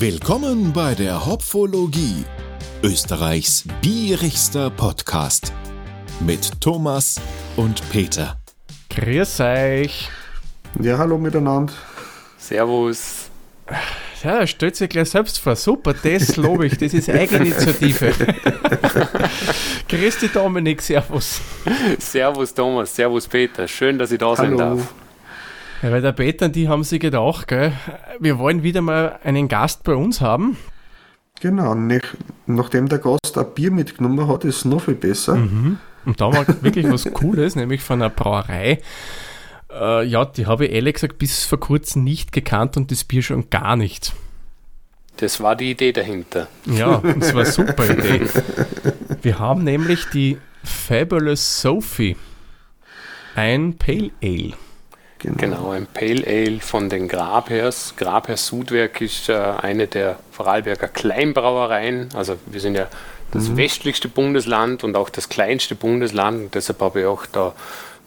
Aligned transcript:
Willkommen 0.00 0.72
bei 0.72 0.94
der 0.94 1.26
Hopfologie, 1.26 2.24
Österreichs 2.84 3.64
bierigster 3.82 4.70
Podcast 4.70 5.52
mit 6.20 6.60
Thomas 6.60 7.20
und 7.56 7.82
Peter. 7.90 8.38
Grüß 8.90 9.40
euch. 9.40 10.08
Ja, 10.80 10.98
hallo 10.98 11.18
miteinander. 11.18 11.72
Servus. 12.38 13.28
Ja, 14.22 14.46
stellt 14.46 14.76
sich 14.76 14.88
gleich 14.88 15.10
selbst 15.10 15.40
vor. 15.40 15.56
Super, 15.56 15.94
das 15.94 16.36
lobe 16.36 16.66
ich. 16.66 16.78
Das 16.78 16.94
ist 16.94 17.10
Eigeninitiative. 17.10 18.12
Grüß 19.88 20.18
dich, 20.20 20.30
Dominik. 20.30 20.80
Servus. 20.80 21.40
Servus, 21.98 22.54
Thomas. 22.54 22.94
Servus, 22.94 23.26
Peter. 23.26 23.66
Schön, 23.66 23.98
dass 23.98 24.12
ich 24.12 24.18
da 24.20 24.36
sein 24.36 24.56
Hallo. 24.56 24.76
darf. 24.76 24.94
Ja, 25.82 25.92
weil 25.92 26.02
der 26.02 26.12
Peter 26.12 26.46
und 26.46 26.56
die 26.56 26.68
haben 26.68 26.82
sich 26.82 27.00
gedacht, 27.00 27.48
gell, 27.48 27.72
wir 28.18 28.38
wollen 28.38 28.62
wieder 28.62 28.80
mal 28.80 29.18
einen 29.22 29.48
Gast 29.48 29.84
bei 29.84 29.94
uns 29.94 30.20
haben. 30.20 30.56
Genau, 31.40 31.74
nach, 31.74 32.02
nachdem 32.46 32.88
der 32.88 32.98
Gast 32.98 33.38
ein 33.38 33.46
Bier 33.54 33.70
mitgenommen 33.70 34.26
hat, 34.26 34.44
ist 34.44 34.56
es 34.56 34.64
noch 34.64 34.82
viel 34.82 34.94
besser. 34.94 35.34
Und 35.34 36.20
da 36.20 36.32
war 36.32 36.46
wirklich 36.62 36.90
was 36.90 37.04
Cooles, 37.12 37.54
nämlich 37.54 37.82
von 37.82 38.02
einer 38.02 38.10
Brauerei. 38.10 38.80
Äh, 39.70 40.04
ja, 40.06 40.24
die 40.24 40.46
habe 40.46 40.66
ich 40.66 40.72
ehrlich 40.72 40.94
gesagt 40.94 41.18
bis 41.18 41.44
vor 41.44 41.60
kurzem 41.60 42.02
nicht 42.02 42.32
gekannt 42.32 42.76
und 42.76 42.90
das 42.90 43.04
Bier 43.04 43.22
schon 43.22 43.50
gar 43.50 43.76
nicht. 43.76 44.14
Das 45.18 45.40
war 45.40 45.56
die 45.56 45.72
Idee 45.72 45.92
dahinter. 45.92 46.48
Ja, 46.64 47.02
das 47.18 47.34
war 47.34 47.42
eine 47.42 47.50
super 47.50 47.90
Idee. 47.90 48.28
Wir 49.22 49.38
haben 49.38 49.64
nämlich 49.64 50.06
die 50.12 50.38
Fabulous 50.62 51.60
Sophie. 51.60 52.16
Ein 53.34 53.76
Pale 53.76 54.10
Ale. 54.22 54.54
Genau, 55.18 55.70
ein 55.70 55.86
Pale 55.86 56.24
Ale 56.26 56.60
von 56.60 56.88
den 56.88 57.08
Grabherrs. 57.08 57.94
Grabherrs 57.96 58.46
Sudwerk 58.46 59.00
ist 59.00 59.28
äh, 59.28 59.34
eine 59.34 59.86
der 59.88 60.18
Vorarlberger 60.30 60.88
Kleinbrauereien. 60.88 62.10
Also 62.14 62.36
wir 62.46 62.60
sind 62.60 62.76
ja 62.76 62.86
das 63.32 63.56
westlichste 63.56 64.08
Bundesland 64.08 64.84
und 64.84 64.96
auch 64.96 65.10
das 65.10 65.28
kleinste 65.28 65.74
Bundesland. 65.74 66.44
Und 66.44 66.54
deshalb 66.54 66.80
habe 66.80 67.00
ich 67.00 67.06
auch 67.06 67.26
da 67.26 67.52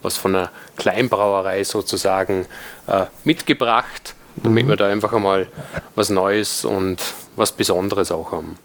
was 0.02 0.17
von 0.17 0.35
einer 0.35 0.50
Kleinbrauerei 0.77 1.63
sozusagen 1.63 2.45
äh, 2.88 3.05
mitgebracht, 3.23 4.16
damit 4.38 4.67
wir 4.67 4.75
da 4.75 4.88
einfach 4.88 5.13
einmal 5.13 5.47
was 5.95 6.09
Neues 6.09 6.66
und 6.66 6.97
was 7.35 7.52
Besonderes 7.52 8.11
auch 8.11 8.31
haben. 8.31 8.57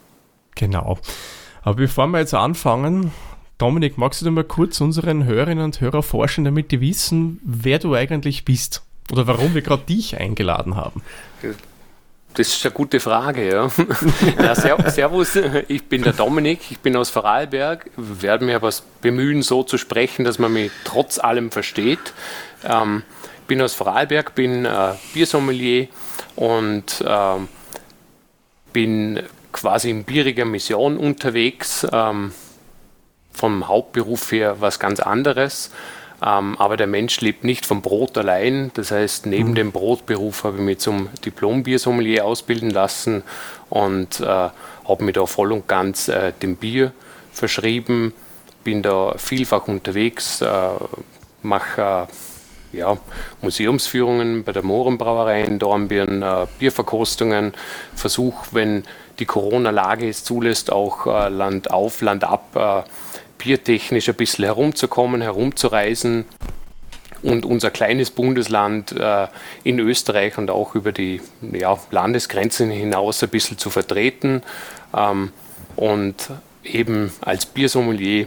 Genau. 0.55 0.99
Aber 1.63 1.75
bevor 1.75 2.07
wir 2.07 2.21
jetzt 2.21 2.33
anfangen, 2.33 3.13
Dominik, 3.59 3.97
magst 3.97 4.21
du 4.21 4.27
dir 4.27 4.31
mal 4.31 4.45
kurz 4.45 4.81
unseren 4.83 5.25
Hörerinnen 5.25 5.65
und 5.65 5.81
Hörer 5.81 6.03
forschen, 6.03 6.45
damit 6.45 6.73
die 6.73 6.81
wissen, 6.83 7.41
wer 7.43 7.79
du 7.79 7.95
eigentlich 7.95 8.45
bist? 8.45 8.83
Oder 9.11 9.27
warum 9.27 9.55
wir 9.55 9.63
gerade 9.63 9.85
dich 9.85 10.19
eingeladen 10.19 10.77
haben? 10.77 11.03
Das 12.35 12.49
ist 12.49 12.67
eine 12.67 12.75
gute 12.75 13.01
Frage, 13.01 13.49
ja. 13.49 13.71
ja 14.39 14.55
ser 14.55 14.91
servus, 14.91 15.39
ich 15.69 15.85
bin 15.85 16.03
der 16.03 16.13
Dominik, 16.13 16.61
ich 16.71 16.79
bin 16.81 16.95
aus 16.97 17.09
Vorarlberg, 17.09 17.91
werde 17.97 18.45
mir 18.45 18.57
aber 18.57 18.71
bemühen, 19.01 19.41
so 19.41 19.63
zu 19.63 19.79
sprechen, 19.79 20.27
dass 20.27 20.39
man 20.39 20.53
mich 20.53 20.71
trotz 20.85 21.19
allem 21.19 21.51
versteht. 21.51 22.13
Ähm, 22.63 23.05
bin 23.47 23.63
aus 23.63 23.73
Vorarlberg, 23.73 24.35
bin 24.35 24.67
äh, 24.67 24.93
Biersommelier 25.15 25.89
und 26.35 27.03
ähm, 27.07 27.49
bin 28.75 29.23
quasi 29.53 29.89
in 29.89 30.05
bieriger 30.05 30.45
Mission 30.45 30.99
unterwegs. 30.99 31.87
Ähm, 31.91 32.33
vom 33.37 33.69
Hauptberuf 33.69 34.33
her 34.33 34.57
was 34.61 34.81
ganz 34.81 34.99
anderes. 34.99 35.71
Ähm, 36.25 36.57
aber 36.59 36.77
der 36.79 36.87
Mensch 36.87 37.21
lebt 37.21 37.45
nicht 37.45 37.67
vom 37.67 37.83
Brot 37.83 38.17
allein. 38.17 38.71
Das 38.75 38.91
heißt, 38.91 39.27
neben 39.27 39.55
dem 39.55 39.71
Brotberuf 39.71 40.45
habe 40.45 40.57
ich 40.57 40.63
mich 40.63 40.79
zum 40.79 41.11
Diplom-Biersommelier 41.25 42.25
ausbilden 42.25 42.71
lassen 42.71 43.23
und 43.69 44.21
äh, 44.21 44.25
habe 44.25 45.05
mich 45.05 45.15
da 45.15 45.27
voll 45.27 45.53
und 45.53 45.69
ganz 45.69 46.09
äh, 46.09 46.33
dem 46.41 46.57
Bier 46.57 46.93
verschrieben. 47.33 48.15
Bin 48.65 48.83
da 48.83 49.15
vielfach 49.19 49.69
unterwegs, 49.69 50.41
äh, 50.41 50.49
mache 51.43 52.09
äh, 52.73 52.79
ja, 52.79 52.97
Museumsführungen 53.43 54.43
bei 54.43 54.53
der 54.53 54.63
Mohrenbrauerei 54.63 55.43
in 55.43 55.59
Dornbirn, 55.59 56.23
äh, 56.23 56.47
Bierverkostungen, 56.59 57.53
versuche, 57.95 58.47
wenn 58.53 58.85
die 59.19 59.27
Corona-Lage 59.27 60.09
es 60.09 60.25
zulässt, 60.25 60.73
auch 60.73 61.07
äh, 61.07 61.29
Land 61.29 61.71
auf, 61.71 62.01
Land 62.01 62.25
ab 62.25 62.87
biertechnisch 63.39 64.09
ein 64.09 64.15
bisschen 64.15 64.45
herumzukommen, 64.45 65.21
herumzureisen 65.23 66.25
und 67.23 67.45
unser 67.45 67.71
kleines 67.71 68.11
Bundesland 68.11 68.93
äh, 68.93 69.27
in 69.65 69.79
Österreich 69.79 70.39
und 70.39 70.51
auch 70.51 70.75
über 70.75 70.93
die 70.93 71.21
ja, 71.41 71.79
Landesgrenzen 71.91 72.71
hinaus 72.71 73.23
ein 73.23 73.29
bisschen 73.29 73.59
zu 73.59 73.71
vertreten 73.71 74.43
ähm, 74.95 75.33
und 75.77 76.31
eben 76.63 77.13
als 77.21 77.47
Biersommelier, 77.47 78.27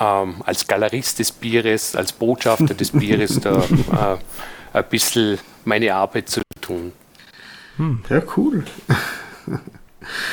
ähm, 0.00 0.36
als 0.44 0.66
Galerist 0.66 1.18
des 1.18 1.32
Bieres, 1.32 1.94
als 1.94 2.12
Botschafter 2.12 2.74
des 2.74 2.90
Bieres 2.92 3.40
da 3.40 3.56
äh, 4.72 4.76
ein 4.76 4.84
bisschen 4.90 5.38
meine 5.64 5.94
Arbeit 5.94 6.28
zu 6.28 6.42
tun. 6.60 6.92
Ja, 8.10 8.22
cool. 8.36 8.64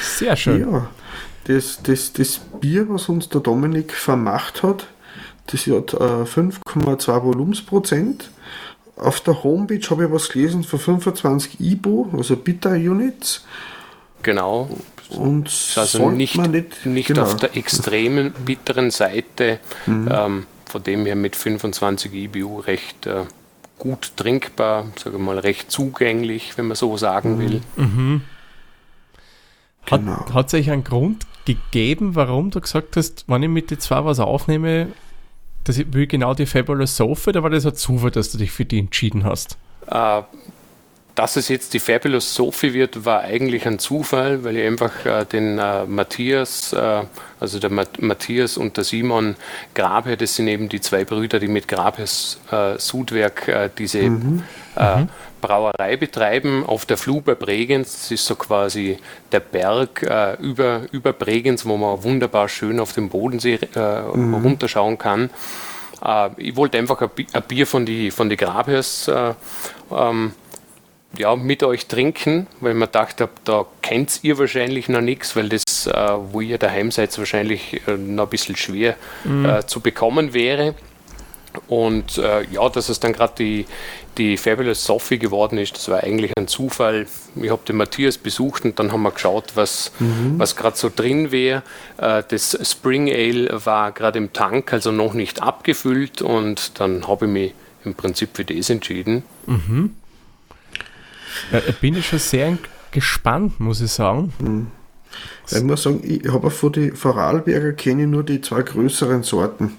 Sehr 0.02 0.36
schön. 0.36 0.62
Ja, 0.62 0.90
das, 1.46 1.80
das, 1.84 2.14
das 2.14 2.40
Bier, 2.60 2.90
was 2.90 3.08
uns 3.10 3.30
der 3.30 3.42
Dominik 3.42 3.94
vermacht 3.94 4.64
hat, 4.64 4.88
das 5.48 5.68
hat 5.68 5.94
äh, 5.94 6.24
5,2 6.24 7.24
Volumensprozent. 7.24 8.30
Auf 8.96 9.22
der 9.22 9.44
Homepage 9.44 9.82
habe 9.90 10.06
ich 10.06 10.12
was 10.12 10.30
gelesen 10.30 10.64
von 10.64 10.80
25 10.80 11.60
IBO, 11.60 12.10
also 12.14 12.36
Bitter 12.36 12.72
Units. 12.72 13.46
Genau. 14.24 14.70
Und 15.10 15.46
also 15.76 16.00
sollte 16.00 16.18
nicht, 16.18 16.36
man 16.36 16.52
nicht, 16.52 16.86
nicht 16.86 17.08
genau. 17.08 17.24
auf 17.24 17.36
der 17.36 17.56
extremen 17.56 18.32
bitteren 18.46 18.90
Seite, 18.90 19.60
ähm, 19.86 20.48
von 20.66 20.84
dem 20.84 21.06
her 21.06 21.16
mit 21.16 21.36
25 21.36 22.12
IBU 22.12 22.60
recht 22.62 23.06
äh, 23.06 23.26
gut 23.78 24.14
trinkbar, 24.16 24.88
sage 25.02 25.20
mal 25.20 25.38
recht 25.38 25.70
zugänglich, 25.70 26.58
wenn 26.58 26.68
man 26.68 26.76
so 26.76 26.98
sagen 26.98 27.38
will. 27.38 27.62
Hat, 29.86 30.00
Genau. 30.02 30.34
hat 30.34 30.50
sich 30.50 30.72
einen 30.72 30.84
Grund 30.84 31.28
gegeben, 31.46 32.16
warum 32.16 32.52
du 32.52 32.60
gesagt 32.60 32.98
hast, 32.98 33.26
wenn 33.28 33.44
ich 33.44 33.50
mit 33.50 33.72
den 33.72 33.80
zwei 33.80 34.04
was 34.04 34.20
aufnehme, 34.20 34.88
dass 35.64 35.78
ich 35.78 35.92
will 35.94 36.08
genau 36.08 36.34
die 36.34 36.46
Fabulous 36.46 36.96
Sophie, 36.98 37.30
oder 37.30 37.44
war 37.44 37.50
das 37.50 37.66
ein 37.66 37.76
Zufall, 37.76 38.12
dass 38.12 38.32
du 38.32 38.38
dich 38.38 38.52
für 38.52 38.66
die 38.66 38.80
entschieden 38.80 39.24
hast? 39.24 39.58
Äh, 39.88 40.22
dass 41.16 41.38
es 41.38 41.48
jetzt 41.48 41.74
die 41.74 41.80
Fabulous 41.80 42.36
Sophie 42.36 42.74
wird, 42.74 43.06
war 43.06 43.22
eigentlich 43.22 43.66
ein 43.66 43.80
Zufall, 43.80 44.44
weil 44.44 44.58
ich 44.58 44.68
einfach 44.68 45.06
äh, 45.06 45.26
den 45.26 45.58
äh, 45.58 45.86
Matthias, 45.86 46.74
äh, 46.74 47.04
also 47.40 47.60
der 47.60 47.70
Mat 47.70 48.02
Matthias 48.02 48.58
und 48.58 48.76
der 48.76 48.84
Simon 48.84 49.36
Grabherr, 49.74 50.18
das 50.18 50.36
sind 50.36 50.48
eben 50.48 50.68
die 50.68 50.82
zwei 50.82 51.06
Brüder, 51.06 51.40
die 51.40 51.48
mit 51.48 51.68
Grabherrs 51.68 52.40
äh, 52.52 52.78
Sudwerk 52.78 53.48
äh, 53.48 53.70
diese 53.78 54.00
Äh, 54.76 55.06
Brauerei 55.48 55.98
betreiben 55.98 56.64
auf 56.66 56.86
der 56.86 56.98
Flur 56.98 57.22
bei 57.22 57.36
Bregenz. 57.36 57.92
Das 57.94 58.12
ist 58.12 58.26
so 58.26 58.36
quasi 58.36 58.98
der 59.32 59.42
Berg 59.42 60.02
äh, 60.04 60.36
über, 60.42 60.82
über 60.92 61.14
Bregenz, 61.14 61.66
wo 61.66 61.78
man 61.78 62.04
wunderbar 62.04 62.50
schön 62.50 62.80
auf 62.80 62.94
den 62.94 63.10
Bodensee 63.10 63.60
äh, 63.76 63.80
runterschauen 63.80 64.98
kann. 64.98 65.30
Äh, 66.04 66.30
ich 66.38 66.56
wollte 66.56 66.78
einfach 66.78 67.02
ein 67.02 67.10
Bi- 67.16 67.28
ein 67.34 67.44
Bier 67.44 67.68
von 67.68 67.86
die, 67.86 68.12
von 68.12 68.30
die 68.30 68.38
Grabherrs 68.38 69.08
äh, 69.08 69.34
ähm, 69.92 70.34
ja, 71.18 71.36
mit 71.36 71.64
euch 71.64 71.88
trinken, 71.88 72.48
weil 72.60 72.74
man 72.74 72.90
dachte, 72.92 73.30
da 73.46 73.66
kennt 73.82 74.20
ihr 74.24 74.38
wahrscheinlich 74.38 74.90
noch 74.90 75.00
nichts, 75.00 75.36
weil 75.38 75.48
das, 75.48 75.64
äh, 75.88 75.94
wo 76.32 76.42
ihr 76.42 76.58
daheim 76.58 76.92
seid, 76.92 77.18
wahrscheinlich 77.18 77.82
äh, 77.88 77.92
noch 77.96 78.24
ein 78.26 78.30
bisschen 78.30 78.58
schwer 78.58 78.96
äh, 79.46 79.64
zu 79.66 79.80
bekommen 79.80 80.34
wäre. 80.34 80.74
Und 81.68 82.18
äh, 82.18 82.44
ja, 82.52 82.68
dass 82.70 82.90
es 82.90 83.00
dann 83.00 83.14
gerade 83.14 83.34
die, 83.38 83.66
die 84.18 84.38
Fabulous 84.38 84.86
Sophie 84.86 85.20
geworden 85.20 85.58
ist, 85.58 85.76
das 85.76 85.90
war 85.90 86.04
eigentlich 86.04 86.32
ein 86.38 86.48
Zufall. 86.48 87.08
Ich 87.36 87.50
habe 87.50 87.62
den 87.68 87.78
Matthias 87.78 88.18
besucht 88.18 88.66
und 88.66 88.80
dann 88.80 88.92
haben 88.92 89.04
wir 89.04 89.12
geschaut, 89.12 89.52
was, 89.56 89.92
was 90.38 90.56
gerade 90.56 90.78
so 90.78 90.92
drin 90.94 91.32
wäre. 91.32 91.64
Äh, 91.98 92.24
das 92.28 92.58
Spring 92.64 93.10
Ale 93.10 93.66
war 93.66 93.92
gerade 93.92 94.18
im 94.18 94.34
Tank, 94.34 94.74
also 94.74 94.92
noch 94.92 95.14
nicht 95.14 95.42
abgefüllt 95.42 96.22
und 96.22 96.80
dann 96.80 97.08
habe 97.08 97.26
ich 97.26 97.32
mich 97.32 97.54
im 97.84 97.96
Prinzip 97.96 98.30
für 98.34 98.46
das 98.46 98.70
entschieden. 98.70 99.24
Ja, 101.52 101.60
da 101.62 101.72
bin 101.80 101.98
ich 101.98 102.08
schon 102.08 102.20
sehr 102.20 102.58
gespannt, 102.92 103.60
muss 103.60 103.82
ich 103.82 103.92
sagen. 103.92 104.72
Ich 105.52 105.64
muss 105.64 105.84
sagen, 105.84 106.02
ich 106.04 106.28
habe 106.32 106.50
von 106.50 106.72
den 106.72 106.96
Vorarlberger 106.96 107.74
kenne 107.74 108.04
ich 108.04 108.08
nur 108.08 108.24
die 108.24 108.42
zwei 108.42 108.64
größeren 108.64 109.24
Sorten. 109.24 109.74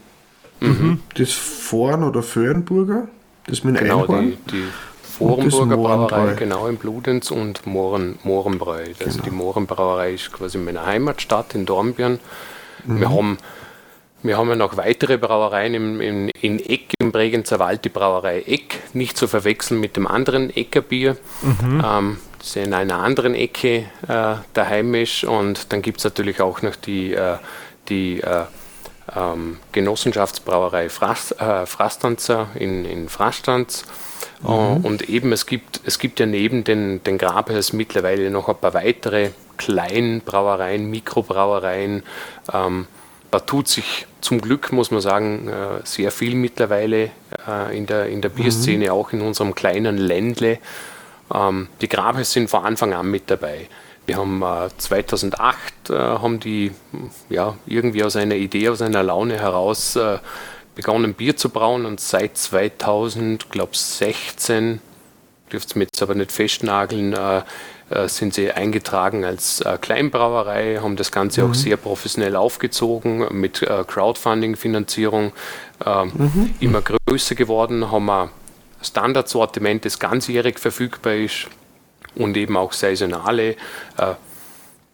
Mhm. 0.60 1.00
Das 1.14 1.32
Vorn- 1.32 2.04
oder 2.04 2.22
Föhrenburger, 2.22 3.08
das 3.46 3.64
mit 3.64 3.78
Genau, 3.78 4.02
Einhorn. 4.02 4.36
die, 4.50 4.52
die 4.52 4.64
Vorenburger 5.02 5.76
Brauerei, 5.76 6.34
genau 6.34 6.66
in 6.66 6.76
Bludenz 6.76 7.30
und 7.30 7.66
Mohren, 7.66 8.18
Mohrenbräu. 8.22 8.84
Also 9.04 9.22
die 9.22 9.30
Mohrenbrauerei 9.30 10.14
ist 10.14 10.32
quasi 10.32 10.58
in 10.58 10.64
meiner 10.64 10.84
Heimatstadt 10.84 11.54
in 11.54 11.64
Dornbirn. 11.64 12.18
Wir 12.84 13.10
haben 13.10 13.38
wir 14.22 14.38
haben 14.38 14.48
ja 14.48 14.56
noch 14.56 14.76
weitere 14.76 15.18
Brauereien 15.18 15.74
im, 15.74 16.00
im, 16.00 16.30
in 16.40 16.58
Eck, 16.58 16.94
im 16.98 17.12
Bregenzer 17.12 17.58
Wald, 17.58 17.84
die 17.84 17.90
Brauerei 17.90 18.42
Eck, 18.42 18.82
nicht 18.92 19.16
zu 19.16 19.28
verwechseln 19.28 19.78
mit 19.78 19.96
dem 19.96 20.06
anderen 20.06 20.50
Eckerbier. 20.50 21.16
Ähm, 21.62 22.16
das 22.38 22.56
in 22.56 22.74
einer 22.74 22.98
anderen 22.98 23.34
Ecke 23.34 23.84
äh, 24.08 24.34
daheim 24.52 24.94
ist. 24.94 25.24
Und 25.24 25.72
dann 25.72 25.82
gibt 25.82 25.98
es 25.98 26.04
natürlich 26.04 26.40
auch 26.40 26.62
noch 26.62 26.76
die, 26.76 27.12
äh, 27.12 27.36
die 27.88 28.20
äh, 28.20 28.44
ähm, 29.14 29.58
Genossenschaftsbrauerei 29.72 30.88
Frast, 30.88 31.40
äh, 31.40 31.66
Frastanzer 31.66 32.48
in, 32.54 32.84
in 32.84 33.08
Frastanz. 33.08 33.84
Mhm. 34.42 34.84
Und 34.84 35.08
eben 35.08 35.32
es 35.32 35.46
gibt, 35.46 35.80
es 35.84 35.98
gibt 35.98 36.20
ja 36.20 36.26
neben 36.26 36.64
den, 36.64 37.02
den 37.04 37.18
Grabhers 37.18 37.72
mittlerweile 37.72 38.30
noch 38.30 38.48
ein 38.48 38.56
paar 38.56 38.74
weitere 38.74 39.30
Kleinbrauereien, 39.56 40.90
Mikrobrauereien. 40.90 42.02
Ähm, 42.52 42.86
da 43.30 43.40
tut 43.40 43.68
sich 43.68 44.06
zum 44.20 44.40
Glück, 44.40 44.72
muss 44.72 44.90
man 44.90 45.00
sagen, 45.00 45.48
äh, 45.48 45.84
sehr 45.84 46.10
viel 46.10 46.34
mittlerweile 46.34 47.10
äh, 47.46 47.76
in 47.76 47.86
der, 47.86 48.06
in 48.06 48.22
der 48.22 48.28
Bierszene, 48.28 48.86
mhm. 48.86 48.90
auch 48.90 49.12
in 49.12 49.20
unserem 49.20 49.54
kleinen 49.54 49.98
Ländle. 49.98 50.58
Ähm, 51.34 51.68
die 51.80 51.88
Grabes 51.88 52.32
sind 52.32 52.48
von 52.48 52.64
Anfang 52.64 52.92
an 52.94 53.10
mit 53.10 53.30
dabei. 53.30 53.68
Wir 54.06 54.16
haben 54.16 54.42
2008 54.78 55.90
äh, 55.90 55.94
haben 55.94 56.40
die 56.40 56.72
ja, 57.28 57.56
irgendwie 57.66 58.04
aus 58.04 58.16
einer 58.16 58.36
Idee, 58.36 58.68
aus 58.68 58.80
einer 58.82 59.02
Laune 59.02 59.38
heraus 59.38 59.98
begonnen 60.76 61.14
Bier 61.14 61.36
zu 61.36 61.48
brauen 61.48 61.86
und 61.86 62.00
seit 62.00 62.36
2000, 62.36 63.50
glaube 63.50 63.74
16, 63.74 64.80
dürft 65.50 65.74
ihr 65.74 65.78
mir 65.78 65.84
jetzt 65.84 66.02
aber 66.02 66.14
nicht 66.14 66.30
festnageln, 66.30 67.14
äh, 67.14 68.08
sind 68.08 68.34
sie 68.34 68.52
eingetragen 68.52 69.24
als 69.24 69.60
äh, 69.62 69.78
Kleinbrauerei, 69.80 70.78
haben 70.82 70.96
das 70.96 71.10
Ganze 71.10 71.42
mhm. 71.42 71.50
auch 71.50 71.54
sehr 71.54 71.76
professionell 71.76 72.36
aufgezogen 72.36 73.26
mit 73.30 73.62
äh, 73.62 73.84
Crowdfunding-Finanzierung, 73.84 75.32
mhm. 75.84 76.54
immer 76.60 76.82
größer 76.82 77.34
geworden, 77.34 77.90
haben 77.90 78.10
ein 78.10 78.30
Standardsortiment, 78.82 79.84
das 79.84 79.98
ganzjährig 79.98 80.58
verfügbar 80.58 81.14
ist 81.14 81.48
und 82.16 82.36
eben 82.36 82.56
auch 82.56 82.72
saisonale 82.72 83.56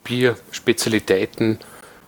Bierspezialitäten. 0.05 1.59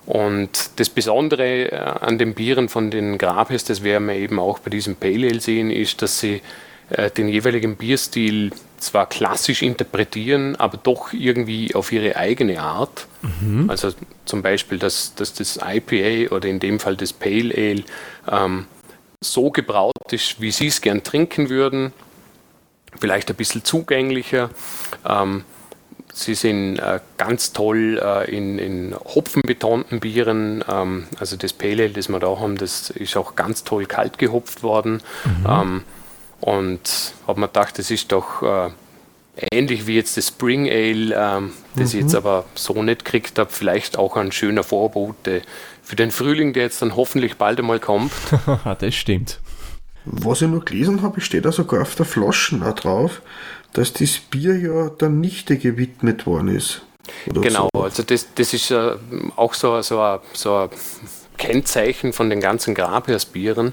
Und 0.06 0.70
das 0.76 0.90
Besondere 0.90 2.02
an 2.02 2.18
den 2.18 2.34
Bieren 2.34 2.68
von 2.68 2.90
den 2.90 3.16
Grabes, 3.16 3.64
das 3.64 3.82
werden 3.82 4.08
wir 4.08 4.16
eben 4.16 4.38
auch 4.38 4.58
bei 4.58 4.70
diesem 4.70 4.96
Pale 4.96 5.28
Ale 5.28 5.40
sehen, 5.40 5.70
ist, 5.70 6.02
dass 6.02 6.20
sie 6.20 6.42
den 7.16 7.28
jeweiligen 7.28 7.76
Bierstil 7.76 8.50
zwar 8.84 9.08
klassisch 9.08 9.62
interpretieren, 9.62 10.56
aber 10.56 10.76
doch 10.76 11.12
irgendwie 11.12 11.74
auf 11.74 11.90
ihre 11.90 12.16
eigene 12.16 12.60
Art. 12.60 13.06
Mhm. 13.22 13.70
Also 13.70 13.90
zum 14.24 14.42
Beispiel, 14.42 14.78
dass, 14.78 15.14
dass 15.14 15.32
das 15.34 15.58
IPA 15.64 16.34
oder 16.34 16.48
in 16.48 16.60
dem 16.60 16.78
Fall 16.78 16.96
das 16.96 17.12
Pale 17.12 17.54
Ale 17.56 17.84
ähm, 18.30 18.66
so 19.20 19.50
gebraut 19.50 19.94
ist, 20.12 20.40
wie 20.40 20.50
sie 20.50 20.66
es 20.66 20.82
gern 20.82 21.02
trinken 21.02 21.48
würden, 21.48 21.92
vielleicht 23.00 23.30
ein 23.30 23.36
bisschen 23.36 23.64
zugänglicher. 23.64 24.50
Ähm, 25.06 25.44
sie 26.12 26.34
sind 26.34 26.78
äh, 26.78 27.00
ganz 27.16 27.52
toll 27.52 28.00
äh, 28.02 28.30
in, 28.34 28.58
in 28.58 28.94
hopfenbetonten 28.94 30.00
Bieren. 30.00 30.64
Ähm, 30.68 31.06
also 31.18 31.36
das 31.36 31.52
Pale 31.52 31.84
Ale, 31.84 31.90
das 31.90 32.08
wir 32.08 32.20
da 32.20 32.38
haben, 32.38 32.56
das 32.56 32.90
ist 32.90 33.16
auch 33.16 33.34
ganz 33.34 33.64
toll 33.64 33.86
kalt 33.86 34.18
gehopft 34.18 34.62
worden. 34.62 35.02
Mhm. 35.24 35.46
Ähm, 35.48 35.82
und 36.40 37.14
habe 37.26 37.40
mir 37.40 37.48
gedacht, 37.48 37.78
das 37.78 37.90
ist 37.90 38.12
doch 38.12 38.42
äh, 38.42 38.70
ähnlich 39.50 39.86
wie 39.86 39.96
jetzt 39.96 40.16
das 40.16 40.28
Spring 40.28 40.68
Ale, 40.68 41.14
ähm, 41.14 41.52
das 41.74 41.92
mhm. 41.92 41.98
ich 41.98 42.04
jetzt 42.04 42.14
aber 42.14 42.44
so 42.54 42.82
nicht 42.82 43.04
gekriegt 43.04 43.38
habe, 43.38 43.50
vielleicht 43.50 43.98
auch 43.98 44.16
ein 44.16 44.30
schöner 44.30 44.62
Vorbote 44.62 45.42
für 45.82 45.96
den 45.96 46.10
Frühling, 46.10 46.52
der 46.52 46.64
jetzt 46.64 46.82
dann 46.82 46.96
hoffentlich 46.96 47.36
bald 47.36 47.58
einmal 47.58 47.80
kommt. 47.80 48.12
das 48.78 48.94
stimmt. 48.94 49.40
Was 50.04 50.42
ich 50.42 50.48
noch 50.48 50.64
gelesen 50.64 51.02
habe, 51.02 51.20
steht 51.20 51.44
da 51.44 51.52
sogar 51.52 51.82
auf 51.82 51.94
der 51.94 52.06
Flaschen 52.06 52.62
auch 52.62 52.74
drauf, 52.74 53.22
dass 53.72 53.92
das 53.92 54.18
Bier 54.18 54.56
ja 54.58 54.90
der 54.90 55.08
Nichte 55.08 55.56
gewidmet 55.56 56.26
worden 56.26 56.48
ist. 56.48 56.82
genau, 57.26 57.68
so. 57.74 57.82
also 57.82 58.02
das, 58.02 58.28
das 58.34 58.52
ist 58.54 58.70
äh, 58.70 58.92
auch 59.36 59.54
so, 59.54 59.80
so, 59.82 60.00
ein, 60.00 60.18
so 60.32 60.56
ein 60.56 60.70
Kennzeichen 61.38 62.12
von 62.12 62.30
den 62.30 62.40
ganzen 62.40 62.74
Grabhersbieren, 62.74 63.72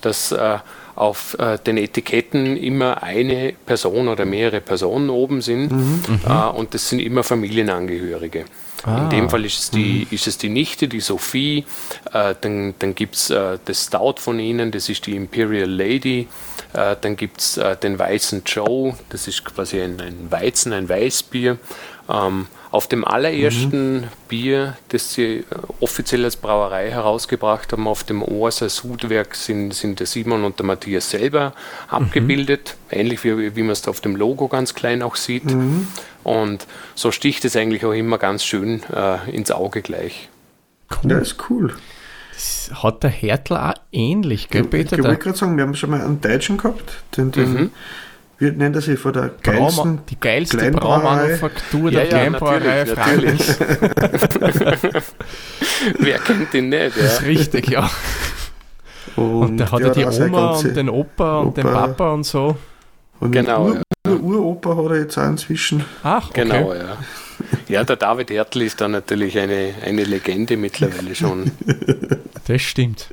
dass 0.00 0.32
äh, 0.32 0.58
auf 0.94 1.36
äh, 1.38 1.58
den 1.58 1.76
Etiketten 1.76 2.56
immer 2.56 3.02
eine 3.02 3.54
Person 3.66 4.08
oder 4.08 4.24
mehrere 4.24 4.60
Personen 4.60 5.10
oben 5.10 5.40
sind 5.42 5.70
mhm, 5.70 6.02
äh, 6.26 6.48
und 6.48 6.74
das 6.74 6.88
sind 6.88 6.98
immer 6.98 7.22
Familienangehörige. 7.22 8.44
Ah. 8.84 9.04
In 9.04 9.10
dem 9.10 9.30
Fall 9.30 9.44
ist 9.44 9.58
es 9.58 9.70
die, 9.70 10.06
mhm. 10.08 10.14
ist 10.14 10.26
es 10.26 10.38
die 10.38 10.48
Nichte, 10.48 10.88
die 10.88 11.00
Sophie, 11.00 11.64
äh, 12.12 12.34
dann, 12.40 12.74
dann 12.78 12.94
gibt 12.94 13.16
es 13.16 13.30
äh, 13.30 13.58
das 13.64 13.86
Stout 13.86 14.16
von 14.18 14.38
ihnen, 14.38 14.70
das 14.70 14.88
ist 14.88 15.06
die 15.06 15.16
Imperial 15.16 15.70
Lady, 15.70 16.28
äh, 16.72 16.96
dann 17.00 17.16
gibt 17.16 17.40
es 17.40 17.56
äh, 17.56 17.76
den 17.76 17.98
Weißen 17.98 18.42
Joe, 18.46 18.94
das 19.08 19.28
ist 19.28 19.44
quasi 19.44 19.80
ein, 19.80 20.00
ein 20.00 20.30
Weizen, 20.30 20.72
ein 20.72 20.88
Weißbier. 20.88 21.58
Ähm, 22.08 22.46
auf 22.70 22.86
dem 22.86 23.04
allerersten 23.04 24.00
mhm. 24.00 24.08
Bier, 24.28 24.76
das 24.88 25.14
sie 25.14 25.38
äh, 25.38 25.44
offiziell 25.80 26.24
als 26.24 26.36
Brauerei 26.36 26.90
herausgebracht 26.90 27.72
haben, 27.72 27.86
auf 27.86 28.04
dem 28.04 28.22
Ohrser 28.22 28.68
Sudwerk, 28.68 29.34
sind, 29.34 29.72
sind 29.72 30.00
der 30.00 30.06
Simon 30.06 30.44
und 30.44 30.58
der 30.58 30.66
Matthias 30.66 31.10
selber 31.10 31.50
mhm. 31.50 31.94
abgebildet, 31.94 32.76
ähnlich 32.90 33.24
wie, 33.24 33.56
wie 33.56 33.62
man 33.62 33.72
es 33.72 33.88
auf 33.88 34.00
dem 34.00 34.16
Logo 34.16 34.48
ganz 34.48 34.74
klein 34.74 35.02
auch 35.02 35.16
sieht. 35.16 35.46
Mhm. 35.46 35.88
Und 36.24 36.66
so 36.94 37.10
sticht 37.10 37.44
es 37.44 37.56
eigentlich 37.56 37.84
auch 37.84 37.92
immer 37.92 38.18
ganz 38.18 38.44
schön 38.44 38.82
äh, 38.92 39.30
ins 39.30 39.50
Auge 39.50 39.82
gleich. 39.82 40.28
Cool. 40.90 41.12
Ja, 41.12 41.18
ist 41.18 41.36
cool. 41.50 41.74
Das 42.32 42.70
hat 42.82 43.02
der 43.02 43.10
Hertel 43.10 43.56
auch 43.56 43.74
ähnlich, 43.92 44.48
gell, 44.48 44.64
Peter? 44.64 44.92
Ich, 44.92 44.98
ich 44.98 45.04
wollte 45.04 45.22
gerade 45.22 45.38
sagen, 45.38 45.56
wir 45.56 45.64
haben 45.64 45.74
schon 45.74 45.90
mal 45.90 46.00
einen 46.00 46.20
Deutschen 46.20 46.56
gehabt, 46.56 47.02
den, 47.16 47.32
den 47.32 47.52
mhm 47.52 47.70
wie 48.38 48.52
nennt 48.52 48.76
er 48.76 48.82
sich 48.82 48.98
von 48.98 49.12
der 49.12 49.32
geilsten 49.42 49.82
Brauma, 49.82 50.02
die 50.08 50.20
geilste 50.20 50.70
Braumanufaktur 50.70 51.90
der 51.90 52.04
ja, 52.04 52.08
Kleinbrauerei 52.08 52.84
natürlich, 52.84 53.58
natürlich. 53.58 55.02
Wer 55.98 56.18
kennt 56.18 56.54
den 56.54 56.68
nicht? 56.68 56.96
Ja? 56.96 57.02
Das 57.02 57.14
ist 57.14 57.22
richtig, 57.22 57.68
ja. 57.70 57.90
Und, 59.16 59.42
und 59.42 59.56
der 59.56 59.72
hat 59.72 59.80
ja 59.80 59.90
die 59.90 60.04
Oma 60.04 60.50
und 60.52 60.76
den 60.76 60.88
Opa 60.88 61.40
und 61.40 61.48
Opa. 61.48 61.62
den 61.62 61.72
Papa 61.72 62.12
und 62.12 62.24
so. 62.24 62.56
Und 63.18 63.32
genau. 63.32 63.66
Ur, 63.66 63.74
ja. 63.74 63.82
Uropa 64.16 64.76
hat 64.76 64.90
er 64.90 65.00
jetzt 65.00 65.18
auch 65.18 65.26
inzwischen. 65.26 65.84
Ach, 66.02 66.30
okay. 66.30 66.42
genau, 66.42 66.74
ja. 66.74 66.98
Ja, 67.68 67.84
der 67.84 67.96
David 67.96 68.30
Hertel 68.30 68.62
ist 68.62 68.80
da 68.80 68.88
natürlich 68.88 69.38
eine, 69.38 69.74
eine 69.84 70.04
Legende 70.04 70.56
mittlerweile 70.56 71.14
schon. 71.14 71.50
Das 72.46 72.62
stimmt. 72.62 73.12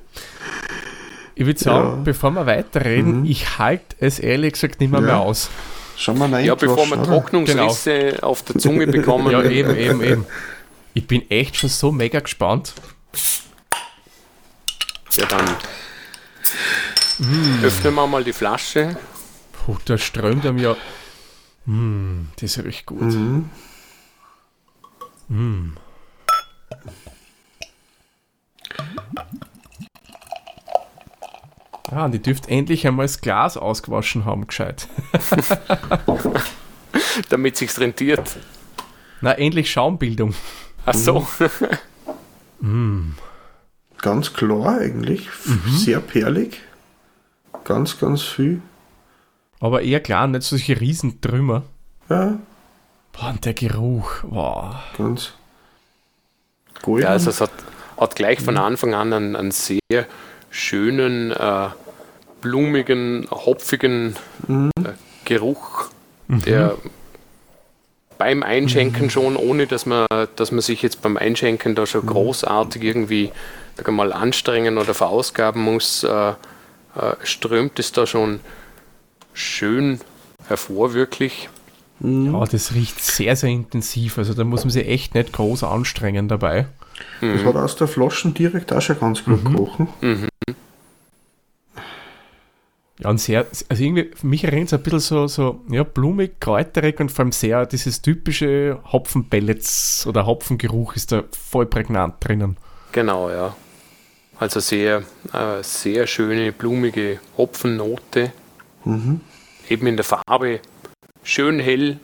Ich 1.36 1.46
würde 1.46 1.60
sagen, 1.60 1.88
ja. 1.90 2.02
bevor 2.06 2.32
wir 2.32 2.46
weiterreden, 2.46 3.20
mhm. 3.20 3.26
ich 3.26 3.60
halte 3.60 3.98
es 4.00 4.18
ehrlich 4.18 4.54
gesagt 4.54 4.80
nicht 4.80 4.92
mehr, 4.92 5.02
ja. 5.02 5.06
mehr 5.08 5.20
aus. 5.20 5.50
Schon 5.98 6.18
mal 6.18 6.44
Ja, 6.44 6.56
bevor 6.56 6.90
wir 6.90 7.04
Trocknungsrisse 7.04 8.12
genau. 8.12 8.28
auf 8.28 8.44
der 8.44 8.58
Zunge 8.58 8.88
bekommen. 8.88 9.32
ja, 9.32 9.44
eben, 9.44 9.76
eben, 9.76 10.02
eben. 10.02 10.26
Ich 10.94 11.06
bin 11.06 11.30
echt 11.30 11.58
schon 11.58 11.70
so 11.70 11.92
mega 11.92 12.22
gespannt. 12.22 12.74
Ja, 15.12 15.26
dann 15.26 15.46
mm. 17.20 17.64
öffnen 17.66 17.94
wir 17.94 18.08
mal 18.08 18.24
die 18.24 18.32
Flasche. 18.34 18.96
Puh, 19.66 19.78
da 19.86 19.98
strömt 19.98 20.46
einem 20.46 20.60
ja. 20.60 20.76
Mm, 21.66 22.28
das 22.40 22.64
riecht 22.64 22.86
gut. 22.86 23.02
Mhm. 23.02 23.50
Mm. 25.28 25.74
Ah, 31.90 32.10
die 32.10 32.22
dürft 32.22 32.48
endlich 32.48 32.86
einmal 32.86 33.06
das 33.06 33.22
Glas 33.22 33.58
ausgewaschen 33.58 34.26
haben, 34.26 34.46
gescheit. 34.46 34.88
Damit 37.30 37.58
sich's 37.58 37.80
rentiert. 37.80 38.38
Na, 39.22 39.32
endlich 39.32 39.72
Schaumbildung. 39.72 40.36
Ach 40.86 40.94
so. 40.94 41.28
mm. 42.60 43.16
Ganz 43.98 44.34
klar 44.34 44.78
eigentlich. 44.78 45.28
Mhm. 45.46 45.72
Sehr 45.72 46.02
perlig. 46.02 46.62
Ganz, 47.64 48.00
ganz 48.00 48.22
viel. 48.22 48.62
Aber 49.60 49.82
eher 49.82 50.00
klar, 50.00 50.28
nicht 50.28 50.44
solche 50.44 50.80
Riesentrümmer. 50.80 51.64
Ja. 52.10 52.38
Boah, 53.14 53.30
und 53.30 53.46
der 53.46 53.54
Geruch. 53.54 54.24
Wow. 54.24 54.76
Ganz. 54.98 55.34
Golden. 56.82 57.04
Ja, 57.04 57.12
also 57.12 57.30
es 57.30 57.42
hat, 57.42 57.52
hat 57.98 58.16
gleich 58.16 58.42
von 58.42 58.58
Anfang 58.58 58.94
an 58.94 59.14
einen, 59.14 59.36
einen 59.36 59.52
sehr 59.52 59.80
schönen, 60.50 61.32
äh, 61.32 61.70
blumigen, 62.42 63.28
hopfigen 63.32 64.16
mhm. 64.48 64.70
äh, 64.78 64.90
Geruch, 65.24 65.90
mhm. 66.28 66.42
der 66.42 66.76
beim 68.18 68.44
Einschenken 68.44 69.06
mhm. 69.06 69.10
schon, 69.10 69.36
ohne 69.36 69.68
dass 69.68 69.86
man, 69.86 70.06
dass 70.36 70.52
man 70.52 70.62
sich 70.62 70.82
jetzt 70.82 71.02
beim 71.02 71.18
Einschenken 71.18 71.76
da 71.76 71.86
schon 71.86 72.06
mhm. 72.06 72.10
großartig 72.10 72.84
irgendwie 72.84 73.32
sag 73.76 73.92
mal, 73.92 74.14
anstrengen 74.14 74.78
oder 74.78 74.94
verausgaben 74.94 75.62
muss, 75.62 76.04
äh, 76.04 76.30
äh, 76.30 76.34
strömt 77.24 77.80
es 77.80 77.92
da 77.92 78.06
schon 78.06 78.40
schön 79.36 80.00
hervor, 80.48 80.94
wirklich. 80.94 81.50
Mhm. 82.00 82.34
Ja, 82.34 82.46
das 82.46 82.74
riecht 82.74 83.00
sehr, 83.00 83.36
sehr 83.36 83.50
intensiv. 83.50 84.18
Also 84.18 84.34
da 84.34 84.44
muss 84.44 84.64
man 84.64 84.72
sich 84.72 84.88
echt 84.88 85.14
nicht 85.14 85.32
groß 85.34 85.64
anstrengen 85.64 86.28
dabei. 86.28 86.68
Das 87.22 87.44
hat 87.44 87.56
aus 87.56 87.76
der 87.76 87.88
Flaschen 87.88 88.34
direkt 88.34 88.72
auch 88.74 88.82
schon 88.82 89.00
ganz 89.00 89.24
gut 89.24 89.44
mhm. 89.44 89.52
gerochen. 89.52 89.88
Mhm. 90.02 90.28
Ja, 93.00 93.10
und 93.10 93.20
sehr, 93.20 93.46
also 93.68 93.84
irgendwie, 93.84 94.12
für 94.16 94.28
mich 94.28 94.46
erinnert 94.46 94.68
es 94.68 94.74
ein 94.74 94.82
bisschen 94.82 95.00
so, 95.00 95.28
so 95.28 95.62
ja, 95.70 95.84
blumig, 95.84 96.40
kräuterig 96.40 97.00
und 97.02 97.12
vor 97.12 97.24
allem 97.24 97.34
sehr 97.34 97.66
dieses 97.66 98.02
typische 98.02 98.80
Hopfenpellets 98.90 100.08
oder 100.08 100.26
Hopfengeruch 100.26 100.96
ist 100.96 101.12
da 101.12 101.24
voll 101.32 101.66
prägnant 101.66 102.16
drinnen. 102.22 102.56
Genau, 102.94 103.30
ja. 103.30 103.54
Also 104.40 104.62
sehr, 104.62 105.04
äh, 105.34 105.62
sehr 105.62 106.08
schöne, 106.08 106.54
blumige 106.54 107.20
Hopfennote. 107.38 108.32
Mhm. 108.86 109.22
Eben 109.70 109.88
in 109.88 109.96
der 109.98 110.06
Farbe 110.06 110.60
schön 111.24 111.60
hell. 111.60 112.00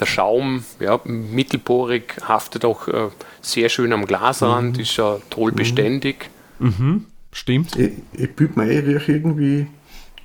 Der 0.00 0.06
Schaum, 0.06 0.64
ja, 0.80 1.00
mittelporig, 1.04 2.16
haftet 2.26 2.64
auch 2.64 2.88
äh, 2.88 3.08
sehr 3.40 3.68
schön 3.68 3.92
am 3.92 4.06
Glasrand, 4.06 4.78
ist 4.78 4.96
ja 4.96 5.18
toll 5.28 5.52
beständig. 5.52 6.30
Mhm, 6.58 7.06
stimmt. 7.30 7.76
Ich, 7.76 7.92
ich 8.12 8.34
büte 8.34 8.58
mir 8.58 8.66
rieche 8.68 9.12
irgendwie 9.12 9.66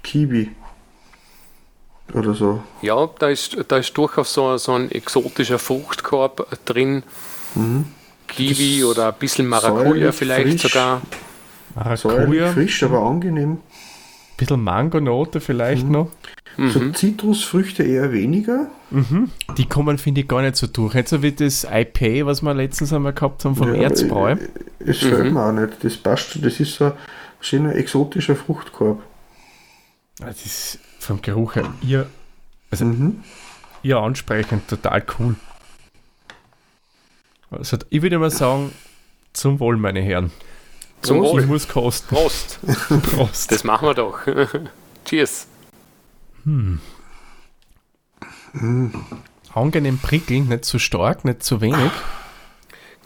Kiwi. 0.04 0.51
Oder 2.13 2.34
so. 2.34 2.63
Ja, 2.82 3.08
da 3.20 3.27
ist, 3.27 3.58
da 3.68 3.77
ist 3.77 3.96
durchaus 3.98 4.34
so, 4.34 4.56
so 4.58 4.72
ein 4.74 4.89
exotischer 4.89 5.60
Fruchtkorb 5.60 6.48
drin. 6.66 7.04
Kiwi 8.27 8.80
Das 8.82 8.89
oder 8.89 9.08
ein 9.10 9.20
bisschen 9.20 9.48
Maracuja 9.48 9.84
säuerlich 9.84 10.16
vielleicht 10.16 10.60
frisch. 10.62 10.72
sogar. 10.72 11.01
Säuerlich 11.75 12.04
Maracuja, 12.06 12.54
frisch, 12.54 12.84
aber 12.84 13.01
angenehm. 13.01 13.58
Ein 14.38 14.46
bisschen 14.46 14.63
Mangonote 14.63 15.41
vielleicht 15.41 15.88
noch. 15.89 16.12
So 16.58 16.91
Zitrusfrüchte 16.91 17.84
eher 17.84 18.12
weniger. 18.12 18.67
Die 19.58 19.65
kommen, 19.67 19.98
finde 19.98 20.22
ich, 20.22 20.27
gar 20.27 20.41
nicht 20.41 20.56
so 20.56 20.65
durch. 20.67 20.94
Nicht 20.96 21.08
so 21.08 21.22
wie 21.22 21.32
das 21.32 21.65
IPA, 21.70 22.25
was 22.25 22.41
wir 22.41 22.53
letztens 22.53 22.91
einmal 22.94 23.13
gehabt 23.13 23.46
haben 23.46 23.56
vom 23.56 23.75
Ja, 23.75 23.82
Erzbräu. 23.84 24.32
äh, 24.32 24.38
Es 24.79 25.00
fällt 25.00 25.34
mir 25.34 25.44
auch 25.46 25.51
nicht. 25.51 25.84
Das 25.84 25.98
passt 25.98 26.32
schon. 26.32 26.41
Das 26.41 26.60
ist 26.60 26.74
so 26.75 26.86
ein 26.86 26.94
schöner 27.41 27.75
exotischer 27.75 28.36
Fruchtkorb. 28.36 29.01
Das 30.20 30.46
ist 30.46 30.79
vom 31.00 31.22
Geruch 31.22 31.56
her 31.56 31.72
ihr, 31.84 32.08
also 32.72 32.86
Mhm. 32.86 33.24
ihr 33.84 33.98
ansprechend, 33.98 34.67
total 34.67 35.03
cool. 35.20 35.36
Also, 37.51 37.77
ich 37.89 38.01
würde 38.01 38.17
mal 38.20 38.32
sagen, 38.32 38.72
zum 39.34 39.60
Wohl, 39.60 39.77
meine 39.77 40.01
Herren. 40.01 40.32
Zum 41.01 41.24
Ich 41.24 41.32
Wohl. 41.32 41.46
muss 41.46 41.68
kosten. 41.68 42.16
Prost. 42.16 42.60
Prost. 43.16 43.51
Das 43.51 43.63
machen 43.63 43.88
wir 43.88 43.94
doch. 43.94 44.20
Cheers. 45.06 45.48
Angenehm 49.54 50.00
prickelnd, 50.00 50.50
nicht 50.50 50.66
zu 50.66 50.80
stark, 50.80 51.25
nicht 51.25 51.44
zu 51.44 51.62
wenig. 51.62 51.92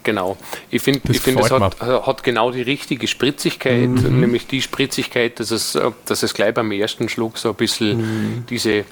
Genau. 0.04 0.38
Ich 0.72 0.82
finde, 0.82 1.02
Das 1.04 1.18
ich 1.18 1.22
find, 1.22 1.40
es 1.40 1.52
hat, 1.52 1.80
hat 1.80 2.24
genau 2.24 2.52
die 2.52 2.62
richtige 2.64 3.08
Spritzigkeit, 3.08 3.90
nämlich 3.90 4.48
die 4.48 4.62
Spritzigkeit, 4.62 5.40
dass 5.40 5.52
es, 5.52 5.76
äh, 5.76 5.92
dass 6.06 6.24
es 6.24 6.34
gleich 6.34 6.54
beim 6.54 6.72
ersten 6.72 7.08
Schluck 7.08 7.38
so 7.38 7.50
ein 7.50 7.56
bisschen 7.56 8.46
diese, 8.50 8.86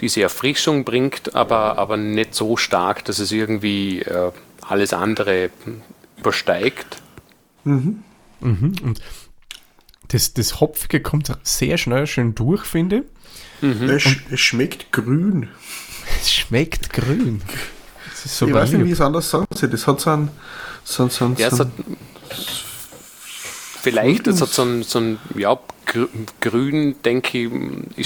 diese 0.00 0.22
Erfrischung 0.22 0.84
bringt, 0.84 1.34
aber, 1.34 1.76
aber 1.78 1.96
nicht 1.98 2.34
so 2.34 2.56
stark, 2.56 3.04
dass 3.04 3.18
es 3.18 3.32
irgendwie 3.32 4.00
äh, 4.00 4.32
alles 4.62 4.94
andere 4.94 5.50
übersteigt. 6.18 7.02
Mhm. 7.64 8.02
Und 8.40 9.00
das, 10.08 10.34
das 10.34 10.60
Hopfige 10.60 11.00
kommt 11.00 11.30
sehr 11.42 11.78
schnell 11.78 12.06
schön 12.06 12.34
durch, 12.34 12.64
finde 12.64 13.04
ich. 13.62 13.62
Es, 13.62 14.02
sch- 14.02 14.20
es 14.30 14.40
schmeckt 14.40 14.90
grün. 14.92 15.48
Es 16.20 16.32
schmeckt 16.32 16.92
grün. 16.92 17.40
Das 18.10 18.24
ist 18.26 18.36
so 18.38 18.48
ich 18.48 18.52
weiß 18.54 18.72
nicht, 18.72 18.84
wie 18.84 18.90
es 18.90 19.00
anders 19.00 19.30
sagen 19.30 19.46
soll. 19.54 19.68
Das 19.68 19.86
hat 19.86 20.00
so 20.00 20.10
einen. 20.10 20.30
So, 20.82 21.04
einen- 21.04 21.10
so, 21.10 21.34
Ja, 21.36 21.46
es 21.48 21.56
so 21.56 21.60
hat, 21.64 21.70
einen- 21.86 21.96
vielleicht, 23.80 24.26
es 24.26 24.40
hat 24.40 24.48
so 24.48 24.62
ein, 24.62 24.82
so 24.82 24.98
ein 24.98 25.18
ja, 25.36 25.58
grü- 25.86 26.08
grün, 26.40 26.96
denke 27.04 27.38
ich, 27.38 27.50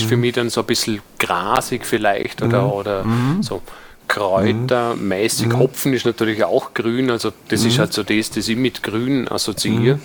ist 0.00 0.05
für 0.05 0.17
mich 0.17 0.35
dann 0.35 0.50
so 0.50 0.61
ein 0.61 0.67
bisschen 0.67 1.00
grasig 1.19 1.87
vielleicht 1.87 2.43
oder, 2.43 2.73
oder 2.75 3.07
so 3.41 3.62
kräutermäßig. 4.09 5.53
Hopfen 5.55 5.93
ist 5.93 6.07
natürlich 6.07 6.45
auch 6.45 6.75
grün, 6.75 7.11
also 7.11 7.33
das 7.49 7.65
ist 7.65 7.79
halt 7.79 7.93
so 7.93 8.03
das, 8.03 8.31
das 8.31 8.49
ich 8.49 8.57
mit 8.57 8.83
grün 8.83 9.29
assoziiere. 9.29 9.99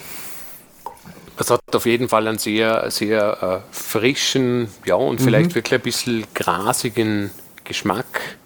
Es 1.38 1.50
hat 1.50 1.62
auf 1.74 1.86
jeden 1.86 2.10
Fall 2.10 2.28
einen 2.28 2.38
sehr, 2.38 2.92
sehr 2.92 3.64
äh, 3.72 3.74
frischen, 3.74 4.68
ja, 4.86 4.96
und 4.96 5.22
vielleicht 5.22 5.56
wirklich 5.56 5.80
ein 5.80 5.84
bisschen 5.84 6.24
grasigen 6.34 7.30
Geschmack. 7.64 8.38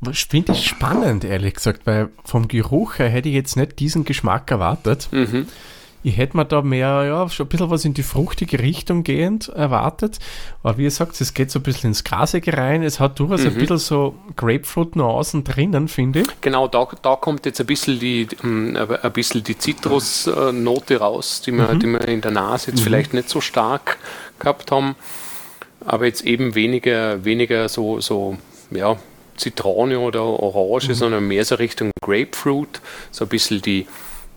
Was 0.00 0.18
finde 0.18 0.52
ich 0.52 0.66
spannend, 0.66 1.24
ehrlich 1.24 1.54
gesagt, 1.54 1.86
weil 1.86 2.08
vom 2.24 2.48
Geruch 2.48 2.98
her 2.98 3.08
hätte 3.08 3.28
ich 3.28 3.34
jetzt 3.34 3.56
nicht 3.56 3.78
diesen 3.78 4.04
Geschmack 4.04 4.50
erwartet. 4.50 5.08
Mhm. 5.12 5.46
Ich 6.06 6.18
hätte 6.18 6.36
mir 6.36 6.44
da 6.44 6.60
mehr, 6.60 7.04
ja, 7.06 7.28
schon 7.30 7.46
ein 7.46 7.48
bisschen 7.48 7.70
was 7.70 7.84
in 7.86 7.94
die 7.94 8.02
fruchtige 8.02 8.58
Richtung 8.58 9.04
gehend 9.04 9.48
erwartet. 9.48 10.18
Aber 10.62 10.76
wie 10.76 10.84
ihr 10.84 10.90
sagt, 10.90 11.18
es 11.18 11.32
geht 11.32 11.50
so 11.50 11.58
ein 11.60 11.62
bisschen 11.62 11.88
ins 11.90 12.04
Grasige 12.04 12.56
rein. 12.56 12.82
Es 12.82 13.00
hat 13.00 13.18
durchaus 13.18 13.40
Mhm. 13.40 13.46
ein 13.48 13.54
bisschen 13.54 13.78
so 13.78 14.14
Grapefruit-Nuancen 14.36 15.44
drinnen, 15.44 15.88
finde 15.88 16.20
ich. 16.20 16.26
Genau, 16.42 16.68
da, 16.68 16.86
da 17.00 17.16
kommt 17.16 17.46
jetzt 17.46 17.58
ein 17.60 17.66
bisschen 17.66 17.98
die, 17.98 18.28
ähm, 18.42 18.76
ein 19.02 19.12
bisschen 19.12 19.42
die 19.42 19.56
Zitrusnote 19.56 20.98
raus, 20.98 21.40
die 21.44 21.52
wir, 21.52 21.74
die 21.74 21.86
wir 21.86 22.06
in 22.06 22.20
der 22.20 22.32
Nase 22.32 22.70
jetzt 22.72 22.82
vielleicht 22.82 23.14
nicht 23.14 23.30
so 23.30 23.40
stark 23.40 23.96
gehabt 24.38 24.70
haben. 24.70 24.96
Aber 25.86 26.04
jetzt 26.06 26.22
eben 26.24 26.54
weniger, 26.54 27.24
weniger 27.24 27.68
so, 27.68 28.00
so 28.00 28.36
ja, 28.70 28.96
Zitrone 29.36 29.98
oder 29.98 30.22
Orange, 30.22 30.94
sondern 30.94 31.26
mehr 31.26 31.44
so 31.44 31.54
Richtung 31.56 31.90
Grapefruit. 32.02 32.80
So 33.10 33.24
ein 33.24 33.28
bisschen 33.28 33.62
die, 33.62 33.86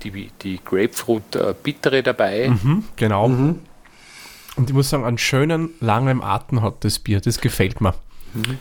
die, 0.04 0.32
die 0.42 0.60
Grapefruit-Bittere 0.64 2.04
dabei. 2.04 2.50
Mhm, 2.50 2.84
genau. 2.96 3.26
Und 3.26 4.70
ich 4.70 4.74
muss 4.74 4.90
sagen, 4.90 5.06
einen 5.06 5.18
schönen, 5.18 5.70
langen 5.80 6.22
Atem 6.22 6.62
hat 6.62 6.84
das 6.84 7.00
Bier. 7.00 7.22
Das 7.22 7.40
gefällt 7.40 7.80
mir. 7.82 7.94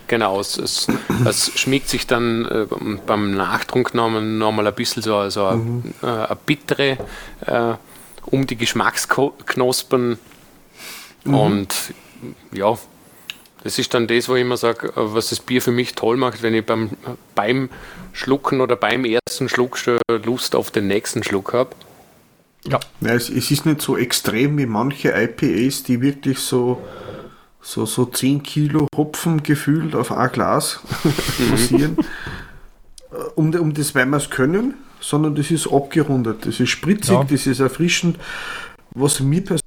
Genau, 0.07 0.39
es, 0.39 0.57
es, 0.57 0.87
es 1.25 1.59
schmiegt 1.59 1.89
sich 1.89 2.07
dann 2.07 2.45
äh, 2.45 2.65
beim 3.05 3.31
Nachtrunk 3.31 3.93
nochmal 3.93 4.21
noch 4.23 4.51
mal 4.51 4.65
ein 4.65 4.73
bisschen 4.73 5.03
so, 5.03 5.29
so 5.29 5.45
eine, 5.45 5.83
äh, 6.01 6.05
eine 6.05 6.37
bittere 6.45 6.97
äh, 7.45 7.73
um 8.25 8.47
die 8.47 8.55
Geschmacksknospen. 8.55 10.17
Und 11.25 11.75
ja, 12.53 12.77
das 13.63 13.79
ist 13.79 13.93
dann 13.93 14.07
das, 14.07 14.29
wo 14.29 14.35
ich 14.35 14.41
immer 14.41 14.57
sage, 14.57 14.87
äh, 14.89 14.91
was 14.95 15.29
das 15.29 15.39
Bier 15.39 15.61
für 15.61 15.71
mich 15.71 15.93
toll 15.93 16.17
macht, 16.17 16.41
wenn 16.43 16.53
ich 16.53 16.65
beim, 16.65 16.91
beim 17.35 17.69
Schlucken 18.13 18.61
oder 18.61 18.75
beim 18.75 19.05
ersten 19.05 19.49
Schluck 19.49 19.77
schon 19.77 19.99
Lust 20.25 20.55
auf 20.55 20.71
den 20.71 20.87
nächsten 20.87 21.23
Schluck 21.23 21.53
habe. 21.53 21.71
Ja, 22.65 22.79
Ja, 23.01 23.13
es, 23.13 23.29
es 23.29 23.51
ist 23.51 23.65
nicht 23.65 23.81
so 23.81 23.97
extrem 23.97 24.57
wie 24.57 24.65
manche 24.65 25.09
IPAs, 25.11 25.83
die 25.83 26.01
wirklich 26.01 26.39
so, 26.39 26.81
so, 27.61 27.85
so 27.85 28.05
10 28.05 28.43
Kilo 28.43 28.87
Hopfen 28.95 29.43
gefühlt 29.43 29.95
auf 29.95 30.11
ein 30.11 30.31
Glas 30.31 30.79
passieren. 31.49 31.97
um, 33.35 33.53
um 33.53 33.73
das, 33.73 33.95
weil 33.95 34.05
wir 34.07 34.17
es 34.17 34.29
können, 34.29 34.73
sondern 34.99 35.35
das 35.35 35.51
ist 35.51 35.67
abgerundet. 35.71 36.45
Das 36.45 36.59
ist 36.59 36.69
spritzig, 36.69 37.13
Ja. 37.13 37.23
das 37.23 37.45
ist 37.47 37.59
erfrischend. 37.59 38.17
Was 38.91 39.19
mir 39.19 39.41
persönlich 39.41 39.61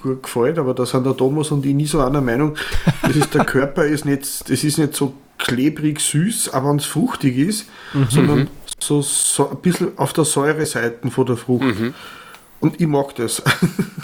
gut 0.00 0.22
gefällt, 0.22 0.58
aber 0.58 0.74
da 0.74 0.86
sind 0.86 1.04
der 1.06 1.16
Thomas 1.16 1.50
und 1.50 1.64
ich 1.64 1.74
nie 1.74 1.86
so 1.86 2.00
einer 2.00 2.20
Meinung, 2.20 2.56
das 3.02 3.16
ist 3.16 3.34
der 3.34 3.44
Körper 3.46 3.84
ist 3.84 4.04
nicht, 4.04 4.22
das 4.22 4.64
ist 4.64 4.78
nicht 4.78 4.94
so 4.94 5.14
klebrig 5.38 6.00
süß, 6.00 6.50
aber 6.50 6.70
wenn 6.70 6.76
es 6.76 6.84
fruchtig 6.84 7.38
ist, 7.38 7.68
sondern 8.10 8.48
so, 8.80 9.02
so 9.02 9.50
ein 9.50 9.58
bisschen 9.58 9.96
auf 9.96 10.12
der 10.12 10.24
Säureseite 10.24 11.10
von 11.10 11.26
der 11.26 11.36
Frucht. 11.36 11.64
Und 12.60 12.80
ich 12.80 12.88
mag 12.88 13.14
das. 13.14 13.42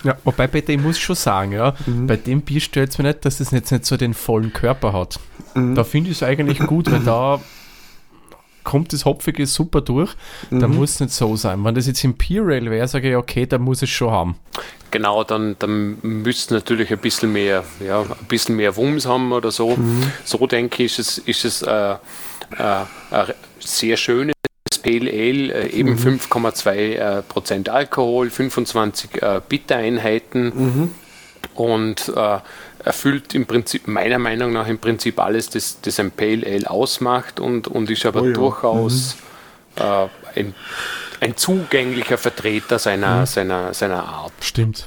Ja, 0.05 0.17
wobei 0.23 0.47
Peter, 0.47 0.73
ich 0.73 0.81
muss 0.81 0.99
schon 0.99 1.17
sagen, 1.17 1.53
ja, 1.53 1.75
bei 1.87 2.17
dem 2.17 2.43
Bier 2.43 2.61
stört 2.61 2.91
es 2.91 2.99
mir 2.99 3.05
nicht, 3.05 3.25
dass 3.25 3.41
es 3.41 3.51
jetzt 3.51 3.73
nicht 3.73 3.85
so 3.85 3.97
den 3.97 4.15
vollen 4.15 4.53
Körper 4.53 4.93
hat. 4.93 5.19
Da 5.55 5.83
finde 5.83 6.11
ich 6.11 6.19
es 6.19 6.23
eigentlich 6.23 6.59
gut, 6.59 6.91
weil 6.91 7.01
da 7.01 7.41
kommt 8.65 8.93
das 8.93 9.05
Hopfige 9.05 9.47
super 9.47 9.81
durch. 9.81 10.15
Da 10.51 10.67
muss 10.67 10.95
es 10.95 11.01
nicht 11.01 11.13
so 11.13 11.37
sein. 11.37 11.65
Wenn 11.65 11.75
das 11.75 11.87
jetzt 11.87 12.03
Imperial 12.03 12.71
wäre, 12.71 12.89
sage 12.89 13.11
ich, 13.11 13.17
okay, 13.17 13.47
da 13.47 13.59
muss 13.59 13.83
es 13.83 13.91
schon 13.91 14.11
haben. 14.11 14.37
Genau, 14.91 15.25
dann, 15.25 15.57
dann 15.59 15.99
müsste 16.03 16.55
natürlich 16.55 16.91
ein 16.93 16.99
bisschen 16.99 17.33
mehr, 17.33 17.65
ja, 17.85 18.03
ein 18.03 18.27
bisschen 18.29 18.57
mehr 18.57 18.77
Wumms 18.77 19.07
haben 19.07 19.33
oder 19.33 19.51
so. 19.51 19.77
So 20.25 20.47
denke 20.47 20.85
ich, 20.85 20.99
ist 20.99 21.19
es, 21.19 21.19
ist 21.19 21.45
es 21.45 21.63
äh, 21.63 21.93
äh, 21.93 21.97
ein 23.11 23.27
sehr 23.59 23.97
schönes 23.97 24.35
Pale 24.83 25.11
Ale, 25.11 25.53
äh, 25.53 25.71
eben 25.71 25.97
5,2 25.97 26.71
äh, 26.71 27.23
Prozent 27.23 27.69
Alkohol, 27.69 28.31
25 28.31 29.23
äh, 29.23 29.41
Bittereinheiten 29.49 30.93
und 31.55 32.13
äh, 32.15 32.39
erfüllt 32.85 33.35
im 33.35 33.47
Prinzip, 33.47 33.89
meiner 33.89 34.19
Meinung 34.19 34.53
nach 34.53 34.67
im 34.69 34.79
Prinzip 34.79 35.19
alles, 35.19 35.49
das, 35.49 35.81
das 35.81 35.99
ein 35.99 36.11
Pale 36.11 36.47
Ale 36.47 36.71
ausmacht 36.71 37.41
und, 37.41 37.69
und 37.69 37.91
ist 37.91 38.05
aber 38.07 38.23
Oh 38.23 38.27
ja. 38.27 38.33
durchaus 38.33 39.17
äh, 39.77 40.07
ein, 40.39 40.55
ein 41.21 41.37
zugänglicher 41.37 42.19
Vertreter 42.19 42.79
seiner, 42.79 43.27
seiner, 43.27 43.73
seiner 43.75 44.05
Art 44.05 44.33
Stimmt. 44.41 44.87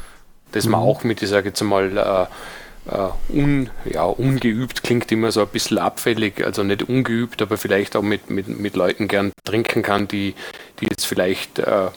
dass 0.51 0.66
man 0.66 0.80
auch 0.80 1.04
mit, 1.04 1.22
ich 1.22 1.30
sage 1.30 1.50
jetzt 1.50 1.62
mal, 1.62 1.98
äh, 1.98 2.94
äh, 2.94 3.10
un, 3.30 3.70
ja, 3.86 4.04
ungeübt 4.04 4.84
klingt 4.84 5.12
immer 5.12 5.32
so 5.32 5.42
ein 5.42 5.48
bisschen 5.48 5.77
abfällig, 5.77 6.46
also 6.46 6.63
nicht 6.63 6.84
ungeübt, 6.88 7.42
aber 7.42 7.58
vielleicht 7.58 7.96
auch 7.96 8.01
mit, 8.01 8.30
mit, 8.30 8.48
mit 8.48 8.75
Leuten 8.75 9.08
gern 9.08 9.34
trinken 9.44 9.82
kann, 9.84 10.08
die, 10.08 10.36
die 10.80 10.86
jetzt 10.86 11.06
vielleicht 11.06 11.60
äh, 11.60 11.88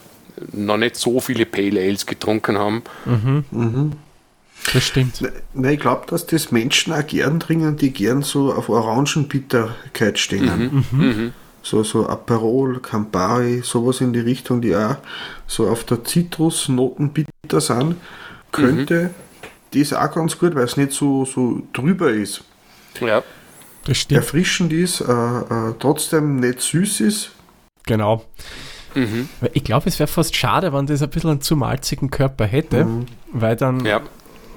noch 0.53 0.79
nicht 0.79 0.97
so 0.97 1.21
viele 1.21 1.47
Pale 1.47 1.81
Ales 1.81 2.07
getrunken 2.07 2.59
haben. 2.59 2.83
Das 4.73 4.85
stimmt. 4.85 5.23
Nein, 5.55 5.75
ich 5.75 5.81
glaube, 5.81 6.07
dass 6.07 6.27
das 6.27 6.53
Menschen 6.53 6.93
auch 6.93 7.07
gern 7.07 7.41
trinken, 7.41 7.77
die 7.77 7.93
gern 7.93 8.23
so 8.23 8.53
auf 8.53 8.69
Orangenbitterkeit 8.69 10.19
stehen. 10.19 10.85
Mhm. 10.91 10.99
Mhm. 10.99 11.33
So, 11.63 11.83
so 11.83 12.09
Aperol, 12.09 12.81
Campari, 12.81 13.61
sowas 13.63 14.01
in 14.01 14.13
die 14.13 14.21
Richtung, 14.21 14.61
die 14.63 14.75
auch 14.75 14.97
so 15.47 15.69
auf 15.69 15.85
der 15.85 16.05
Zitrusnoten 16.05 17.13
bitter 17.13 17.61
sind, 17.61 17.97
könnte 18.53 19.11
das 19.73 19.93
auch 19.93 20.11
ganz 20.13 20.39
gut, 20.39 20.55
weil 20.55 20.65
es 20.65 20.77
nicht 20.77 20.93
so, 20.93 21.25
so 21.25 21.63
drüber 21.73 22.11
ist. 22.11 22.43
Ja. 23.01 23.23
Das 23.85 23.99
stimmt. 23.99 24.21
Erfrischend 24.21 24.73
ist, 24.73 25.01
äh, 25.01 25.05
äh, 25.13 25.75
trotzdem 25.79 26.37
nicht 26.41 26.61
süß 26.61 27.01
ist. 27.01 27.31
Genau. 27.87 28.25
Mhm. 28.95 29.29
Ich 29.53 29.65
glaube, 29.65 29.89
es 29.89 29.99
wäre 29.99 30.07
fast 30.09 30.37
schade, 30.37 30.73
wenn 30.73 30.87
das 30.87 31.03
ein 31.03 31.11
bisschen 31.11 31.31
einen 31.31 31.41
zu 31.41 31.57
malzigen 31.57 32.11
Körper 32.11 32.45
hätte, 32.45 32.87
weil 33.33 33.57
dann 33.57 33.85
Ja. 33.85 34.03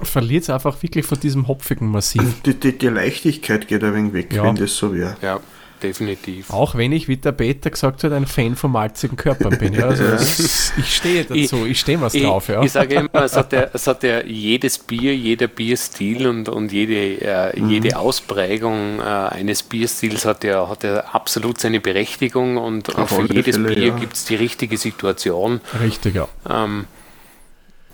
Verliert 0.05 0.43
es 0.43 0.50
einfach 0.50 0.81
wirklich 0.83 1.05
von 1.05 1.19
diesem 1.19 1.48
hopfigen 1.48 1.88
Massiv. 1.91 2.41
Die, 2.45 2.53
die, 2.53 2.77
die 2.77 2.88
Leichtigkeit 2.88 3.67
geht 3.67 3.83
ein 3.83 3.93
wenig 3.93 4.13
weg, 4.13 4.33
Ja. 4.33 4.43
wenn 4.43 4.55
das 4.55 4.75
so 4.75 4.93
wäre. 4.93 5.15
Ja, 5.22 5.39
definitiv. 5.81 6.50
Auch 6.50 6.75
wenn 6.75 6.91
ich, 6.93 7.07
wie 7.10 7.17
der 7.17 7.33
Peter 7.33 7.69
gesagt 7.69 8.03
hat, 8.05 8.13
ein 8.13 8.25
Fan 8.25 8.55
von 8.55 8.72
malzigen 8.72 9.17
Körpern 9.17 9.57
bin. 9.57 9.74
Ja? 9.74 9.88
Also 9.88 10.03
das, 10.07 10.72
ich 10.77 10.95
stehe 10.95 11.25
dazu, 11.25 11.65
ich, 11.65 11.79
stehe 11.79 12.00
was 12.00 12.13
Ich, 12.13 12.24
drauf. 12.24 12.48
Ja. 12.48 12.62
ich 12.63 12.72
sage 12.72 12.95
immer, 12.95 13.24
es 13.24 13.36
hat, 13.36 13.51
ja, 13.51 13.67
es 13.74 13.86
hat 13.86 14.01
ja 14.03 14.24
jedes 14.24 14.77
Bier, 14.79 15.13
jeder 15.15 15.48
Bierstil 15.48 16.25
und, 16.27 16.48
und 16.48 16.72
jede, 16.72 17.22
äh, 17.22 17.60
Mhm. 17.60 17.69
jede 17.69 17.98
Ausprägung 17.98 19.00
äh, 19.00 19.03
eines 19.03 19.62
Bierstils 19.63 20.25
hat 20.25 20.43
ja, 20.45 20.67
hat 20.69 20.83
ja 20.86 21.00
absolut 21.01 21.60
seine 21.60 21.81
Berechtigung 21.81 22.55
und, 22.57 22.88
und 22.89 22.98
Auf 22.98 23.10
für 23.10 23.31
jedes 23.33 23.57
Fälle, 23.57 23.75
Bier 23.75 23.88
ja. 23.88 23.98
gibt 23.98 24.13
es 24.13 24.25
die 24.25 24.36
richtige 24.36 24.77
Situation. 24.77 25.60
Richtig, 25.81 26.15
ja. 26.15 26.27
Ähm, 26.50 26.86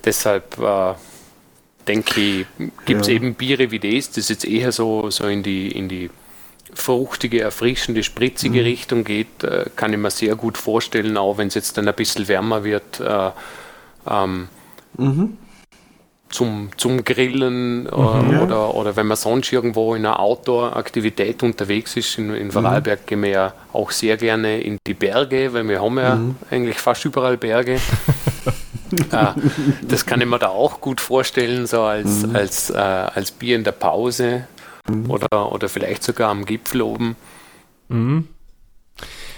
deshalb 0.04 0.58
äh, 0.58 0.94
denke 1.88 2.20
ich, 2.20 2.46
gibt 2.84 3.02
es 3.02 3.08
Ja. 3.08 3.14
eben 3.14 3.34
Biere 3.34 3.70
wie 3.70 3.78
das, 3.78 4.10
das 4.10 4.28
jetzt 4.28 4.44
eher 4.44 4.72
so, 4.72 5.10
so 5.10 5.26
in, 5.26 5.42
die, 5.42 5.70
in 5.70 5.88
die 5.88 6.10
fruchtige, 6.72 7.40
erfrischende, 7.40 8.02
spritzige 8.02 8.64
Richtung 8.64 9.04
geht, 9.04 9.42
äh, 9.42 9.66
kann 9.76 9.92
ich 9.92 9.98
mir 9.98 10.10
sehr 10.10 10.36
gut 10.36 10.56
vorstellen, 10.56 11.16
auch 11.16 11.38
wenn 11.38 11.48
es 11.48 11.54
jetzt 11.54 11.76
dann 11.76 11.88
ein 11.88 11.94
bisschen 11.94 12.28
wärmer 12.28 12.64
wird. 12.64 13.00
Äh, 13.00 13.30
ähm, 14.08 14.48
zum, 16.30 16.70
zum 16.76 17.04
Grillen 17.04 17.86
äh, 17.86 17.90
oder, 17.90 18.74
oder 18.74 18.96
wenn 18.96 19.06
man 19.08 19.16
sonst 19.16 19.52
irgendwo 19.52 19.94
in 19.94 20.06
einer 20.06 20.20
Outdoor-Aktivität 20.20 21.42
unterwegs 21.42 21.96
ist. 21.96 22.18
In, 22.18 22.32
in 22.34 22.52
Vorarlberg 22.52 23.06
gehen 23.06 23.22
wir 23.22 23.30
ja 23.30 23.52
auch 23.72 23.90
sehr 23.90 24.16
gerne 24.16 24.60
in 24.60 24.78
die 24.86 24.94
Berge, 24.94 25.52
weil 25.52 25.68
wir 25.68 25.82
haben 25.82 25.98
ja 25.98 26.20
eigentlich 26.50 26.78
fast 26.78 27.04
überall 27.04 27.36
Berge. 27.36 27.80
äh, 28.92 29.32
das 29.88 30.06
kann 30.06 30.20
ich 30.20 30.26
mir 30.26 30.38
da 30.38 30.48
auch 30.48 30.80
gut 30.80 31.00
vorstellen, 31.00 31.66
so 31.66 31.82
als, 31.82 32.24
als, 32.34 32.70
äh, 32.70 32.76
als 32.76 33.30
Bier 33.32 33.56
in 33.56 33.64
der 33.64 33.72
Pause 33.72 34.46
oder, 35.08 35.52
oder 35.52 35.68
vielleicht 35.68 36.02
sogar 36.02 36.30
am 36.30 36.44
Gipfel 36.44 36.82
oben. 36.82 37.16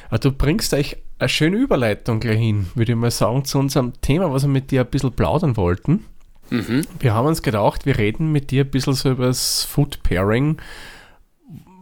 Aber 0.08 0.18
du 0.18 0.32
bringst 0.32 0.74
euch 0.74 0.96
eine 1.18 1.28
schöne 1.28 1.56
Überleitung 1.56 2.20
gleich 2.20 2.38
hin, 2.38 2.66
würde 2.74 2.92
ich 2.92 2.98
mal 2.98 3.10
sagen, 3.10 3.44
zu 3.44 3.58
unserem 3.58 3.92
Thema, 4.00 4.32
was 4.32 4.42
wir 4.42 4.48
mit 4.48 4.70
dir 4.70 4.82
ein 4.82 4.90
bisschen 4.90 5.12
plaudern 5.12 5.56
wollten. 5.56 6.04
Mhm. 6.50 6.82
Wir 6.98 7.14
haben 7.14 7.26
uns 7.26 7.42
gedacht, 7.42 7.86
wir 7.86 7.96
reden 7.96 8.30
mit 8.30 8.50
dir 8.50 8.64
ein 8.64 8.70
bisschen 8.70 8.92
so 8.92 9.10
über 9.10 9.26
das 9.26 9.64
Food 9.64 10.02
Pairing. 10.02 10.58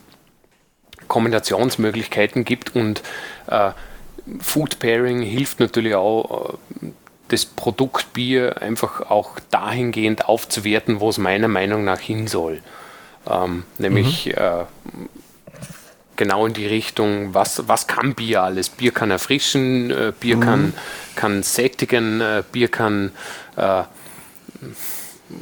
Kombinationsmöglichkeiten 1.10 2.46
gibt 2.46 2.74
und 2.74 3.04
äh, 3.48 3.72
Food 4.40 4.80
Pairing 4.80 5.24
hilft 5.24 5.60
natürlich 5.60 5.96
auch, 5.96 6.54
äh, 6.54 6.58
das 7.28 7.46
Produkt 7.46 8.14
Bier 8.14 8.62
einfach 8.62 9.10
auch 9.10 9.40
dahingehend 9.52 10.30
aufzuwerten, 10.30 11.02
wo 11.02 11.10
es 11.10 11.18
meiner 11.18 11.50
Meinung 11.50 11.84
nach 11.84 12.00
hin 12.00 12.28
soll. 12.28 12.62
Ähm, 13.30 13.64
nämlich 13.78 14.36
äh, 14.36 14.66
genau 16.16 16.46
in 16.46 16.54
die 16.54 16.68
Richtung, 16.68 17.34
was, 17.34 17.68
was 17.68 17.88
kann 17.88 18.16
Bier 18.16 18.44
alles? 18.44 18.70
Bier 18.70 18.92
kann 18.92 19.12
erfrischen, 19.12 19.92
äh, 19.92 20.14
Bier 20.20 20.40
kann, 20.40 20.74
kann 21.16 21.44
sättigen, 21.44 22.22
äh, 22.22 22.44
Bier 22.52 22.70
kann 22.70 23.12
äh, 23.56 23.84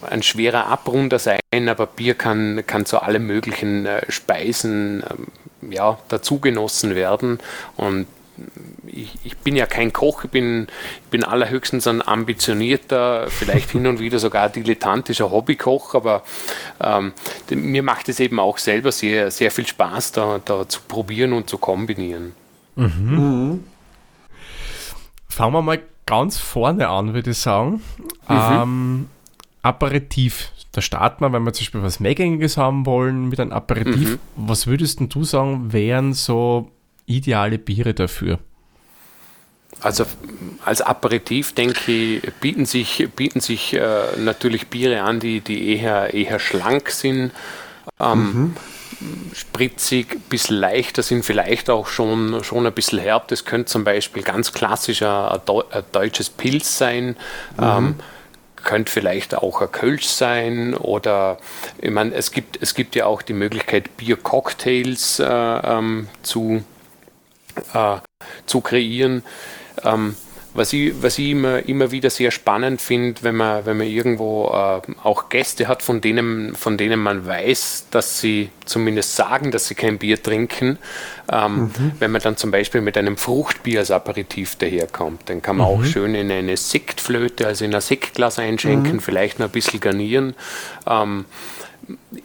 ein 0.10 0.24
schwerer 0.24 0.68
Abrunder 0.68 1.20
sein, 1.20 1.40
aber 1.68 1.88
Bier 1.88 2.16
kann, 2.16 2.64
kann 2.66 2.86
zu 2.86 3.00
allen 3.00 3.26
möglichen 3.26 3.86
äh, 3.86 4.10
Speisen 4.10 5.04
ähm, 5.10 5.72
ja, 5.72 5.98
dazu 6.10 6.40
genossen 6.40 6.96
werden. 6.96 7.40
Und 7.76 8.08
ich, 8.88 9.18
ich 9.24 9.38
bin 9.38 9.56
ja 9.56 9.66
kein 9.66 9.94
Koch, 9.94 10.24
ich 10.24 10.32
bin, 10.32 10.68
ich 11.04 11.10
bin 11.10 11.24
allerhöchstens 11.24 11.88
ein 11.88 12.06
ambitionierter, 12.06 13.28
vielleicht 13.30 13.72
hin 13.72 13.88
und 13.88 14.00
wieder 14.00 14.20
sogar 14.20 14.50
dilettantischer 14.50 15.32
Hobbykoch, 15.32 15.96
aber 15.96 16.24
ähm, 16.80 17.14
mir 17.52 17.84
macht 17.84 18.10
es 18.10 18.20
eben 18.20 18.40
auch 18.40 18.58
selber 18.58 18.92
sehr, 18.92 19.32
sehr 19.32 19.52
viel 19.52 19.68
Spaß, 19.68 20.14
da, 20.14 20.40
da 20.44 20.68
zu 20.68 20.82
probieren 20.88 21.34
und 21.34 21.50
zu 21.50 21.58
kombinieren. 21.58 22.34
Fangen 25.30 25.54
wir 25.54 25.62
mal 25.62 25.80
ganz 26.06 26.38
vorne 26.38 26.90
an, 26.90 27.14
würde 27.14 27.32
ich 27.32 27.38
sagen. 27.38 27.82
Ähm, 28.30 29.08
Aperitif. 29.62 30.52
Da 30.72 30.82
starten 30.82 31.24
wir, 31.24 31.32
wenn 31.32 31.44
wir 31.44 31.54
zum 31.54 31.62
Beispiel 31.62 31.84
was 31.84 32.00
Mehrgängiges 32.00 32.58
haben 32.58 32.86
wollen 32.86 33.30
mit 33.30 33.40
einem 33.40 33.52
Aperitif. 33.52 34.18
Was 34.36 34.66
würdest 34.66 35.00
denn 35.00 35.10
du 35.10 35.24
sagen, 35.24 35.72
wären 35.72 36.14
so 36.14 36.72
ideale 37.06 37.58
Biere 37.58 37.94
dafür? 37.94 38.40
Also 39.82 40.06
als 40.64 40.82
Aperitif, 40.82 41.54
denke 41.54 41.92
ich, 41.92 42.34
bieten 42.40 42.66
sich, 42.66 43.10
bieten 43.16 43.42
sich 43.42 43.74
äh, 43.74 44.18
natürlich 44.18 44.68
Biere 44.68 45.02
an, 45.02 45.20
die, 45.20 45.42
die 45.42 45.76
eher, 45.78 46.14
eher 46.14 46.40
schlank 46.40 46.90
sind, 46.90 47.32
ähm, 48.00 48.56
spritzig, 49.34 50.14
ein 50.14 50.22
bisschen 50.30 50.58
leichter 50.58 51.04
sind, 51.04 51.26
vielleicht 51.26 51.70
auch 51.70 51.88
schon, 51.88 52.44
schon 52.44 52.66
ein 52.66 52.74
bisschen 52.74 53.00
herb. 53.00 53.28
Das 53.28 53.46
könnte 53.46 53.66
zum 53.66 53.84
Beispiel 53.84 54.24
ganz 54.24 54.54
klassischer 54.54 55.34
ein, 55.34 55.62
ein 55.72 55.84
deutsches 55.92 56.30
Pilz 56.30 56.78
sein. 56.78 57.18
Ähm, 57.60 57.96
könnte 58.64 58.92
vielleicht 58.92 59.36
auch 59.36 59.62
ein 59.62 59.72
Kölsch 59.72 60.08
sein 60.08 60.74
oder 60.74 61.38
ich 61.80 61.92
meine, 61.92 62.14
es 62.16 62.32
gibt, 62.32 62.62
es 62.62 62.74
gibt 62.74 62.96
ja 62.96 63.06
auch 63.06 63.22
die 63.22 63.34
Möglichkeit, 63.34 63.98
Biercocktails 63.98 65.20
äh, 65.20 65.26
ähm, 65.26 66.08
zu, 66.22 66.64
äh, 67.74 67.98
zu 68.46 68.62
kreieren. 68.62 69.24
Ähm, 69.84 70.16
was 70.56 70.72
ich, 70.72 70.94
was 71.02 71.18
ich 71.18 71.32
immer, 71.32 71.68
immer 71.68 71.92
wieder 71.92 72.10
sehr 72.10 72.30
spannend 72.30 72.80
finde, 72.80 73.24
wenn 73.24 73.36
man, 73.36 73.66
wenn 73.66 73.78
man 73.78 73.88
irgendwo 73.88 74.50
äh, 74.50 74.82
auch 75.04 75.30
Gäste 75.30 75.68
hat, 75.68 75.82
von 75.82 76.00
denen, 76.00 76.56
von 76.56 76.78
denen 76.78 77.00
man 77.00 77.26
weiß, 77.26 77.88
dass 77.90 78.20
sie 78.20 78.50
zumindest 78.66 79.16
sagen, 79.16 79.52
dass 79.52 79.68
sie 79.68 79.76
kein 79.76 79.98
Bier 79.98 80.22
trinken, 80.22 80.78
ähm, 81.32 81.72
wenn 82.00 82.12
man 82.12 82.22
dann 82.22 82.38
zum 82.38 82.52
Beispiel 82.52 82.82
mit 82.82 82.98
einem 82.98 83.18
Fruchtbier 83.18 83.80
als 83.80 83.92
Aperitif 83.92 84.56
daherkommt, 84.56 85.22
dann 85.26 85.42
kann 85.42 85.58
man 85.58 85.68
auch 85.68 85.84
schön 85.84 86.14
in 86.14 86.32
eine 86.32 86.56
Sektflöte, 86.56 87.48
also 87.48 87.66
in 87.66 87.74
ein 87.74 87.82
Sektglas 87.82 88.38
einschenken, 88.38 89.00
vielleicht 89.00 89.40
noch 89.40 89.48
ein 89.48 89.52
bisschen 89.52 89.80
garnieren. 89.80 90.36
Ähm, 90.86 91.26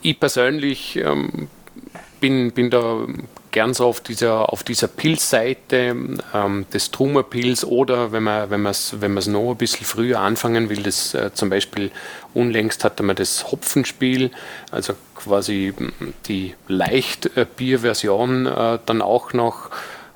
ich 0.02 0.20
persönlich 0.20 0.96
ähm, 0.96 1.48
bin, 2.20 2.52
bin 2.52 2.70
da 2.70 3.06
gern 3.58 3.74
so 3.74 3.86
auf 3.86 4.00
dieser, 4.00 4.52
auf 4.52 4.62
dieser 4.62 4.86
Pilzseite 4.86 5.96
ähm, 6.32 6.66
des 6.72 6.92
Trummerpils 6.92 7.64
oder 7.64 8.12
wenn 8.12 8.22
man 8.22 8.50
wenn 8.50 8.64
es 8.66 9.00
wenn 9.00 9.12
man's 9.12 9.26
noch 9.26 9.50
ein 9.50 9.56
bisschen 9.56 9.84
früher 9.84 10.20
anfangen 10.20 10.68
will, 10.68 10.84
das 10.84 11.12
äh, 11.14 11.34
zum 11.34 11.50
Beispiel 11.50 11.90
unlängst 12.34 12.84
hatte 12.84 13.02
man 13.02 13.16
das 13.16 13.50
Hopfenspiel, 13.50 14.30
also 14.70 14.92
quasi 15.16 15.74
mm, 15.76 16.14
die 16.26 16.54
Leichtbierversion 16.68 18.46
äh, 18.46 18.78
dann 18.86 19.02
auch 19.02 19.32
noch 19.32 19.70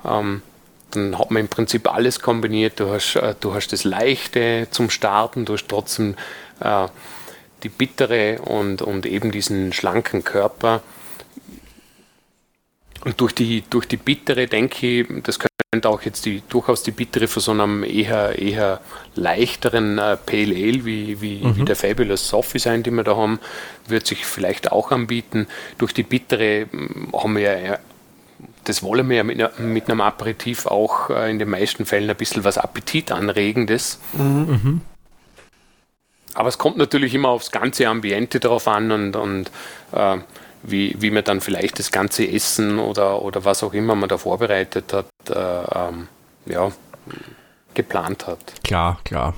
ähm, 0.05 0.41
dann 0.91 1.19
hat 1.19 1.29
man 1.29 1.41
im 1.41 1.49
Prinzip 1.49 1.93
alles 1.93 2.21
kombiniert. 2.21 2.79
Du 2.79 2.91
hast, 2.91 3.17
äh, 3.17 3.35
du 3.41 3.53
hast 3.53 3.73
das 3.73 3.83
Leichte 3.83 4.69
zum 4.71 4.89
Starten, 4.89 5.43
du 5.43 5.55
hast 5.55 5.67
trotzdem 5.67 6.15
äh, 6.61 6.87
die 7.63 7.69
bittere 7.69 8.39
und, 8.39 8.81
und 8.81 9.05
eben 9.05 9.33
diesen 9.33 9.73
schlanken 9.73 10.23
Körper. 10.23 10.81
Und 13.03 13.19
durch 13.19 13.33
die, 13.33 13.63
durch 13.69 13.87
die 13.87 13.97
bittere, 13.97 14.47
denke 14.47 15.01
ich, 15.01 15.07
das 15.23 15.37
könnte 15.39 15.89
auch 15.89 16.01
jetzt 16.03 16.25
die, 16.25 16.41
durchaus 16.49 16.83
die 16.83 16.91
bittere 16.91 17.27
von 17.27 17.41
so 17.41 17.51
einem 17.51 17.83
eher, 17.83 18.37
eher 18.39 18.79
leichteren 19.15 19.97
äh, 19.97 20.17
Pale 20.17 20.55
Ale 20.55 20.85
wie, 20.85 21.19
wie, 21.19 21.43
mhm. 21.43 21.57
wie 21.57 21.65
der 21.65 21.75
Fabulous 21.75 22.29
Sophie 22.29 22.59
sein, 22.59 22.83
die 22.83 22.91
wir 22.91 23.03
da 23.03 23.17
haben, 23.17 23.39
wird 23.87 24.07
sich 24.07 24.25
vielleicht 24.25 24.71
auch 24.71 24.91
anbieten. 24.91 25.47
Durch 25.79 25.93
die 25.93 26.03
bittere 26.03 26.67
hm, 26.71 27.09
haben 27.13 27.35
wir 27.35 27.59
ja 27.59 27.79
das 28.65 28.81
wollen 28.81 29.09
wir 29.09 29.17
ja 29.17 29.23
mit, 29.23 29.59
mit 29.59 29.89
einem 29.89 30.01
Aperitif 30.01 30.67
auch 30.67 31.09
äh, 31.09 31.29
in 31.29 31.39
den 31.39 31.49
meisten 31.49 31.85
Fällen 31.85 32.09
ein 32.09 32.15
bisschen 32.15 32.43
was 32.43 32.57
Appetitanregendes. 32.57 33.99
Mhm. 34.13 34.81
Aber 36.33 36.49
es 36.49 36.57
kommt 36.57 36.77
natürlich 36.77 37.13
immer 37.13 37.29
aufs 37.29 37.51
ganze 37.51 37.87
Ambiente 37.87 38.39
drauf 38.39 38.67
an 38.67 38.91
und, 38.91 39.15
und 39.15 39.51
äh, 39.91 40.17
wie, 40.63 40.95
wie 40.99 41.11
man 41.11 41.23
dann 41.23 41.41
vielleicht 41.41 41.79
das 41.79 41.91
ganze 41.91 42.27
Essen 42.27 42.79
oder, 42.79 43.21
oder 43.21 43.45
was 43.45 43.63
auch 43.63 43.73
immer 43.73 43.95
man 43.95 44.09
da 44.09 44.17
vorbereitet 44.17 44.93
hat, 44.93 45.07
äh, 45.29 45.33
ähm, 45.33 46.07
ja, 46.45 46.71
geplant 47.73 48.27
hat. 48.27 48.39
Klar, 48.63 48.99
klar. 49.03 49.33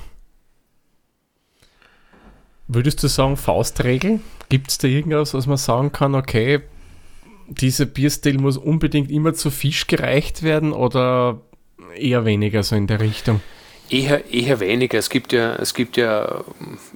Würdest 2.68 3.02
du 3.02 3.08
sagen, 3.08 3.36
Faustregel? 3.36 4.20
Gibt 4.48 4.70
es 4.70 4.78
da 4.78 4.88
irgendwas, 4.88 5.34
was 5.34 5.46
man 5.46 5.56
sagen 5.56 5.92
kann, 5.92 6.14
okay, 6.14 6.62
dieser 7.48 7.86
Bierstil 7.86 8.38
muss 8.38 8.56
unbedingt 8.56 9.10
immer 9.10 9.34
zu 9.34 9.50
Fisch 9.50 9.86
gereicht 9.86 10.42
werden 10.42 10.72
oder 10.72 11.40
eher 11.96 12.24
weniger 12.24 12.62
so 12.62 12.74
in 12.74 12.86
der 12.86 13.00
Richtung? 13.00 13.40
Eher, 13.88 14.32
eher 14.32 14.60
weniger. 14.60 14.98
Es 14.98 15.10
gibt 15.10 15.32
ja, 15.32 15.54
es 15.56 15.72
gibt 15.74 15.96
ja 15.96 16.44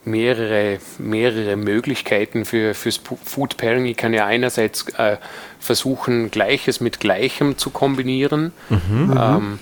mehrere, 0.04 0.78
mehrere 0.98 1.56
Möglichkeiten 1.56 2.44
für, 2.44 2.74
fürs 2.74 3.00
Food 3.24 3.56
Pairing. 3.56 3.86
Ich 3.86 3.96
kann 3.96 4.12
ja 4.12 4.26
einerseits 4.26 4.88
äh, 4.98 5.16
versuchen, 5.60 6.30
Gleiches 6.30 6.80
mit 6.80 6.98
Gleichem 6.98 7.58
zu 7.58 7.70
kombinieren. 7.70 8.52
Mhm, 8.68 9.18
ähm, 9.18 9.58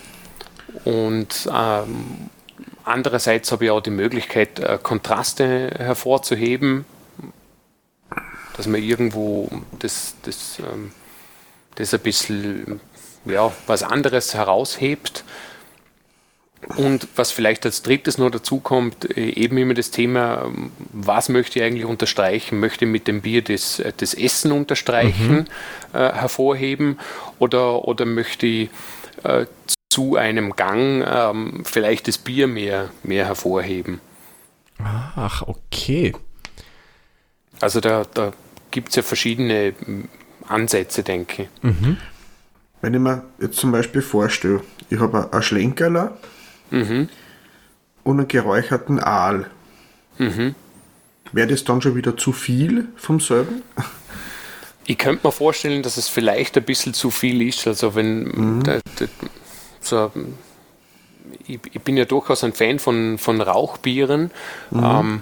und 0.85 1.49
ähm, 1.53 2.29
andererseits 2.83 3.51
habe 3.51 3.65
ich 3.65 3.71
auch 3.71 3.81
die 3.81 3.91
Möglichkeit, 3.91 4.59
äh, 4.59 4.79
Kontraste 4.81 5.71
hervorzuheben 5.77 6.85
dass 8.59 8.67
man 8.67 8.83
irgendwo 8.83 9.49
das, 9.79 10.15
das, 10.23 10.59
ähm, 10.59 10.91
das 11.75 11.93
ein 11.93 12.01
bisschen 12.01 12.81
ja, 13.23 13.53
was 13.67 13.83
anderes 13.83 14.33
heraushebt. 14.33 15.23
Und 16.75 17.07
was 17.15 17.31
vielleicht 17.31 17.65
als 17.65 17.83
drittes 17.83 18.17
noch 18.17 18.29
dazu 18.29 18.59
kommt, 18.59 19.17
äh, 19.17 19.29
eben 19.31 19.57
immer 19.57 19.73
das 19.73 19.91
Thema, 19.91 20.51
was 20.91 21.29
möchte 21.29 21.59
ich 21.59 21.65
eigentlich 21.65 21.85
unterstreichen? 21.85 22.59
Möchte 22.59 22.85
ich 22.85 22.91
mit 22.91 23.07
dem 23.07 23.21
Bier 23.21 23.41
das, 23.41 23.79
äh, 23.79 23.93
das 23.95 24.13
Essen 24.13 24.51
unterstreichen, 24.51 25.47
mhm. 25.93 25.97
äh, 25.97 26.13
hervorheben 26.13 26.99
oder, 27.39 27.87
oder 27.87 28.05
möchte 28.05 28.45
ich 28.45 28.69
äh, 29.23 29.45
zu 29.89 30.17
einem 30.17 30.55
Gang 30.55 31.03
ähm, 31.07 31.63
vielleicht 31.65 32.07
das 32.07 32.17
Bier 32.17 32.47
mehr, 32.47 32.89
mehr 33.03 33.25
hervorheben? 33.25 34.01
Ach, 34.83 35.43
okay. 35.47 36.13
Also 37.61 37.79
da, 37.79 38.05
da 38.13 38.33
gibt 38.71 38.89
es 38.89 38.95
ja 38.95 39.03
verschiedene 39.03 39.73
hm, 39.83 40.07
Ansätze, 40.47 41.03
denke 41.03 41.43
ich. 41.43 41.63
Mhm. 41.63 41.97
Wenn 42.81 42.93
ich 42.93 42.99
mir 42.99 43.23
jetzt 43.39 43.57
zum 43.57 43.71
Beispiel 43.71 44.01
vorstelle, 44.01 44.61
ich 44.89 44.99
habe 44.99 45.31
ein 45.31 45.41
Schlenkerler 45.41 46.17
mhm. 46.71 47.09
und 48.03 48.19
einen 48.19 48.27
geräucherten 48.27 48.99
Aal. 48.99 49.49
Mhm. 50.17 50.55
Wäre 51.31 51.47
das 51.47 51.63
dann 51.63 51.81
schon 51.81 51.95
wieder 51.95 52.17
zu 52.17 52.31
viel 52.31 52.87
vom 52.95 53.19
selben? 53.19 53.61
Ich 54.85 54.97
könnte 54.97 55.27
mir 55.27 55.31
vorstellen, 55.31 55.83
dass 55.83 55.97
es 55.97 56.07
vielleicht 56.07 56.57
ein 56.57 56.63
bisschen 56.63 56.95
zu 56.95 57.11
viel 57.11 57.47
ist. 57.47 57.67
Also 57.67 57.93
wenn 57.93 58.23
mhm. 58.23 58.63
der, 58.63 58.81
der, 58.99 59.07
so, 59.81 60.11
ich, 61.45 61.59
ich, 61.71 61.81
bin 61.81 61.95
ja 61.95 62.05
durchaus 62.05 62.43
ein 62.43 62.53
Fan 62.53 62.79
von, 62.79 63.19
von 63.19 63.39
Rauchbieren. 63.39 64.31
Mhm. 64.71 64.83
Ähm, 64.83 65.21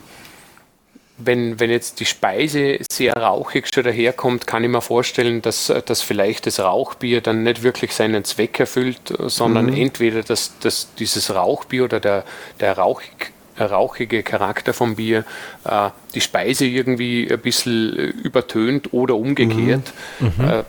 wenn, 1.18 1.60
wenn 1.60 1.72
jetzt 1.72 2.00
die 2.00 2.06
Speise 2.06 2.80
sehr 2.92 3.14
rauchig 3.14 3.68
schon 3.74 3.84
daherkommt, 3.84 4.46
kann 4.46 4.64
ich 4.64 4.70
mir 4.70 4.82
vorstellen, 4.82 5.42
dass, 5.42 5.74
dass 5.86 6.02
vielleicht 6.02 6.46
das 6.46 6.60
Rauchbier 6.60 7.22
dann 7.22 7.44
nicht 7.44 7.64
wirklich 7.64 7.94
seinen 7.94 8.24
Zweck 8.24 8.60
erfüllt, 8.60 9.14
sondern 9.18 9.68
mhm. 9.68 9.78
entweder 9.78 10.22
dass, 10.22 10.58
dass 10.60 10.94
dieses 10.96 11.34
Rauchbier 11.34 11.86
oder 11.86 12.00
der, 12.00 12.24
der 12.60 12.78
rauchig, 12.78 13.32
rauchige 13.60 14.22
Charakter 14.22 14.74
vom 14.74 14.96
Bier 14.96 15.26
äh, 15.64 15.90
die 16.14 16.22
Speise 16.22 16.66
irgendwie 16.66 17.28
ein 17.32 17.40
bisschen 17.40 17.94
übertönt 17.96 18.94
oder 18.94 19.16
umgekehrt. 19.16 19.94
Mhm. 20.20 20.34
Mhm. 20.38 20.50
Äh, 20.50 20.64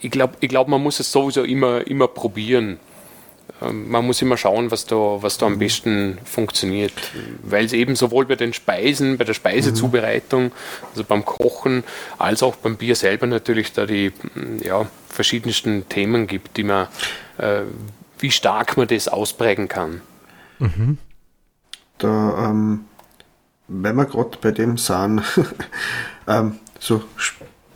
ich 0.00 0.10
glaube, 0.10 0.34
ich 0.40 0.48
glaub, 0.48 0.66
man 0.66 0.82
muss 0.82 0.98
es 0.98 1.12
sowieso 1.12 1.44
immer, 1.44 1.86
immer 1.86 2.08
probieren. 2.08 2.80
Ähm, 3.62 3.90
man 3.90 4.06
muss 4.06 4.22
immer 4.22 4.36
schauen, 4.36 4.70
was 4.70 4.86
da, 4.86 4.96
was 4.96 5.38
da 5.38 5.46
am 5.46 5.54
mhm. 5.54 5.58
besten 5.58 6.18
funktioniert. 6.24 6.92
Weil 7.42 7.64
es 7.64 7.72
eben 7.72 7.96
sowohl 7.96 8.26
bei 8.26 8.36
den 8.36 8.52
Speisen, 8.52 9.18
bei 9.18 9.24
der 9.24 9.34
Speisezubereitung, 9.34 10.52
also 10.90 11.04
beim 11.04 11.24
Kochen, 11.24 11.84
als 12.18 12.42
auch 12.42 12.56
beim 12.56 12.76
Bier 12.76 12.96
selber 12.96 13.26
natürlich 13.26 13.72
da 13.72 13.86
die 13.86 14.12
ja, 14.62 14.86
verschiedensten 15.08 15.88
Themen 15.88 16.26
gibt, 16.26 16.56
die 16.56 16.64
man, 16.64 16.88
äh, 17.38 17.62
wie 18.18 18.30
stark 18.30 18.76
man 18.76 18.88
das 18.88 19.08
ausprägen 19.08 19.68
kann. 19.68 20.00
Mhm. 20.58 20.98
Da, 21.98 22.50
ähm, 22.50 22.84
wenn 23.68 23.96
wir 23.96 24.06
gerade 24.06 24.38
bei 24.40 24.50
dem 24.50 24.78
sind, 24.78 25.22
ähm, 26.26 26.58
so 26.78 27.02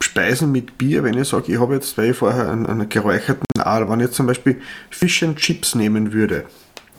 Speisen 0.01 0.53
mit 0.53 0.79
Bier, 0.79 1.03
wenn 1.03 1.17
ich 1.17 1.29
sage, 1.29 1.53
ich 1.53 1.59
habe 1.59 1.75
jetzt, 1.75 1.97
weil 1.97 2.11
ich 2.11 2.17
vorher 2.17 2.51
einen, 2.51 2.67
einen 2.67 2.89
geräucherten 2.89 3.45
Aal, 3.59 3.89
wenn 3.89 4.01
ich 4.01 4.07
jetzt 4.07 4.17
zum 4.17 4.27
Beispiel 4.27 4.61
Fish 4.91 5.23
and 5.23 5.39
Chips 5.39 5.75
nehmen 5.75 6.13
würde 6.13 6.45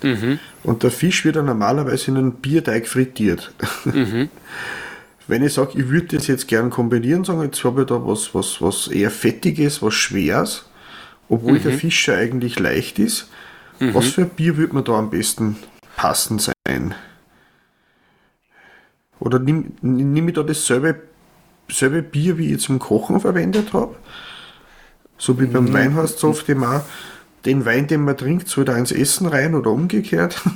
mhm. 0.02 0.40
und 0.64 0.84
der 0.84 0.92
Fisch 0.92 1.24
wird 1.26 1.36
dann 1.36 1.46
normalerweise 1.46 2.12
in 2.12 2.18
einen 2.18 2.34
Bierteig 2.34 2.88
frittiert. 2.88 3.54
Mhm. 3.86 4.30
wenn 5.28 5.44
ich 5.44 5.54
sage, 5.54 5.80
ich 5.80 5.90
würde 5.90 6.18
das 6.18 6.28
jetzt 6.28 6.48
gern 6.48 6.70
kombinieren, 6.70 7.24
sagen, 7.24 7.42
jetzt 7.42 7.64
habe 7.64 7.82
ich 7.82 7.88
da 7.88 8.06
was, 8.06 8.34
was, 8.36 8.62
was 8.62 8.88
eher 8.88 9.12
Fettiges, 9.12 9.82
was 9.82 9.94
Schweres, 9.94 10.66
obwohl 11.30 11.54
mhm. 11.54 11.64
der 11.64 11.74
Fisch 11.74 12.08
ja 12.08 12.16
eigentlich 12.16 12.60
leicht 12.60 13.00
ist. 13.00 13.30
Mhm. 13.80 13.94
Was 13.94 14.08
für 14.08 14.22
ein 14.22 14.30
Bier 14.30 14.58
würde 14.58 14.74
man 14.74 14.84
da 14.84 14.94
am 14.94 15.10
besten 15.10 15.58
passend 15.96 16.50
sein? 16.68 16.94
Oder 19.20 19.40
nehme 19.40 19.66
nehm 19.82 20.28
ich 20.28 20.36
da 20.36 20.44
dasselbe 20.44 21.02
selbe 21.70 22.02
Bier, 22.02 22.38
wie 22.38 22.54
ich 22.54 22.62
zum 22.62 22.80
Kochen 22.80 23.20
verwendet 23.20 23.74
habe. 23.74 23.96
So 25.18 25.40
wie 25.40 25.46
beim 25.46 25.66
mhm. 25.66 25.74
Wein 25.74 25.96
hast 25.96 26.22
du 26.22 26.30
oft 26.30 26.48
immer 26.50 26.84
den 27.46 27.66
Wein, 27.66 27.88
den 27.88 28.02
man 28.02 28.18
trinkt, 28.18 28.48
soll 28.48 28.66
da 28.66 28.76
ins 28.76 28.92
Essen 28.92 29.28
rein 29.28 29.56
oder 29.56 29.72
umgekehrt. 29.72 30.42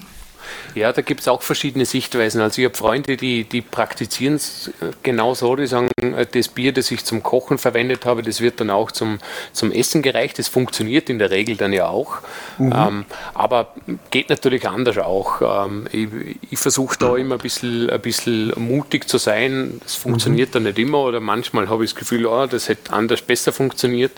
Ja, 0.76 0.91
da 0.93 1.02
gibt 1.02 1.22
es 1.22 1.28
auch 1.28 1.41
verschiedene 1.41 1.86
Sichtweisen. 1.86 2.41
Also 2.41 2.62
ich 2.62 2.65
habe 2.65 2.76
Freunde, 2.76 3.17
die, 3.17 3.43
die 3.43 3.62
praktizieren 3.62 4.36
es 4.36 4.72
genau 5.04 5.34
so, 5.34 5.56
die 5.56 5.67
sagen, 5.67 5.88
das 6.31 6.47
Bier, 6.49 6.71
das 6.71 6.91
ich 6.91 7.05
zum 7.05 7.23
Kochen 7.23 7.57
verwendet 7.57 8.05
habe, 8.05 8.21
das 8.21 8.41
wird 8.41 8.59
dann 8.59 8.69
auch 8.69 8.91
zum, 8.91 9.19
zum 9.53 9.71
Essen 9.71 10.01
gereicht. 10.01 10.39
Das 10.39 10.47
funktioniert 10.47 11.09
in 11.09 11.19
der 11.19 11.31
Regel 11.31 11.55
dann 11.55 11.73
ja 11.73 11.88
auch. 11.88 12.17
Mhm. 12.57 12.73
Ähm, 12.75 13.05
aber 13.33 13.73
geht 14.12 14.29
natürlich 14.29 14.67
anders 14.67 14.97
auch. 14.97 15.65
Ähm, 15.65 15.88
ich, 15.91 16.07
ich 16.51 16.59
versuche 16.59 16.97
da 16.97 17.15
immer 17.15 17.35
ein 17.35 17.41
bisschen, 17.41 17.89
ein 17.89 18.01
bisschen 18.01 18.53
mutig 18.57 19.07
zu 19.07 19.17
sein. 19.17 19.79
Das 19.83 19.95
funktioniert 19.95 20.49
mhm. 20.49 20.53
dann 20.53 20.63
nicht 20.63 20.79
immer 20.79 20.99
oder 20.99 21.19
manchmal 21.19 21.69
habe 21.69 21.83
ich 21.83 21.91
das 21.91 21.99
Gefühl, 21.99 22.25
oh, 22.25 22.45
das 22.45 22.69
hätte 22.69 22.93
anders 22.93 23.21
besser 23.21 23.51
funktioniert. 23.51 24.13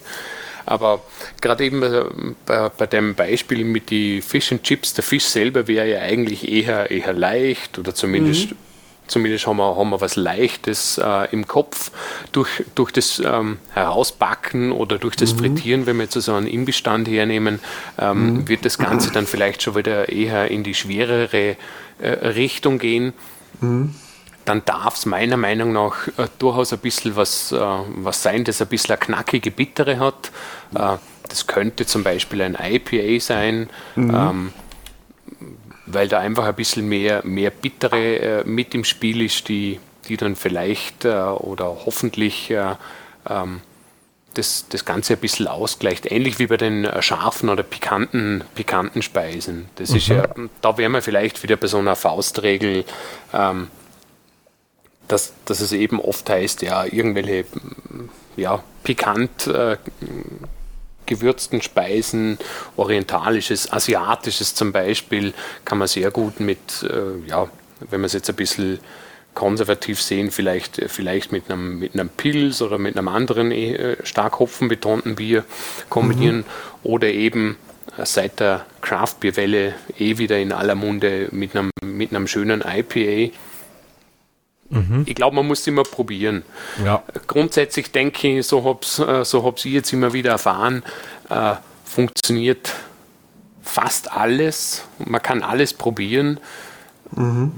Aber 0.66 1.02
gerade 1.42 1.66
eben 1.66 2.36
bei, 2.46 2.70
bei, 2.70 2.88
dem 2.88 3.16
Beispiel 3.16 3.64
mit 3.64 3.90
den 3.90 4.22
Fish 4.22 4.52
and 4.52 4.64
Chips, 4.64 4.94
der 4.94 5.04
Fisch 5.04 5.26
selber 5.26 5.68
wäre 5.68 5.90
ja 5.90 6.00
eigentlich 6.02 6.50
eher, 6.50 6.92
eher 6.92 7.14
leicht 7.14 7.80
oder 7.80 7.96
zumindest, 7.96 8.52
mhm. 8.52 8.58
Zumindest 9.12 9.46
haben, 9.48 9.58
wir, 9.58 9.76
haben 9.76 9.90
wir 9.90 10.02
was 10.02 10.16
Leichtes 10.16 10.98
äh, 10.98 11.28
im 11.32 11.48
Kopf. 11.48 11.92
Durch, 12.32 12.64
durch 12.76 12.92
das 12.92 13.22
ähm, 13.24 13.60
Herausbacken 13.74 14.72
oder 14.72 14.98
durch 14.98 15.16
das 15.16 15.34
mhm. 15.34 15.40
Frittieren, 15.40 15.86
wenn 15.86 15.98
wir 15.98 16.04
jetzt 16.04 16.14
so 16.14 16.34
einen 16.34 16.48
Imbissstand 16.48 17.08
hernehmen, 17.08 17.60
ähm, 18.00 18.34
mhm. 18.34 18.48
wird 18.48 18.66
das 18.66 18.78
Ganze 18.78 19.12
dann 19.12 19.28
vielleicht 19.28 19.62
schon 19.62 19.76
wieder 19.76 20.10
eher 20.10 20.50
in 20.50 20.64
die 20.64 20.74
schwerere 20.74 21.56
äh, 22.00 22.10
Richtung 22.10 22.80
gehen. 22.80 23.14
Mhm 23.60 23.94
dann 24.46 24.64
darf 24.66 24.96
es 24.96 25.06
meiner 25.06 25.38
Meinung 25.38 25.72
nach 25.72 26.08
äh, 26.18 26.28
durchaus 26.40 26.74
ein 26.74 26.80
bisschen 26.80 27.16
was, 27.16 27.52
äh, 27.52 27.60
was 27.60 28.24
sein, 28.24 28.44
das 28.44 28.62
ein 28.62 28.68
bisschen 28.68 28.96
eine 28.96 29.00
knackige 29.00 29.52
Bittere 29.52 30.00
hat. 30.00 30.32
Äh, 30.74 30.98
das 31.30 31.48
könnte 31.48 31.86
zum 31.86 32.04
Beispiel 32.04 32.42
ein 32.42 32.58
IPA 32.60 33.20
sein, 33.22 33.70
mhm. 33.96 34.14
ähm, 34.14 34.54
weil 35.94 36.08
da 36.08 36.20
einfach 36.20 36.46
ein 36.46 36.56
bisschen 36.56 36.88
mehr, 36.88 37.22
mehr 37.26 37.50
Bittere 37.50 38.16
äh, 38.18 38.44
mit 38.44 38.74
im 38.76 38.84
Spiel 38.84 39.22
ist, 39.22 39.48
die, 39.50 39.80
die 40.08 40.18
dann 40.18 40.36
vielleicht 40.36 41.06
äh, 41.06 41.10
oder 41.10 41.66
hoffentlich 41.86 42.52
äh, 42.52 42.76
ähm, 43.30 43.62
das, 44.34 44.66
das 44.70 44.86
Ganze 44.86 45.14
ein 45.14 45.20
bisschen 45.20 45.48
ausgleicht. 45.48 46.10
Ähnlich 46.10 46.40
wie 46.40 46.48
bei 46.48 46.58
den 46.58 46.86
äh, 46.86 47.02
scharfen 47.02 47.50
oder 47.50 47.64
pikanten, 47.64 48.44
pikanten 48.56 49.02
Speisen. 49.02 49.68
Das 49.76 49.92
mhm. 49.92 49.98
ist 49.98 50.08
ja, 50.08 50.28
da 50.62 50.78
wären 50.78 50.94
wir 50.94 51.02
vielleicht 51.02 51.44
wieder 51.44 51.58
bei 51.58 51.68
so 51.68 51.78
einer 51.78 51.96
Faustregel, 51.96 52.86
ähm, 53.34 53.68
dass, 55.08 55.34
dass 55.46 55.60
es 55.60 55.74
eben 55.74 56.00
oft 56.00 56.30
heißt, 56.30 56.62
ja, 56.62 56.86
irgendwelche 56.86 57.46
ja, 58.38 58.64
pikant 58.84 59.48
äh, 59.48 59.78
gewürzten 61.12 61.62
Speisen, 61.62 62.38
orientalisches, 62.78 63.72
asiatisches 63.72 64.56
zum 64.56 64.72
Beispiel, 64.72 65.34
kann 65.66 65.78
man 65.78 65.88
sehr 65.88 66.10
gut 66.10 66.40
mit, 66.40 66.60
äh, 66.84 67.30
ja, 67.30 67.50
wenn 67.90 68.02
man 68.02 68.06
es 68.06 68.14
jetzt 68.14 68.30
ein 68.30 68.36
bisschen 68.36 68.80
konservativ 69.34 70.02
sehen, 70.02 70.32
vielleicht, 70.32 70.82
vielleicht 70.88 71.32
mit, 71.32 71.50
einem, 71.50 71.80
mit 71.80 71.94
einem 71.94 72.10
Pilz 72.10 72.62
oder 72.62 72.78
mit 72.78 72.98
einem 72.98 73.08
anderen 73.08 73.52
äh, 73.52 73.98
stark 74.04 74.40
hopfenbetonten 74.40 75.16
Bier 75.16 75.44
kombinieren 75.90 76.38
mhm. 76.38 76.46
oder 76.84 77.08
eben 77.08 77.58
äh, 77.98 78.06
seit 78.06 78.40
der 78.40 78.66
Craft-Bierwelle 78.82 79.74
eh 79.98 80.18
wieder 80.18 80.38
in 80.40 80.52
aller 80.52 80.76
Munde 80.76 81.28
mit 81.32 81.56
einem, 81.56 81.72
mit 81.84 82.14
einem 82.14 82.28
schönen 82.28 82.62
IPA. 82.62 83.34
Mhm. 84.72 85.04
Ich 85.06 85.16
glaube, 85.16 85.36
man 85.36 85.48
muss 85.48 85.62
es 85.62 85.68
immer 85.68 85.84
probieren. 85.84 86.44
Ja. 86.84 87.04
Grundsätzlich 87.28 87.92
denke 87.92 88.40
ich, 88.40 88.48
so 88.48 88.64
habe 88.64 89.12
äh, 89.12 89.24
so 89.26 89.44
hab's 89.44 89.66
ich 89.66 89.74
jetzt 89.74 89.94
immer 89.94 90.14
wieder 90.14 90.32
erfahren, 90.32 90.84
äh, 91.30 91.56
funktioniert 91.86 92.74
fast 93.62 94.12
alles. 94.12 94.84
Man 94.98 95.22
kann 95.22 95.44
alles 95.44 95.74
probieren. 95.74 96.40
Mhm 97.12 97.52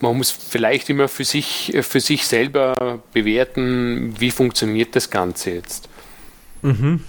man 0.00 0.16
muss 0.16 0.30
vielleicht 0.30 0.88
immer 0.90 1.08
für 1.08 1.24
sich, 1.24 1.76
für 1.82 2.00
sich 2.00 2.26
selber 2.26 3.00
bewerten, 3.12 4.14
wie 4.18 4.30
funktioniert 4.30 4.96
das 4.96 5.10
Ganze 5.10 5.50
jetzt. 5.50 5.88
Mhm. 6.62 7.04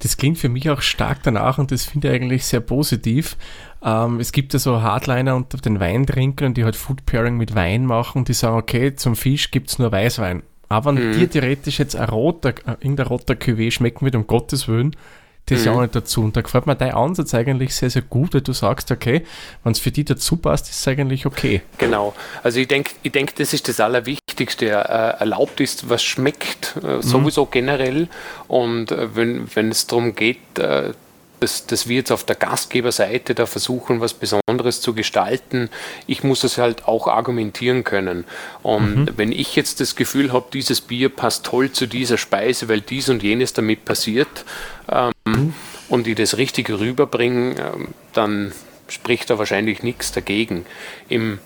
Das 0.00 0.16
klingt 0.16 0.38
für 0.38 0.48
mich 0.48 0.70
auch 0.70 0.80
stark 0.80 1.22
danach 1.22 1.58
und 1.58 1.72
das 1.72 1.84
finde 1.84 2.08
ich 2.08 2.14
eigentlich 2.14 2.44
sehr 2.44 2.60
positiv. 2.60 3.36
Ähm, 3.82 4.20
es 4.20 4.32
gibt 4.32 4.52
ja 4.52 4.58
so 4.58 4.82
Hardliner 4.82 5.36
unter 5.36 5.58
den 5.58 5.80
Weintrinkern, 5.80 6.54
die 6.54 6.64
halt 6.64 6.76
Food 6.76 7.06
Pairing 7.06 7.36
mit 7.36 7.54
Wein 7.54 7.86
machen 7.86 8.18
und 8.18 8.28
die 8.28 8.34
sagen, 8.34 8.56
okay, 8.56 8.94
zum 8.94 9.16
Fisch 9.16 9.50
gibt 9.50 9.70
es 9.70 9.78
nur 9.78 9.90
Weißwein. 9.90 10.42
Aber 10.68 10.94
wenn 10.94 11.08
mhm. 11.08 11.12
dir 11.12 11.30
theoretisch 11.30 11.78
jetzt 11.78 11.96
ein 11.96 12.08
roter, 12.08 12.50
äh, 12.50 12.76
irgendein 12.80 13.06
roter 13.06 13.34
Cuvée 13.34 13.70
schmecken 13.70 14.04
wird, 14.04 14.14
um 14.14 14.26
Gottes 14.26 14.68
Willen, 14.68 14.94
das 15.46 15.60
mhm. 15.60 15.66
ja 15.66 15.72
auch 15.72 15.80
nicht 15.80 15.96
dazu. 15.96 16.22
Und 16.22 16.36
da 16.36 16.42
gefällt 16.42 16.66
mir 16.66 16.76
dein 16.76 16.94
Ansatz 16.94 17.34
eigentlich 17.34 17.74
sehr, 17.74 17.90
sehr 17.90 18.02
gut, 18.02 18.34
weil 18.34 18.40
du 18.42 18.52
sagst, 18.52 18.90
okay, 18.90 19.24
wenn 19.64 19.72
es 19.72 19.80
für 19.80 19.90
die 19.90 20.04
dazu 20.04 20.36
passt, 20.36 20.68
ist 20.68 20.80
es 20.80 20.88
eigentlich 20.88 21.26
okay. 21.26 21.62
Genau. 21.78 22.14
Also 22.42 22.60
ich 22.60 22.68
denke, 22.68 22.92
ich 23.02 23.12
denk, 23.12 23.34
das 23.36 23.52
ist 23.52 23.68
das 23.68 23.80
Allerwichtigste. 23.80 24.66
Äh, 24.66 25.20
erlaubt 25.20 25.60
ist, 25.60 25.88
was 25.88 26.02
schmeckt, 26.02 26.76
äh, 26.82 26.96
mhm. 26.96 27.02
sowieso 27.02 27.46
generell. 27.46 28.08
Und 28.46 28.92
äh, 28.92 29.14
wenn, 29.16 29.48
wenn 29.54 29.70
es 29.70 29.86
darum 29.86 30.14
geht, 30.14 30.58
äh, 30.58 30.92
dass, 31.40 31.66
dass 31.66 31.88
wir 31.88 31.96
jetzt 31.96 32.12
auf 32.12 32.24
der 32.24 32.36
Gastgeberseite 32.36 33.34
da 33.34 33.46
versuchen, 33.46 34.00
was 34.00 34.14
Besonderes 34.14 34.80
zu 34.80 34.94
gestalten. 34.94 35.70
Ich 36.06 36.22
muss 36.22 36.44
es 36.44 36.58
halt 36.58 36.86
auch 36.86 37.08
argumentieren 37.08 37.84
können. 37.84 38.24
Und 38.62 38.96
mhm. 38.96 39.08
wenn 39.16 39.32
ich 39.32 39.56
jetzt 39.56 39.80
das 39.80 39.96
Gefühl 39.96 40.32
habe, 40.32 40.46
dieses 40.52 40.80
Bier 40.80 41.08
passt 41.08 41.44
toll 41.44 41.72
zu 41.72 41.86
dieser 41.86 42.18
Speise, 42.18 42.68
weil 42.68 42.80
dies 42.80 43.08
und 43.08 43.22
jenes 43.22 43.52
damit 43.52 43.84
passiert, 43.84 44.44
ähm, 44.90 45.12
mhm. 45.26 45.54
und 45.88 46.06
ich 46.06 46.16
das 46.16 46.36
Richtige 46.36 46.78
rüberbringe, 46.78 47.56
ähm, 47.58 47.88
dann 48.12 48.52
spricht 48.88 49.30
da 49.30 49.38
wahrscheinlich 49.38 49.82
nichts 49.82 50.12
dagegen. 50.12 50.66
Im 51.08 51.38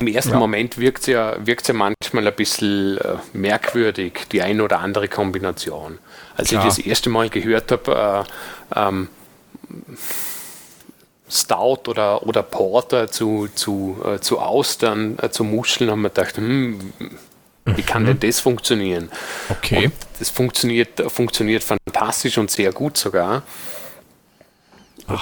im 0.00 0.06
ersten 0.06 0.32
ja. 0.32 0.38
Moment 0.38 0.78
wirkt 0.78 1.00
es 1.00 1.06
ja, 1.08 1.36
ja 1.36 1.74
manchmal 1.74 2.26
ein 2.26 2.34
bisschen 2.34 2.96
äh, 2.98 3.16
merkwürdig, 3.34 4.28
die 4.32 4.40
eine 4.40 4.64
oder 4.64 4.80
andere 4.80 5.08
Kombination. 5.08 5.98
Als 6.36 6.48
Klar. 6.48 6.66
ich 6.66 6.76
das 6.76 6.78
erste 6.86 7.10
Mal 7.10 7.28
gehört 7.28 7.70
habe, 7.70 8.24
äh, 8.26 8.30
ähm, 8.74 9.08
Stout 11.30 11.88
oder, 11.88 12.26
oder 12.26 12.42
Porter 12.42 13.10
zu, 13.10 13.48
zu, 13.54 13.98
äh, 14.04 14.18
zu 14.18 14.40
Austern, 14.40 15.16
äh, 15.22 15.30
zu 15.30 15.44
Muscheln, 15.44 15.90
haben 15.90 16.02
wir 16.02 16.08
gedacht, 16.10 16.36
hm, 16.36 16.92
wie 17.64 17.82
kann 17.82 18.04
denn 18.04 18.16
mhm. 18.16 18.20
das 18.20 18.40
funktionieren? 18.40 19.10
Okay. 19.48 19.86
Und 19.86 19.94
das 20.18 20.30
funktioniert, 20.30 21.00
funktioniert 21.10 21.62
fantastisch 21.62 22.38
und 22.38 22.50
sehr 22.50 22.72
gut 22.72 22.96
sogar. 22.96 23.42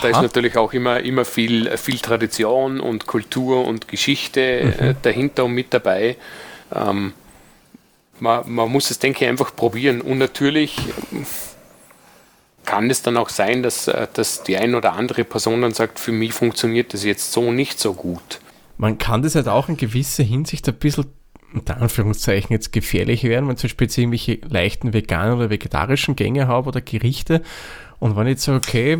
Da 0.02 0.08
ist 0.08 0.20
natürlich 0.20 0.56
auch 0.58 0.72
immer, 0.74 1.00
immer 1.00 1.24
viel, 1.24 1.76
viel 1.78 1.98
Tradition 1.98 2.78
und 2.78 3.06
Kultur 3.06 3.66
und 3.66 3.88
Geschichte 3.88 4.40
äh, 4.40 4.64
mhm. 4.64 4.96
dahinter 5.02 5.46
und 5.46 5.52
mit 5.52 5.72
dabei. 5.72 6.16
Ähm, 6.74 7.14
man, 8.20 8.50
man, 8.50 8.70
muss 8.70 8.90
es, 8.90 8.98
denke 8.98 9.24
ich, 9.24 9.30
einfach 9.30 9.54
probieren. 9.54 10.00
Und 10.00 10.18
natürlich 10.18 10.76
kann 12.68 12.90
es 12.90 13.00
dann 13.00 13.16
auch 13.16 13.30
sein, 13.30 13.62
dass, 13.62 13.88
äh, 13.88 14.06
dass 14.12 14.42
die 14.42 14.58
eine 14.58 14.76
oder 14.76 14.92
andere 14.92 15.24
Person 15.24 15.62
dann 15.62 15.72
sagt, 15.72 15.98
für 15.98 16.12
mich 16.12 16.34
funktioniert 16.34 16.92
das 16.92 17.02
jetzt 17.02 17.32
so 17.32 17.50
nicht 17.50 17.80
so 17.80 17.94
gut. 17.94 18.40
Man 18.76 18.98
kann 18.98 19.22
das 19.22 19.34
halt 19.34 19.48
auch 19.48 19.70
in 19.70 19.78
gewisser 19.78 20.22
Hinsicht 20.22 20.68
ein 20.68 20.74
bisschen 20.74 21.06
unter 21.54 21.78
Anführungszeichen 21.78 22.52
jetzt 22.52 22.72
gefährlich 22.72 23.24
werden, 23.24 23.48
wenn 23.48 23.56
zum 23.56 23.68
Beispiel 23.68 23.86
jetzt 23.86 23.96
irgendwelche 23.96 24.38
leichten 24.46 24.92
veganen 24.92 25.38
oder 25.38 25.48
vegetarischen 25.48 26.14
Gänge 26.14 26.46
habe 26.46 26.68
oder 26.68 26.82
Gerichte 26.82 27.42
und 28.00 28.16
wenn 28.16 28.26
ich 28.26 28.40
so, 28.40 28.52
okay, 28.52 28.98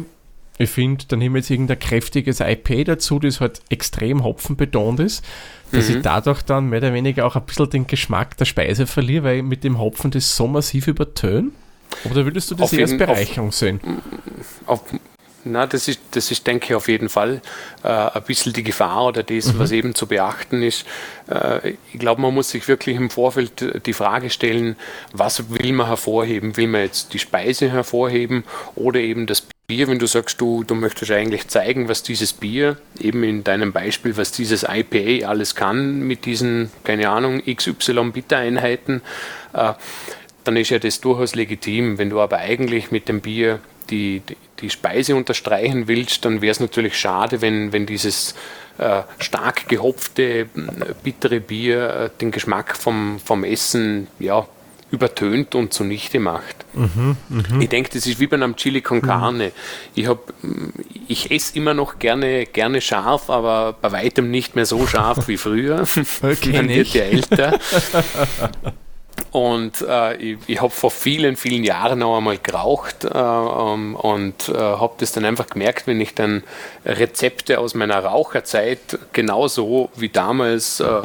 ich 0.56 0.70
finde, 0.70 1.04
dann 1.06 1.18
nehmen 1.18 1.34
wir 1.34 1.40
jetzt 1.40 1.50
irgendein 1.50 1.78
kräftiges 1.78 2.40
IP 2.40 2.86
dazu, 2.86 3.20
das 3.20 3.40
halt 3.40 3.60
extrem 3.68 4.24
hopfenbetont 4.24 4.98
ist, 4.98 5.24
dass 5.72 5.88
mhm. 5.88 5.96
ich 5.96 6.02
dadurch 6.02 6.42
dann 6.42 6.70
mehr 6.70 6.78
oder 6.78 6.94
weniger 6.94 7.26
auch 7.26 7.36
ein 7.36 7.44
bisschen 7.44 7.70
den 7.70 7.86
Geschmack 7.86 8.36
der 8.38 8.46
Speise 8.46 8.86
verliere, 8.86 9.24
weil 9.24 9.36
ich 9.36 9.42
mit 9.44 9.62
dem 9.62 9.78
Hopfen 9.78 10.10
das 10.10 10.34
so 10.34 10.48
massiv 10.48 10.88
übertöne. 10.88 11.50
Oder 12.10 12.24
würdest 12.24 12.50
du 12.50 12.54
das 12.54 12.72
eher 12.72 12.82
als 12.82 12.96
Bereicherung 12.96 13.48
auf, 13.48 13.54
sehen? 13.54 13.80
Auf, 14.66 14.82
na, 15.44 15.66
das 15.66 15.88
ist, 15.88 16.00
das 16.10 16.30
ist, 16.30 16.46
denke 16.46 16.66
ich, 16.66 16.74
auf 16.74 16.88
jeden 16.88 17.08
Fall 17.08 17.40
äh, 17.82 17.88
ein 17.88 18.22
bisschen 18.26 18.52
die 18.52 18.62
Gefahr 18.62 19.06
oder 19.06 19.22
das, 19.22 19.52
mhm. 19.52 19.58
was 19.58 19.70
eben 19.70 19.94
zu 19.94 20.06
beachten 20.06 20.62
ist. 20.62 20.84
Äh, 21.28 21.70
ich 21.92 21.98
glaube, 21.98 22.20
man 22.20 22.34
muss 22.34 22.50
sich 22.50 22.66
wirklich 22.68 22.96
im 22.96 23.10
Vorfeld 23.10 23.86
die 23.86 23.92
Frage 23.92 24.30
stellen, 24.30 24.76
was 25.12 25.50
will 25.50 25.72
man 25.72 25.86
hervorheben? 25.86 26.56
Will 26.56 26.68
man 26.68 26.82
jetzt 26.82 27.14
die 27.14 27.18
Speise 27.18 27.70
hervorheben 27.70 28.44
oder 28.74 29.00
eben 29.00 29.26
das 29.26 29.44
Bier, 29.66 29.86
wenn 29.86 29.98
du 29.98 30.06
sagst, 30.06 30.40
du, 30.40 30.64
du 30.64 30.74
möchtest 30.74 31.10
eigentlich 31.10 31.48
zeigen, 31.48 31.88
was 31.88 32.02
dieses 32.02 32.32
Bier, 32.32 32.78
eben 32.98 33.22
in 33.22 33.44
deinem 33.44 33.72
Beispiel, 33.72 34.16
was 34.16 34.32
dieses 34.32 34.64
IPA 34.66 35.28
alles 35.28 35.54
kann 35.54 36.00
mit 36.00 36.24
diesen, 36.24 36.70
keine 36.84 37.10
Ahnung, 37.10 37.42
XY 37.44 38.12
Bittereinheiten, 38.12 39.02
äh, 39.52 39.74
dann 40.48 40.56
ist 40.56 40.70
ja 40.70 40.78
das 40.78 41.02
durchaus 41.02 41.34
legitim. 41.34 41.98
Wenn 41.98 42.08
du 42.08 42.20
aber 42.20 42.38
eigentlich 42.38 42.90
mit 42.90 43.06
dem 43.08 43.20
Bier 43.20 43.60
die, 43.90 44.22
die, 44.26 44.36
die 44.60 44.70
Speise 44.70 45.14
unterstreichen 45.14 45.88
willst, 45.88 46.24
dann 46.24 46.40
wäre 46.40 46.52
es 46.52 46.58
natürlich 46.58 46.98
schade, 46.98 47.42
wenn, 47.42 47.74
wenn 47.74 47.84
dieses 47.84 48.34
äh, 48.78 49.02
stark 49.18 49.68
gehopfte, 49.68 50.46
bittere 51.02 51.40
Bier 51.40 51.90
äh, 51.90 52.10
den 52.18 52.30
Geschmack 52.30 52.78
vom, 52.78 53.20
vom 53.22 53.44
Essen 53.44 54.06
ja, 54.18 54.46
übertönt 54.90 55.54
und 55.54 55.74
zunichte 55.74 56.18
macht. 56.18 56.64
Mhm, 56.72 57.16
mh. 57.28 57.60
Ich 57.60 57.68
denke, 57.68 57.90
das 57.92 58.06
ist 58.06 58.18
wie 58.18 58.26
bei 58.26 58.36
einem 58.36 58.56
Chili 58.56 58.80
con 58.80 59.02
Carne. 59.02 59.52
Mhm. 59.94 60.72
Ich, 61.06 61.26
ich 61.26 61.30
esse 61.30 61.56
immer 61.56 61.74
noch 61.74 61.98
gerne, 61.98 62.46
gerne 62.46 62.80
scharf, 62.80 63.28
aber 63.28 63.74
bei 63.82 63.92
weitem 63.92 64.30
nicht 64.30 64.56
mehr 64.56 64.64
so 64.64 64.86
scharf 64.86 65.28
wie 65.28 65.36
früher. 65.36 65.86
Okay, 66.22 66.52
Man 66.52 66.70
wird 66.70 66.88
ja 66.88 67.02
älter. 67.02 67.58
Und 69.30 69.82
äh, 69.86 70.16
ich, 70.16 70.38
ich 70.46 70.60
habe 70.60 70.70
vor 70.70 70.90
vielen, 70.90 71.36
vielen 71.36 71.62
Jahren 71.62 71.98
noch 71.98 72.16
einmal 72.16 72.38
geraucht 72.38 73.04
äh, 73.04 73.08
um, 73.08 73.94
und 73.94 74.48
äh, 74.48 74.54
habe 74.54 74.94
das 74.98 75.12
dann 75.12 75.24
einfach 75.26 75.48
gemerkt, 75.48 75.86
wenn 75.86 76.00
ich 76.00 76.14
dann 76.14 76.42
Rezepte 76.86 77.58
aus 77.58 77.74
meiner 77.74 77.98
Raucherzeit 77.98 78.98
genauso 79.12 79.90
wie 79.96 80.08
damals 80.08 80.80
äh, 80.80 81.02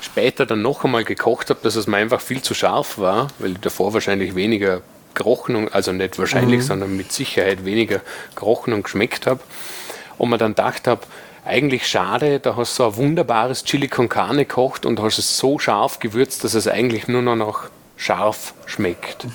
später 0.00 0.46
dann 0.46 0.62
noch 0.62 0.84
einmal 0.84 1.04
gekocht 1.04 1.50
habe, 1.50 1.60
dass 1.62 1.74
es 1.74 1.88
mir 1.88 1.96
einfach 1.96 2.20
viel 2.20 2.42
zu 2.42 2.54
scharf 2.54 2.98
war, 2.98 3.28
weil 3.40 3.52
ich 3.52 3.60
davor 3.60 3.92
wahrscheinlich 3.92 4.36
weniger 4.36 4.82
gerochen, 5.14 5.56
und, 5.56 5.74
also 5.74 5.92
nicht 5.92 6.18
wahrscheinlich, 6.18 6.60
mhm. 6.60 6.64
sondern 6.64 6.96
mit 6.96 7.12
Sicherheit 7.12 7.64
weniger 7.64 8.00
gerochen 8.36 8.72
und 8.72 8.84
geschmeckt 8.84 9.26
habe. 9.26 9.40
Und 10.16 10.28
man 10.28 10.38
dann 10.38 10.52
gedacht 10.52 10.86
habe, 10.86 11.00
eigentlich 11.44 11.86
schade, 11.86 12.40
da 12.40 12.56
hast 12.56 12.78
du 12.78 12.84
ein 12.84 12.96
wunderbares 12.96 13.64
Chili 13.64 13.88
con 13.88 14.08
Carne 14.08 14.46
gekocht 14.46 14.86
und 14.86 15.00
hast 15.00 15.18
es 15.18 15.36
so 15.38 15.58
scharf 15.58 15.98
gewürzt, 15.98 16.44
dass 16.44 16.54
es 16.54 16.66
eigentlich 16.66 17.08
nur 17.08 17.22
noch 17.22 17.36
nach 17.36 17.70
scharf 17.96 18.54
schmeckt. 18.66 19.26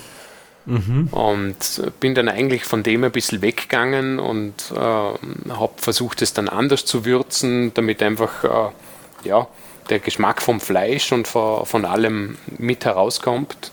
Mhm. 0.66 1.08
Und 1.10 1.82
bin 2.00 2.14
dann 2.14 2.28
eigentlich 2.28 2.64
von 2.64 2.82
dem 2.82 3.04
ein 3.04 3.12
bisschen 3.12 3.42
weggegangen 3.42 4.18
und 4.18 4.72
äh, 4.72 4.76
habe 4.76 5.72
versucht, 5.76 6.22
es 6.22 6.34
dann 6.34 6.48
anders 6.48 6.84
zu 6.84 7.04
würzen, 7.04 7.72
damit 7.74 8.02
einfach 8.02 8.44
äh, 8.44 9.28
ja, 9.28 9.46
der 9.88 9.98
Geschmack 10.00 10.42
vom 10.42 10.60
Fleisch 10.60 11.12
und 11.12 11.26
von, 11.26 11.64
von 11.64 11.84
allem 11.84 12.36
mit 12.58 12.84
herauskommt. 12.84 13.72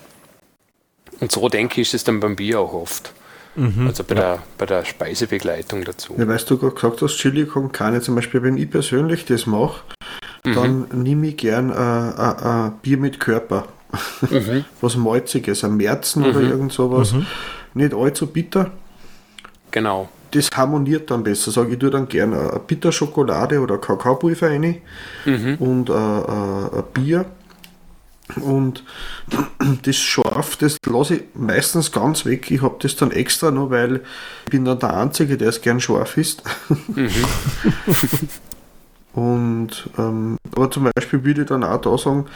Und 1.20 1.32
so 1.32 1.50
denke 1.50 1.82
ich, 1.82 1.88
ist 1.90 1.94
es 1.94 2.04
dann 2.04 2.20
beim 2.20 2.36
Bier 2.36 2.60
auch 2.60 2.74
oft. 2.74 3.14
Mhm. 3.58 3.88
Also 3.88 4.04
bei, 4.04 4.16
ja. 4.16 4.22
der, 4.22 4.40
bei 4.58 4.66
der 4.68 4.86
Speisebegleitung 4.86 5.84
dazu. 5.84 6.16
Ja, 6.18 6.28
weißt 6.28 6.50
du 6.50 6.58
gerade 6.58 6.76
gesagt 6.76 7.02
hast, 7.02 7.18
Chili 7.18 7.46
con 7.46 7.72
Carne 7.72 8.02
zum 8.02 8.16
Beispiel, 8.16 8.44
wenn 8.44 8.56
ich 8.56 8.70
persönlich 8.70 9.26
das 9.26 9.48
mache, 9.48 9.82
mhm. 10.46 10.54
dann 10.54 10.88
nehme 10.94 11.28
ich 11.28 11.38
gern 11.38 11.72
äh, 11.72 11.76
äh, 11.76 12.68
äh, 12.68 12.72
Bier 12.84 12.98
mit 12.98 13.20
Körper. 13.20 13.68
mhm. 14.22 14.64
was 14.82 14.96
Malziges, 14.96 15.64
ein 15.64 15.76
Märzen 15.76 16.22
mhm. 16.22 16.30
oder 16.30 16.42
irgend 16.42 16.72
sowas. 16.72 17.14
Mhm. 17.14 17.26
Nicht 17.74 17.94
allzu 17.96 18.28
bitter. 18.28 18.72
Genau. 19.72 20.10
Das 20.32 20.52
harmoniert 20.52 21.10
dann 21.10 21.24
besser. 21.24 21.52
Sage 21.52 21.74
ich, 21.74 21.80
tue 21.80 21.90
dann 21.90 22.08
gerne 22.08 22.40
eine 22.52 22.60
Bitterschokolade 22.60 23.60
oder 23.60 23.80
Kakaopulver 23.80 24.52
rein 24.52 24.82
mhm. 25.26 25.56
und 25.56 25.90
äh, 25.90 25.94
äh, 25.94 25.96
ein 25.96 26.84
Bier. 26.94 27.26
Und 28.36 28.84
das 29.84 29.96
Scharf, 29.96 30.58
das 30.58 30.78
lasse 30.86 31.16
ich 31.16 31.24
meistens 31.34 31.92
ganz 31.92 32.26
weg. 32.26 32.52
Ich 32.52 32.62
habe 32.62 32.76
das 32.82 32.96
dann 32.96 33.12
extra 33.12 33.52
nur, 33.52 33.72
weil 33.72 34.02
ich 34.46 34.52
bin 34.52 34.66
dann 34.66 34.80
der 34.80 34.96
Einzige, 34.96 35.38
der 35.38 35.50
es 35.50 35.62
gern 35.62 35.80
scharf 35.80 36.18
ist. 36.18 36.44
Mhm. 36.94 37.10
Und 39.14 39.90
ähm, 39.98 40.38
aber 40.56 40.70
zum 40.70 40.92
Beispiel 40.96 41.24
würde 41.24 41.42
ich 41.42 41.48
dann 41.48 41.64
auch 41.64 41.82
da 41.82 41.98
sagen, 41.98 42.28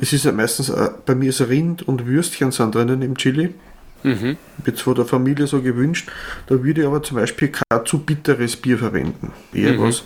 es 0.00 0.12
ist 0.12 0.24
ja 0.24 0.32
meistens, 0.32 0.68
äh, 0.68 0.90
bei 1.06 1.14
mir 1.14 1.28
ist 1.28 1.40
Rind 1.40 1.86
und 1.86 2.06
Würstchen 2.06 2.50
sind 2.50 2.74
drinnen 2.74 3.02
im 3.02 3.16
Chili. 3.16 3.54
Mhm. 4.02 4.36
Wird 4.64 4.80
von 4.80 4.96
der 4.96 5.04
Familie 5.04 5.46
so 5.46 5.62
gewünscht. 5.62 6.10
Da 6.48 6.62
würde 6.62 6.80
ich 6.80 6.86
aber 6.86 7.04
zum 7.04 7.18
Beispiel 7.18 7.48
kein 7.48 7.86
zu 7.86 8.00
bitteres 8.00 8.56
Bier 8.56 8.78
verwenden. 8.78 9.30
Eher 9.52 9.74
mhm. 9.74 9.82
was. 9.82 10.02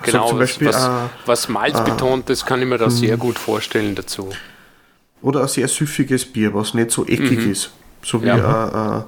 Also 0.00 0.12
genau, 0.12 0.32
Beispiel, 0.34 0.68
was, 0.68 0.86
äh, 0.86 0.90
was 1.26 1.48
Malz 1.48 1.78
äh, 1.78 1.82
betont, 1.84 2.28
das 2.28 2.44
kann 2.44 2.60
ich 2.60 2.68
mir 2.68 2.78
da 2.78 2.90
sehr 2.90 3.16
mhm. 3.16 3.20
gut 3.20 3.38
vorstellen 3.38 3.94
dazu. 3.94 4.30
Oder 5.22 5.42
ein 5.42 5.48
sehr 5.48 5.68
süffiges 5.68 6.26
Bier, 6.26 6.52
was 6.54 6.74
nicht 6.74 6.90
so 6.90 7.06
eckig 7.06 7.40
mhm. 7.40 7.52
ist. 7.52 7.70
So 8.02 8.22
wie 8.22 8.26
ja. 8.26 9.06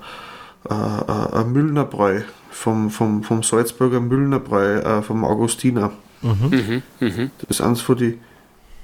ein, 0.69 0.75
ein, 0.75 1.33
ein 1.33 1.53
Müllnerbräu 1.53 2.23
vom, 2.51 2.91
vom, 2.91 3.23
vom 3.23 3.43
Salzburger 3.43 4.01
Müllnerbräu, 4.01 4.79
äh, 4.79 5.03
vom 5.03 5.25
Augustiner. 5.25 5.93
Mhm. 6.23 6.83
Mhm. 7.01 7.31
Das 7.41 7.59
ist 7.59 7.61
eines 7.61 7.83
von 7.83 7.99
die, 7.99 8.19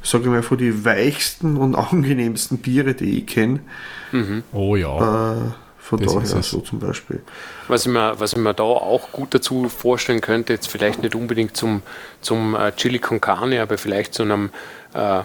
sage 0.03 0.25
ich 0.25 0.31
mal, 0.31 0.43
von 0.43 0.59
die 0.59 0.85
weichsten 0.85 1.57
und 1.57 1.75
angenehmsten 1.93 2.59
Biere, 2.59 2.95
die 2.95 3.19
ich 3.19 3.27
kenne. 3.27 3.61
Mhm. 4.13 4.43
Oh 4.53 4.77
ja. 4.77 5.33
Äh, 5.33 5.41
von 5.83 5.99
das 5.99 6.15
daher 6.15 6.43
so 6.43 6.61
zum 6.61 6.79
Beispiel. 6.79 7.23
Was 7.67 7.87
ich, 7.87 7.93
mir, 7.93 8.19
was 8.19 8.33
ich 8.33 8.39
mir 8.39 8.55
da 8.55 8.63
auch 8.63 9.11
gut 9.11 9.35
dazu 9.35 9.69
vorstellen 9.69 10.21
könnte, 10.21 10.53
jetzt 10.53 10.69
vielleicht 10.69 11.03
nicht 11.03 11.15
unbedingt 11.15 11.57
zum, 11.57 11.83
zum 12.21 12.55
äh, 12.55 12.73
Chili 12.77 13.01
con 13.01 13.21
Carne, 13.21 13.61
aber 13.61 13.77
vielleicht 13.79 14.15
zu 14.15 14.23
einem 14.23 14.51
äh, 14.95 15.23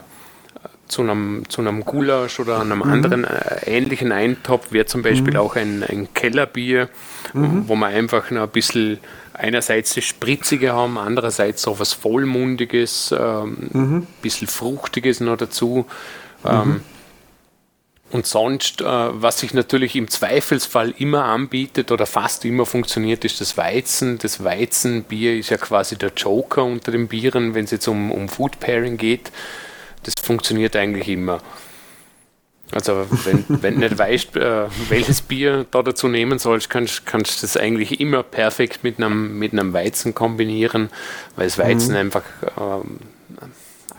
zu 0.88 1.02
einem, 1.02 1.44
zu 1.50 1.62
einem 1.62 1.84
Gulasch 1.84 2.40
oder 2.40 2.62
einem 2.62 2.80
mhm. 2.80 2.92
anderen 2.92 3.24
äh, 3.26 3.60
ähnlichen 3.66 4.12
Eintopf 4.12 4.72
wäre 4.72 4.86
zum 4.86 5.02
Beispiel 5.02 5.34
mhm. 5.34 5.40
auch 5.40 5.56
ein, 5.56 5.84
ein 5.84 6.14
Kellerbier, 6.14 6.90
mhm. 7.34 7.68
wo 7.68 7.76
man 7.76 7.94
einfach 7.94 8.32
noch 8.32 8.44
ein 8.44 8.50
bisschen 8.50 9.00
einerseits 9.34 9.94
das 9.94 10.06
Spritzige 10.06 10.74
haben, 10.74 10.98
andererseits 10.98 11.62
so 11.62 11.78
was 11.80 11.94
Vollmundiges, 11.94 13.14
ähm, 13.18 13.70
mhm. 13.74 14.08
bisschen 14.22 14.48
Fruchtiges 14.48 15.20
noch 15.20 15.38
dazu. 15.38 15.86
Ähm, 16.46 16.68
mhm. 16.68 16.82
Und 18.10 18.26
sonst, 18.26 18.82
äh, 18.82 18.86
was 18.86 19.40
sich 19.40 19.54
natürlich 19.54 19.96
im 19.96 20.08
Zweifelsfall 20.08 20.94
immer 20.98 21.26
anbietet 21.26 21.92
oder 21.92 22.06
fast 22.06 22.46
immer 22.46 22.66
funktioniert, 22.66 23.26
ist 23.26 23.42
das 23.42 23.58
Weizen. 23.58 24.18
Das 24.18 24.44
Weizenbier 24.44 25.36
ist 25.36 25.50
ja 25.50 25.58
quasi 25.58 25.98
der 25.98 26.12
Joker 26.16 26.64
unter 26.64 26.92
den 26.92 27.10
Bieren, 27.10 27.54
wenn 27.54 27.66
es 27.66 27.72
jetzt 27.72 27.88
um, 27.88 28.12
um 28.12 28.30
Food 28.30 28.62
Pairing 28.62 28.96
geht. 28.96 29.32
Das 30.04 30.14
funktioniert 30.24 30.78
eigentlich 30.78 31.10
immer. 31.10 31.42
Also 32.72 33.06
wenn, 33.26 33.46
wenn 33.62 33.74
du 33.76 33.80
nicht 33.82 33.98
weißt, 33.98 34.38
äh, 34.38 34.68
welches 34.88 35.22
Bier 35.22 35.66
da 35.70 35.84
dazu 35.84 36.08
nehmen 36.08 36.40
sollst, 36.40 36.70
kannst 36.70 37.04
du 37.10 37.42
das 37.42 37.58
eigentlich 37.58 38.00
immer 38.00 38.24
perfekt 38.24 38.86
mit 38.86 38.98
einem, 39.00 39.38
mit 39.38 39.52
einem 39.52 39.74
Weizen 39.74 40.16
kombinieren, 40.16 40.90
weil 41.36 41.48
das 41.48 41.58
Weizen 41.58 41.92
mhm. 41.92 41.98
einfach 41.98 42.24
ähm, 42.58 43.00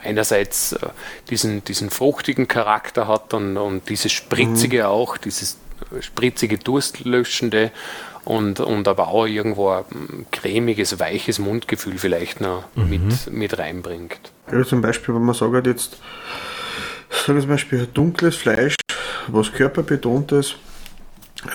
einerseits 0.03 0.73
äh, 0.73 0.79
diesen, 1.29 1.63
diesen 1.63 1.89
fruchtigen 1.89 2.47
Charakter 2.47 3.07
hat 3.07 3.33
und, 3.33 3.57
und 3.57 3.89
dieses 3.89 4.11
spritzige 4.11 4.79
mhm. 4.79 4.85
auch, 4.85 5.17
dieses 5.17 5.57
spritzige, 6.01 6.57
durstlöschende 6.57 7.71
und, 8.25 8.59
und 8.59 8.87
aber 8.87 9.07
auch 9.07 9.25
irgendwo 9.25 9.69
ein 9.69 10.25
cremiges, 10.31 10.99
weiches 10.99 11.39
Mundgefühl 11.39 11.97
vielleicht 11.97 12.41
noch 12.41 12.65
mhm. 12.75 12.89
mit, 12.89 13.31
mit 13.31 13.57
reinbringt. 13.57 14.19
Ja, 14.51 14.63
zum 14.63 14.81
Beispiel, 14.81 15.15
wenn 15.15 15.23
man 15.23 15.35
sagt 15.35 15.67
jetzt, 15.67 15.97
sage 17.09 17.39
zum 17.39 17.49
Beispiel 17.49 17.87
dunkles 17.93 18.35
Fleisch, 18.35 18.75
was 19.27 19.51
körperbetontes, 19.51 20.55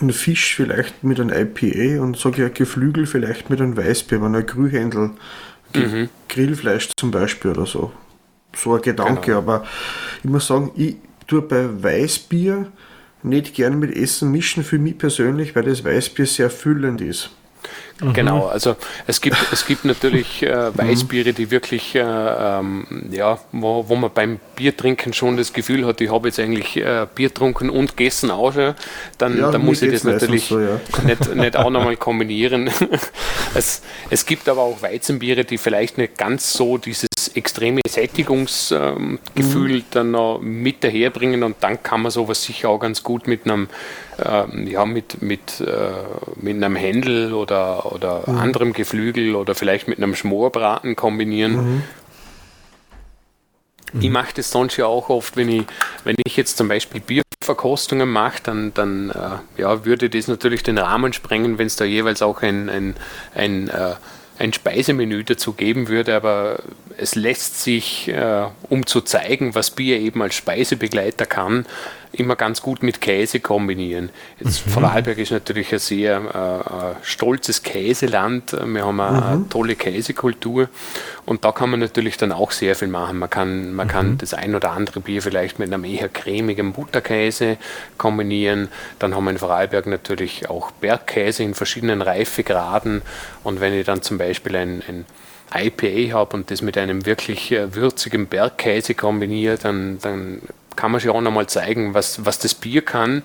ein 0.01 0.11
Fisch 0.11 0.55
vielleicht 0.55 1.05
mit 1.05 1.21
einem 1.21 1.31
IPA 1.31 2.03
und 2.03 2.17
sage 2.17 2.43
ich 2.43 2.49
ein 2.49 2.55
Geflügel 2.55 3.07
vielleicht 3.07 3.51
mit 3.51 3.61
einem 3.61 3.77
Weißbier, 3.77 4.23
wenn 4.23 4.35
ein 4.35 4.47
Grühhändel, 4.47 5.11
mhm. 5.75 6.09
Grillfleisch 6.29 6.89
zum 6.99 7.11
Beispiel 7.11 7.51
oder 7.51 7.67
so. 7.67 7.93
So 8.57 8.75
ein 8.75 8.83
Gedanke, 8.83 9.27
genau. 9.27 9.39
aber 9.39 9.65
ich 10.23 10.31
muss 10.31 10.47
sagen, 10.47 10.71
ich 10.77 10.97
tue 11.27 11.43
bei 11.43 11.83
Weißbier 11.83 12.67
nicht 13.23 13.55
gerne 13.55 13.77
mit 13.77 13.97
Essen 13.97 14.31
mischen 14.31 14.65
für 14.65 14.79
mich 14.79 14.99
persönlich, 14.99 15.57
weil 15.57 15.65
das 15.65 15.85
Weißbier 15.85 16.27
sehr 16.27 16.51
füllend 16.51 17.01
ist. 17.01 17.31
Mhm. 18.01 18.13
Genau, 18.13 18.47
also 18.47 18.77
es 19.07 19.21
gibt, 19.21 19.37
es 19.53 19.67
gibt 19.67 19.85
natürlich 19.85 20.43
äh, 20.43 20.71
mhm. 20.71 20.79
Weißbiere, 20.79 21.33
die 21.33 21.51
wirklich, 21.51 21.95
äh, 21.95 22.01
ähm, 22.01 22.87
ja, 23.11 23.39
wo, 23.53 23.89
wo 23.89 23.95
man 23.97 24.11
beim 24.13 24.41
Biertrinken 24.57 25.13
schon 25.13 25.37
das 25.37 25.53
Gefühl 25.53 25.87
hat, 25.87 26.01
ich 26.01 26.11
habe 26.11 26.29
jetzt 26.29 26.41
eigentlich 26.41 26.77
äh, 26.77 27.07
Bier 27.15 27.29
getrunken 27.29 27.71
und 27.71 27.97
gegessen 27.97 28.31
auch 28.31 28.53
schon, 28.53 28.75
dann, 29.19 29.39
ja, 29.39 29.51
dann 29.51 29.65
muss 29.65 29.81
ich 29.83 29.93
das 29.93 30.05
natürlich 30.05 30.47
so, 30.47 30.61
ja. 30.61 30.81
nicht, 31.05 31.35
nicht 31.35 31.57
auch 31.57 31.71
nochmal 31.71 31.97
kombinieren. 31.99 32.69
es, 33.55 33.83
es 34.11 34.27
gibt 34.27 34.49
aber 34.49 34.63
auch 34.63 34.83
Weizenbiere, 34.83 35.45
die 35.45 35.59
vielleicht 35.59 35.97
nicht 35.97 36.19
ganz 36.19 36.53
so 36.53 36.79
dieses 36.79 37.09
extreme 37.35 37.81
Sättigungsgefühl 37.87 39.71
ähm, 39.71 39.77
mhm. 39.77 39.85
dann 39.91 40.11
noch 40.13 40.41
mit 40.41 40.85
daherbringen 40.85 41.43
und 41.43 41.57
dann 41.61 41.83
kann 41.83 42.03
man 42.03 42.11
sowas 42.11 42.43
sicher 42.43 42.69
auch 42.69 42.79
ganz 42.79 43.03
gut 43.03 43.27
mit 43.27 43.45
einem 43.45 43.69
ähm, 44.25 44.67
ja, 44.67 44.85
mit, 44.85 45.23
mit, 45.23 45.61
äh, 45.61 45.91
mit 46.37 46.57
einem 46.57 46.77
Händel 46.77 47.33
oder, 47.33 47.93
oder 47.93 48.23
mhm. 48.27 48.39
anderem 48.39 48.73
Geflügel 48.73 49.35
oder 49.35 49.55
vielleicht 49.55 49.89
mit 49.89 49.99
einem 49.99 50.15
Schmorbraten 50.15 50.97
kombinieren. 50.97 51.53
Mhm. 51.55 51.83
Ich 54.01 54.11
mache 54.11 54.35
das 54.35 54.51
sonst 54.51 54.77
ja 54.77 54.87
auch 54.87 55.09
oft, 55.09 55.37
wenn 55.37 55.49
ich, 55.49 55.65
wenn 56.03 56.17
ich 56.25 56.37
jetzt 56.37 56.57
zum 56.57 56.67
Beispiel 56.67 57.01
Bierverkostungen 57.01 58.09
mache, 58.09 58.41
dann, 58.43 58.75
dann 58.75 59.11
äh, 59.11 59.61
ja, 59.61 59.85
würde 59.85 60.11
das 60.11 60.27
natürlich 60.27 60.65
den 60.65 60.79
Rahmen 60.79 61.13
sprengen, 61.13 61.59
wenn 61.59 61.69
es 61.69 61.77
da 61.77 61.85
jeweils 61.85 62.21
auch 62.21 62.43
ein, 62.43 62.69
ein, 62.69 62.97
ein 63.37 63.69
äh, 63.69 63.95
ein 64.39 64.53
Speisemenü 64.53 65.25
dazu 65.25 65.53
geben 65.53 65.89
würde, 65.89 66.15
aber 66.15 66.61
es 66.97 67.15
lässt 67.15 67.63
sich, 67.63 68.09
äh, 68.09 68.47
um 68.69 68.87
zu 68.87 69.01
zeigen, 69.01 69.55
was 69.55 69.71
Bier 69.71 69.99
eben 70.01 70.23
als 70.23 70.35
Speisebegleiter 70.35 71.27
kann, 71.27 71.67
immer 72.15 72.37
ganz 72.37 72.63
gut 72.63 72.83
mit 72.83 73.01
Käse 73.01 73.41
kombinieren. 73.41 74.11
Jetzt 74.41 74.67
mhm. 74.67 74.71
Vorarlberg 74.71 75.19
ist 75.19 75.33
natürlich 75.33 75.73
ein 75.73 75.79
sehr 75.79 76.97
äh, 77.03 77.05
stolzes 77.05 77.63
Käseland. 77.63 78.53
Wir 78.53 78.85
haben 78.85 79.01
eine, 79.01 79.37
mhm. 79.37 79.51
tolle 79.51 79.77
Käsekultur 79.77 80.69
und 81.27 81.45
da 81.45 81.53
kann 81.53 81.71
man 81.71 81.81
natürlich 81.81 82.17
dann 82.17 82.33
auch 82.33 82.51
sehr 82.51 82.77
viel 82.77 82.89
machen. 82.89 83.19
Man 83.19 83.31
kann, 83.31 83.75
man 83.75 83.87
mhm. 83.87 83.91
kann 83.91 84.19
das 84.19 84.35
ein 84.35 84.55
oder 84.55 84.73
andere 84.73 85.01
Bier 85.01 85.23
vielleicht 85.23 85.59
mit 85.59 85.73
einem 85.73 85.85
eher 85.85 86.09
cremigen 86.09 86.73
Butterkäse 86.73 87.57
kombinieren. 87.99 88.69
Dann 88.99 89.15
haben 89.15 89.25
wir 89.25 89.31
in 89.31 89.39
Vorarlberg 89.39 89.87
natürlich 89.87 90.49
auch 90.49 90.71
Bergkäse 90.71 91.43
in 91.43 91.55
verschiedenen 91.55 92.03
Reifegraden 92.03 93.03
und 93.43 93.61
wenn 93.61 93.73
ich 93.73 93.87
dann 93.87 94.03
zum 94.03 94.19
Beispiel 94.19 94.57
ein, 94.57 94.83
ein 94.89 95.05
IPA 95.55 96.15
habe 96.15 96.37
und 96.37 96.51
das 96.51 96.63
mit 96.63 96.77
einem 96.77 97.07
wirklich 97.07 97.53
äh, 97.53 97.75
würzigen 97.75 98.27
Bergkäse 98.27 98.95
kombiniere, 98.95 99.57
dann, 99.57 99.99
dann 100.01 100.41
kann 100.77 100.93
man 100.93 101.01
sich 101.01 101.11
auch 101.11 101.21
nochmal 101.21 101.47
zeigen, 101.47 101.95
was, 101.95 102.25
was 102.25 102.39
das 102.39 102.55
Bier 102.55 102.83
kann 102.83 103.23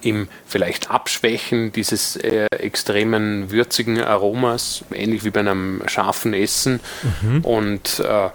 im 0.00 0.28
vielleicht 0.46 0.90
Abschwächen 0.90 1.72
dieses 1.72 2.16
äh, 2.16 2.46
extremen 2.50 3.50
würzigen 3.50 4.00
Aromas, 4.00 4.84
ähnlich 4.92 5.24
wie 5.24 5.30
bei 5.30 5.40
einem 5.40 5.82
scharfen 5.86 6.34
Essen. 6.34 6.80
Mhm. 7.22 7.40
Und 7.44 8.00
äh, 8.00 8.30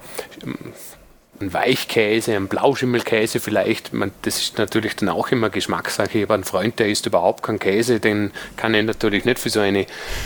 ein 1.41 1.54
Weichkäse, 1.54 2.36
ein 2.36 2.47
Blauschimmelkäse 2.47 3.39
vielleicht, 3.39 3.93
man, 3.93 4.12
das 4.23 4.39
ist 4.39 4.58
natürlich 4.58 4.95
dann 4.95 5.10
auch 5.10 5.30
immer 5.30 5.49
Geschmackssache. 5.49 6.17
Ich 6.17 6.23
habe 6.23 6.34
einen 6.34 6.43
Freund, 6.43 6.80
der 6.80 6.89
isst 6.89 7.06
überhaupt 7.06 7.43
keinen 7.43 7.60
Käse, 7.60 7.99
den 7.99 8.32
kann 8.58 8.73
ich 8.73 8.84
natürlich 8.84 9.25
nicht 9.25 9.39
für 9.39 9.49
so 9.49 9.60
eine 9.60 9.82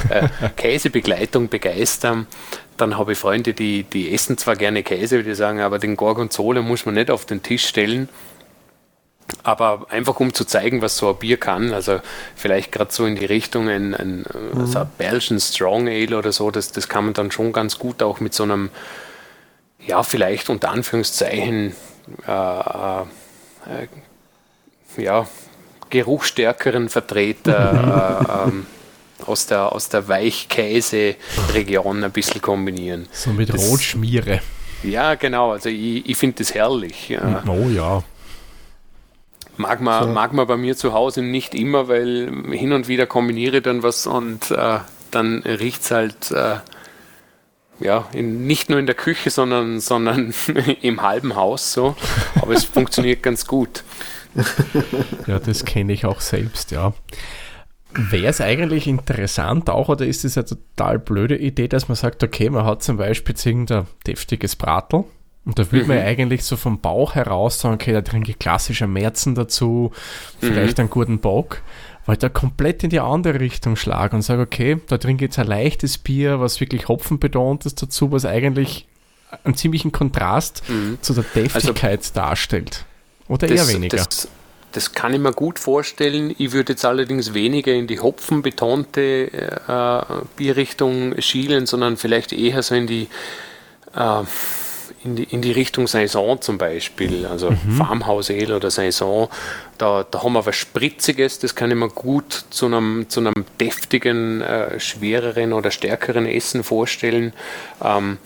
äh, 0.09 0.29
Käsebegleitung 0.55 1.49
begeistern. 1.49 2.27
Dann 2.77 2.97
habe 2.97 3.13
ich 3.13 3.17
Freunde, 3.17 3.53
die, 3.53 3.83
die 3.83 4.13
essen 4.13 4.37
zwar 4.37 4.55
gerne 4.55 4.83
Käse, 4.83 5.23
die 5.23 5.35
sagen, 5.35 5.61
aber 5.61 5.79
den 5.79 5.95
Gorgonzola 5.95 6.61
muss 6.61 6.85
man 6.85 6.95
nicht 6.95 7.11
auf 7.11 7.25
den 7.25 7.43
Tisch 7.43 7.65
stellen. 7.67 8.09
Aber 9.43 9.87
einfach 9.89 10.19
um 10.19 10.33
zu 10.33 10.45
zeigen, 10.45 10.81
was 10.81 10.97
so 10.97 11.09
ein 11.09 11.15
Bier 11.15 11.37
kann, 11.37 11.73
also 11.73 12.01
vielleicht 12.35 12.71
gerade 12.71 12.91
so 12.91 13.05
in 13.05 13.15
die 13.15 13.25
Richtung 13.25 13.69
ein, 13.69 13.93
ein, 13.93 14.25
mhm. 14.53 14.59
also 14.59 14.79
ein 14.79 14.89
Belgian 14.97 15.39
Strong 15.39 15.87
Ale 15.87 16.17
oder 16.17 16.31
so, 16.31 16.51
das, 16.51 16.71
das 16.71 16.89
kann 16.89 17.05
man 17.05 17.13
dann 17.13 17.31
schon 17.31 17.53
ganz 17.53 17.79
gut 17.79 18.03
auch 18.03 18.19
mit 18.19 18.33
so 18.33 18.43
einem 18.43 18.69
ja, 19.85 20.03
vielleicht 20.03 20.49
unter 20.49 20.69
Anführungszeichen, 20.71 21.73
äh, 22.27 23.01
äh, 23.01 23.87
ja, 24.97 25.27
geruchstärkeren 25.89 26.89
Vertreter 26.89 28.45
äh, 28.45 28.49
ähm, 28.49 28.65
aus 29.25 29.45
der, 29.47 29.71
aus 29.71 29.89
der 29.89 30.07
Weichkäse-Region 30.07 32.03
ein 32.03 32.11
bisschen 32.11 32.41
kombinieren. 32.41 33.07
So 33.11 33.31
mit 33.31 33.53
das, 33.53 33.69
Rotschmiere. 33.69 34.41
Ja, 34.83 35.15
genau. 35.15 35.51
Also 35.51 35.69
ich, 35.69 36.09
ich 36.09 36.17
finde 36.17 36.37
das 36.39 36.53
herrlich. 36.53 37.17
Oh 37.47 37.69
ja. 37.69 38.03
Mag 39.55 39.81
man, 39.81 40.03
so. 40.03 40.09
mag 40.09 40.33
man 40.33 40.47
bei 40.47 40.57
mir 40.57 40.75
zu 40.75 40.93
Hause 40.93 41.21
nicht 41.21 41.53
immer, 41.53 41.87
weil 41.87 42.31
hin 42.51 42.73
und 42.73 42.87
wieder 42.87 43.05
kombiniere 43.05 43.57
ich 43.57 43.63
dann 43.63 43.83
was 43.83 44.07
und 44.07 44.49
äh, 44.51 44.79
dann 45.11 45.43
riecht 45.43 45.83
es 45.83 45.91
halt 45.91 46.31
äh, 46.31 46.55
ja, 47.79 48.07
in, 48.13 48.45
nicht 48.45 48.69
nur 48.69 48.79
in 48.79 48.85
der 48.85 48.95
Küche, 48.95 49.29
sondern, 49.29 49.79
sondern 49.79 50.33
im 50.81 51.01
halben 51.01 51.35
Haus 51.35 51.73
so. 51.73 51.95
Aber 52.41 52.53
es 52.53 52.63
funktioniert 52.63 53.23
ganz 53.23 53.45
gut. 53.47 53.83
Ja, 55.27 55.39
das 55.39 55.65
kenne 55.65 55.93
ich 55.93 56.05
auch 56.05 56.21
selbst, 56.21 56.71
ja. 56.71 56.93
Wäre 57.91 58.27
es 58.27 58.41
eigentlich 58.41 58.87
interessant 58.87 59.69
auch, 59.69 59.89
oder 59.89 60.05
ist 60.07 60.25
es 60.25 60.37
eine 60.37 60.45
total 60.45 60.97
blöde 60.97 61.37
Idee, 61.37 61.67
dass 61.67 61.87
man 61.87 61.95
sagt, 61.95 62.23
okay, 62.23 62.49
man 62.49 62.65
hat 62.65 62.81
zum 62.81 62.97
Beispiel 62.97 63.35
irgendein 63.43 63.85
deftiges 64.07 64.55
Bratel 64.55 65.03
und 65.45 65.59
da 65.59 65.71
will 65.71 65.83
mhm. 65.83 65.89
man 65.89 65.97
eigentlich 65.99 66.43
so 66.43 66.55
vom 66.55 66.79
Bauch 66.79 67.15
heraus 67.15 67.59
sagen, 67.59 67.75
okay, 67.75 67.91
da 67.91 68.01
trinke 68.01 68.31
ich 68.31 68.39
klassischer 68.39 68.87
Märzen 68.87 69.35
dazu, 69.35 69.91
vielleicht 70.39 70.77
mhm. 70.77 70.83
einen 70.83 70.89
guten 70.89 71.19
Bock, 71.19 71.61
weil 72.05 72.17
da 72.17 72.29
komplett 72.29 72.83
in 72.83 72.89
die 72.89 72.99
andere 72.99 73.39
Richtung 73.39 73.75
schlage 73.75 74.15
und 74.15 74.21
sage, 74.21 74.41
okay, 74.41 74.79
da 74.87 74.97
trinke 74.97 75.25
ich 75.25 75.29
jetzt 75.29 75.39
ein 75.39 75.47
leichtes 75.47 75.97
Bier, 75.97 76.39
was 76.39 76.59
wirklich 76.59 76.87
hopfenbetont 76.87 77.65
ist 77.65 77.81
dazu, 77.81 78.11
was 78.11 78.25
eigentlich 78.25 78.87
einen 79.43 79.55
ziemlichen 79.55 79.91
Kontrast 79.91 80.63
mhm. 80.67 80.97
zu 81.01 81.13
der 81.13 81.23
also 81.23 81.39
Deftigkeit 81.41 81.99
also, 81.99 82.13
darstellt. 82.13 82.85
Oder 83.27 83.47
das, 83.47 83.67
eher 83.67 83.75
weniger. 83.75 83.97
Das, 83.97 84.27
das 84.73 84.91
kann 84.91 85.13
ich 85.13 85.19
mir 85.19 85.31
gut 85.31 85.59
vorstellen. 85.59 86.35
Ich 86.37 86.51
würde 86.51 86.73
jetzt 86.73 86.85
allerdings 86.85 87.33
weniger 87.33 87.73
in 87.73 87.87
die 87.87 87.99
hopfenbetonte 87.99 89.31
äh, 89.67 90.25
Bierrichtung 90.35 91.19
schielen, 91.21 91.65
sondern 91.65 91.97
vielleicht 91.97 92.33
eher 92.33 92.61
so 92.63 92.75
in 92.75 92.87
die, 92.87 93.07
äh, 93.95 94.23
in 95.03 95.15
die, 95.15 95.23
in 95.23 95.41
die 95.41 95.51
Richtung 95.51 95.87
Saison 95.87 96.41
zum 96.41 96.57
Beispiel, 96.57 97.25
also 97.25 97.51
mhm. 97.51 97.73
Farmhouse 97.77 98.31
Ale 98.31 98.55
oder 98.55 98.71
Saison. 98.71 99.29
Da, 99.77 100.05
da 100.09 100.23
haben 100.23 100.33
wir 100.33 100.45
was 100.45 100.55
Spritziges, 100.55 101.39
das 101.39 101.55
kann 101.55 101.71
ich 101.71 101.77
mir 101.77 101.89
gut 101.89 102.45
zu 102.49 102.67
einem, 102.67 103.09
zu 103.09 103.19
einem 103.19 103.33
deftigen, 103.59 104.41
äh, 104.41 104.79
schwereren 104.79 105.53
oder 105.53 105.71
stärkeren 105.71 106.25
Essen 106.25 106.63
vorstellen. 106.63 107.33
Ähm, 107.83 108.17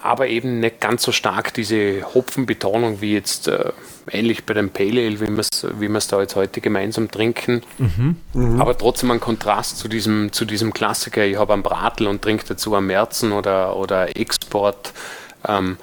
aber 0.00 0.28
eben 0.28 0.60
nicht 0.60 0.80
ganz 0.80 1.02
so 1.02 1.12
stark 1.12 1.52
diese 1.54 2.02
Hopfenbetonung 2.14 3.00
wie 3.00 3.12
jetzt 3.12 3.48
äh, 3.48 3.72
ähnlich 4.10 4.44
bei 4.44 4.54
dem 4.54 4.70
Pale 4.70 5.06
Ale, 5.06 5.20
wie 5.20 5.28
wir 5.28 5.38
es 5.38 5.66
wie 5.78 6.10
da 6.10 6.20
jetzt 6.20 6.36
heute 6.36 6.60
gemeinsam 6.60 7.10
trinken. 7.10 7.62
Mhm. 7.78 8.16
Mhm. 8.32 8.60
Aber 8.60 8.76
trotzdem 8.76 9.10
ein 9.10 9.20
Kontrast 9.20 9.78
zu 9.78 9.88
diesem, 9.88 10.32
zu 10.32 10.44
diesem 10.44 10.72
Klassiker. 10.72 11.24
Ich 11.24 11.36
habe 11.36 11.52
einen 11.52 11.62
Bratel 11.62 12.06
und 12.06 12.22
trinke 12.22 12.44
dazu 12.46 12.74
einen 12.74 12.86
Merzen 12.86 13.32
oder, 13.32 13.76
oder 13.76 14.16
Export. 14.16 14.92
Ähm, 15.46 15.76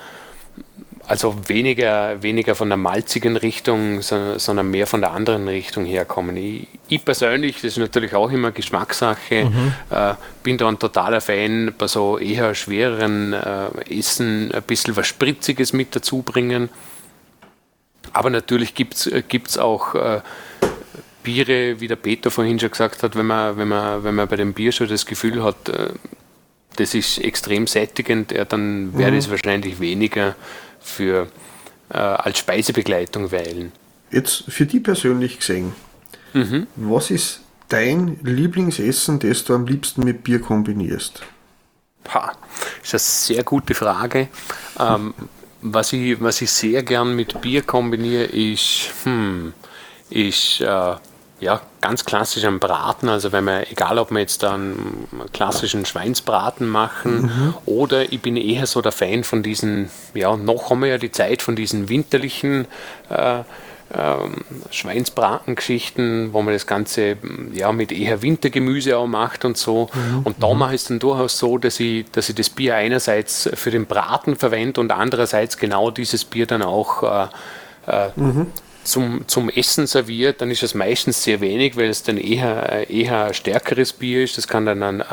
also 1.08 1.36
weniger, 1.48 2.22
weniger 2.24 2.56
von 2.56 2.70
der 2.70 2.78
malzigen 2.78 3.38
Richtung, 3.38 4.02
sondern 4.02 4.72
mehr 4.72 4.88
von 4.88 5.02
der 5.02 5.12
anderen 5.12 5.48
Richtung 5.48 5.86
herkommen. 5.86 6.36
Ich, 6.36 6.68
ich 6.88 7.06
persönlich, 7.06 7.56
das 7.58 7.74
ist 7.74 7.78
natürlich 7.78 8.16
auch 8.16 8.32
immer 8.32 8.52
Geschmackssache, 8.52 9.46
mhm. 9.46 9.74
äh, 9.92 10.16
bin 10.42 10.58
da 10.58 10.68
ein 10.68 10.80
totaler 10.80 11.22
Fan, 11.22 11.74
bei 11.78 11.88
so 11.88 12.18
eher 12.18 12.56
schwereren 12.56 13.34
äh, 13.34 14.00
Essen 14.00 14.52
ein 14.52 14.64
bisschen 14.64 14.96
was 14.96 15.08
Spritziges 15.08 15.74
mit 15.74 15.96
dazu 15.96 16.22
bringen. 16.22 16.70
Aber 18.14 18.30
natürlich 18.30 18.74
gibt 18.74 18.96
es 18.96 19.58
auch 19.58 19.94
äh, 19.94 20.22
Biere, 21.24 21.80
wie 21.82 21.88
der 21.88 21.98
Peter 21.98 22.32
vorhin 22.32 22.60
schon 22.60 22.72
gesagt 22.72 23.04
hat, 23.04 23.16
wenn 23.16 23.26
man, 23.26 23.58
wenn 23.58 23.68
man, 23.68 24.04
wenn 24.04 24.16
man 24.16 24.28
bei 24.28 24.38
dem 24.38 24.54
Bier 24.54 24.72
schon 24.72 24.88
das 24.88 25.06
Gefühl 25.06 25.44
hat, 25.44 25.70
äh, 25.70 25.90
das 26.76 26.94
ist 26.94 27.18
extrem 27.18 27.68
sättigend, 27.68 28.32
ja, 28.32 28.46
dann 28.46 28.98
wäre 28.98 29.12
mhm. 29.12 29.18
es 29.18 29.30
wahrscheinlich 29.30 29.80
weniger 29.80 30.36
für, 30.80 31.28
äh, 31.90 31.98
als 31.98 32.40
Speisebegleitung 32.40 33.32
weilen. 33.32 33.72
Jetzt 34.12 34.46
für 34.48 34.66
die 34.66 34.80
persönlich 34.80 35.40
gesehen, 35.40 35.74
mhm. 36.34 36.68
was 36.76 37.12
ist 37.12 37.42
dein 37.70 38.20
Lieblingsessen, 38.24 39.20
das 39.20 39.44
du 39.44 39.56
am 39.56 39.66
liebsten 39.66 40.04
mit 40.04 40.24
Bier 40.24 40.40
kombinierst? 40.40 41.22
Ha, 42.14 42.34
ist 42.84 42.94
eine 42.94 43.00
sehr 43.00 43.44
gute 43.44 43.74
Frage. 43.74 44.28
Ähm, 44.80 45.14
was, 45.62 45.94
ich, 45.94 46.22
was 46.22 46.42
ich 46.42 46.52
sehr 46.52 46.84
gern 46.84 47.16
mit 47.16 47.42
Bier 47.42 47.64
kombiniere, 47.64 48.26
ist, 48.26 48.92
hm, 49.04 49.54
ist 50.10 50.62
äh, 50.62 50.96
ja, 51.40 51.62
ganz 51.82 52.06
klassisch 52.06 52.46
am 52.46 52.60
Braten. 52.60 53.10
Also 53.10 53.32
wenn 53.32 53.44
wir, 53.44 53.72
egal 53.72 54.00
ob 54.00 54.12
wir 54.12 54.20
jetzt 54.20 54.44
einen 54.44 55.08
klassischen 55.34 55.86
Schweinsbraten 55.86 56.68
machen 56.68 57.24
mhm. 57.24 57.54
oder 57.66 58.12
ich 58.12 58.22
bin 58.22 58.38
eher 58.38 58.66
so 58.66 58.82
der 58.82 58.92
Fan 58.92 59.24
von 59.24 59.44
diesen, 59.44 59.90
ja, 60.14 60.36
noch 60.38 60.70
haben 60.70 60.82
wir 60.82 60.90
ja 60.90 60.98
die 60.98 61.12
Zeit 61.12 61.42
von 61.42 61.56
diesen 61.56 61.90
winterlichen 61.90 62.68
äh, 63.10 63.40
ähm, 63.94 64.46
Schweinsbratengeschichten, 64.72 66.34
wo 66.34 66.42
man 66.42 66.54
das 66.54 66.66
Ganze 66.66 67.18
ja, 67.54 67.72
mit 67.72 67.92
eher 67.92 68.22
Wintergemüse 68.22 68.98
auch 68.98 69.06
macht 69.06 69.46
und 69.46 69.58
so. 69.58 69.90
Mhm. 69.94 70.22
Und 70.24 70.42
da 70.42 70.54
mache 70.54 70.76
ich 70.76 70.82
es 70.82 70.88
dann 70.88 71.00
durchaus 71.00 71.38
so, 71.38 71.58
dass 71.58 71.80
ich, 71.80 72.10
dass 72.12 72.30
ich 72.30 72.36
das 72.36 72.50
Bier 72.50 72.76
einerseits 72.76 73.50
für 73.54 73.72
den 73.72 73.86
Braten 73.86 74.38
verwende 74.38 74.80
und 74.80 74.92
andererseits 74.92 75.58
genau 75.58 75.92
dieses 75.92 76.26
Bier 76.26 76.48
dann 76.48 76.62
auch 76.62 77.04
äh, 77.04 77.28
äh, 77.88 78.10
mhm 78.16 78.48
zum, 78.86 79.28
zum 79.28 79.50
Essen 79.50 79.88
serviert, 79.88 80.42
dann 80.42 80.52
ist 80.52 80.64
es 80.64 80.74
meistens 80.74 81.24
sehr 81.24 81.42
wenig, 81.42 81.76
weil 81.76 81.90
es 81.90 82.04
dann 82.04 82.18
eher, 82.18 82.90
eher 82.90 83.34
stärkeres 83.34 83.94
Bier 83.94 84.24
ist. 84.24 84.38
Das 84.38 84.48
kann 84.48 84.66
dann 84.66 84.84
ein, 84.84 85.02
äh, 85.02 85.04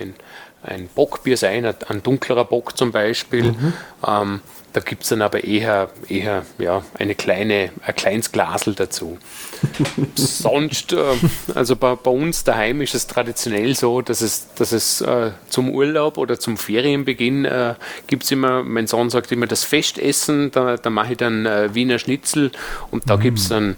ein, 0.00 0.14
ein 0.62 0.88
Bockbier 0.94 1.36
sein, 1.36 1.64
ein 1.88 2.02
dunklerer 2.02 2.44
Bock 2.44 2.76
zum 2.76 2.92
Beispiel. 2.92 3.52
Mhm. 3.52 3.72
Ähm, 4.06 4.40
da 4.72 4.80
gibt 4.80 5.02
es 5.02 5.10
dann 5.10 5.20
aber 5.20 5.44
eher, 5.44 5.90
eher 6.08 6.46
ja, 6.58 6.82
eine 6.98 7.14
kleine, 7.14 7.70
ein 7.84 7.94
kleines 7.94 8.32
Glasel 8.32 8.74
dazu. 8.74 9.18
Sonst, 10.14 10.94
äh, 10.94 11.14
also 11.54 11.76
bei, 11.76 11.94
bei, 11.94 12.10
uns 12.10 12.44
daheim 12.44 12.80
ist 12.80 12.94
es 12.94 13.06
traditionell 13.06 13.76
so, 13.76 14.00
dass 14.00 14.22
es, 14.22 14.54
dass 14.54 14.72
es 14.72 15.02
äh, 15.02 15.32
zum 15.48 15.68
Urlaub 15.70 16.16
oder 16.16 16.38
zum 16.38 16.56
Ferienbeginn 16.56 17.44
äh, 17.44 17.74
gibt 18.06 18.24
es 18.24 18.30
immer, 18.30 18.62
mein 18.62 18.86
Sohn 18.86 19.10
sagt 19.10 19.30
immer 19.30 19.46
das 19.46 19.64
Festessen, 19.64 20.50
da, 20.52 20.78
da 20.78 20.88
mache 20.88 21.12
ich 21.12 21.18
dann 21.18 21.44
äh, 21.44 21.74
Wiener 21.74 21.98
Schnitzel 21.98 22.50
und 22.90 23.10
da 23.10 23.16
mhm. 23.16 23.20
gibt 23.20 23.38
es 23.38 23.48
dann, 23.48 23.76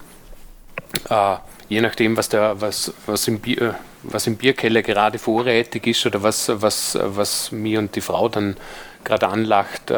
äh, 1.08 1.36
je 1.74 1.80
nachdem, 1.80 2.16
was, 2.16 2.28
der, 2.28 2.60
was, 2.60 2.92
was, 3.06 3.28
im 3.28 3.40
Bier, 3.40 3.60
äh, 3.60 3.72
was 4.04 4.26
im 4.26 4.36
Bierkeller 4.36 4.82
gerade 4.82 5.18
vorrätig 5.18 5.86
ist 5.86 6.06
oder 6.06 6.22
was, 6.22 6.48
was, 6.48 6.96
was 7.00 7.52
mir 7.52 7.78
und 7.78 7.94
die 7.96 8.00
Frau 8.00 8.28
dann 8.28 8.56
gerade 9.04 9.28
anlacht, 9.28 9.92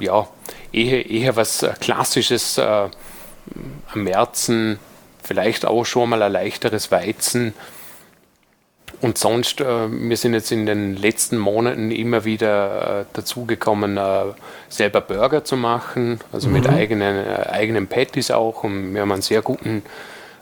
ja, 0.00 0.28
eher, 0.72 1.08
eher 1.08 1.36
was 1.36 1.62
äh, 1.62 1.72
Klassisches 1.80 2.58
äh, 2.58 2.62
am 2.62 2.90
Märzen, 3.94 4.78
vielleicht 5.22 5.64
auch 5.66 5.84
schon 5.84 6.10
mal 6.10 6.22
ein 6.22 6.32
leichteres 6.32 6.90
Weizen. 6.90 7.54
Und 9.00 9.18
sonst, 9.18 9.60
äh, 9.60 9.88
wir 9.90 10.16
sind 10.16 10.34
jetzt 10.34 10.52
in 10.52 10.66
den 10.66 10.96
letzten 10.96 11.38
Monaten 11.38 11.90
immer 11.90 12.24
wieder 12.24 13.00
äh, 13.00 13.04
dazugekommen, 13.12 13.96
äh, 13.96 14.24
selber 14.68 15.00
Burger 15.00 15.44
zu 15.44 15.56
machen, 15.56 16.20
also 16.32 16.48
mhm. 16.48 16.54
mit 16.54 16.68
eigenen, 16.68 17.16
äh, 17.16 17.46
eigenen 17.50 17.86
Patties 17.86 18.30
auch. 18.30 18.64
Und 18.64 18.94
wir 18.94 19.02
haben 19.02 19.12
einen 19.12 19.22
sehr 19.22 19.42
guten 19.42 19.82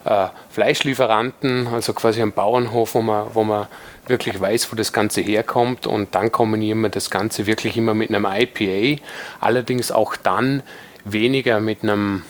äh, 0.05 0.27
Fleischlieferanten, 0.51 1.69
also 1.69 1.93
quasi 1.93 2.23
einen 2.23 2.33
Bauernhof, 2.33 2.95
wo 2.95 3.03
man, 3.03 3.27
wo 3.35 3.45
man 3.45 3.67
wirklich 4.07 4.41
weiß, 4.41 4.73
wo 4.73 4.77
das 4.77 4.93
Ganze 4.93 5.21
herkommt. 5.21 5.87
Und 5.87 6.15
dann 6.15 6.33
kombinieren 6.33 6.81
wir 6.81 6.89
das 6.89 7.11
Ganze 7.11 7.47
wirklich 7.47 7.77
immer 7.77 7.95
mit 7.95 8.09
einem 8.09 8.27
IPA. 8.27 9.03
Allerdings 9.41 9.93
auch 9.93 10.17
dann 10.17 10.63
weniger 11.05 11.61
mit 11.61 11.83
einem 11.83 12.23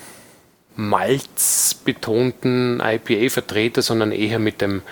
malzbetonten 0.76 2.80
IPA-Vertreter, 2.80 3.82
sondern 3.82 4.12
eher 4.12 4.38
mit 4.38 4.60
dem, 4.60 4.82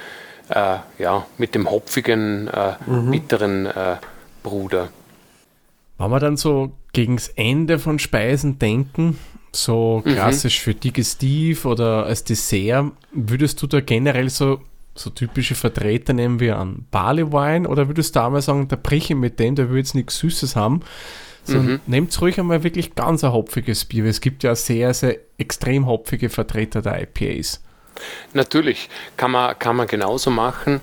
äh, 0.48 0.78
ja, 0.98 1.26
mit 1.38 1.54
dem 1.54 1.70
hopfigen, 1.70 2.48
äh, 2.48 2.74
mhm. 2.86 3.10
bitteren 3.10 3.66
äh, 3.66 3.96
Bruder. 4.42 4.88
Wenn 5.98 6.10
wir 6.10 6.20
dann 6.20 6.36
so 6.36 6.72
gegen 6.92 7.16
das 7.16 7.28
Ende 7.28 7.78
von 7.78 7.98
Speisen 7.98 8.58
denken, 8.58 9.18
so 9.52 10.02
mhm. 10.04 10.12
klassisch 10.12 10.60
mhm. 10.60 10.62
für 10.62 10.74
digestiv 10.74 11.64
oder 11.64 12.06
als 12.06 12.24
Dessert, 12.24 12.92
würdest 13.12 13.62
du 13.62 13.66
da 13.66 13.80
generell 13.80 14.30
so 14.30 14.60
so 14.98 15.10
typische 15.10 15.54
Vertreter 15.54 16.14
nehmen 16.14 16.40
wir 16.40 16.58
an 16.58 16.86
Barley 16.90 17.30
Wine 17.30 17.68
oder 17.68 17.86
würdest 17.86 18.16
du 18.16 18.24
einmal 18.24 18.42
sagen, 18.42 18.68
da 18.68 18.76
breche 18.76 19.12
ich 19.12 19.18
mit 19.18 19.38
dem, 19.38 19.54
der 19.54 19.68
will 19.68 19.76
jetzt 19.76 19.94
nichts 19.94 20.18
Süßes 20.18 20.56
haben. 20.56 20.80
So, 21.44 21.58
mhm. 21.58 21.80
Nehmt 21.86 22.20
ruhig 22.20 22.40
einmal 22.40 22.64
wirklich 22.64 22.94
ganz 22.94 23.22
ein 23.22 23.32
hopfiges 23.32 23.84
Bier, 23.84 24.02
weil 24.04 24.10
es 24.10 24.20
gibt 24.20 24.42
ja 24.42 24.54
sehr, 24.56 24.92
sehr 24.94 25.18
extrem 25.38 25.86
hopfige 25.86 26.28
Vertreter 26.28 26.82
der 26.82 27.02
IPAs. 27.02 27.62
Natürlich, 28.32 28.88
kann 29.16 29.30
man, 29.30 29.58
kann 29.58 29.76
man 29.76 29.86
genauso 29.86 30.30
machen. 30.30 30.80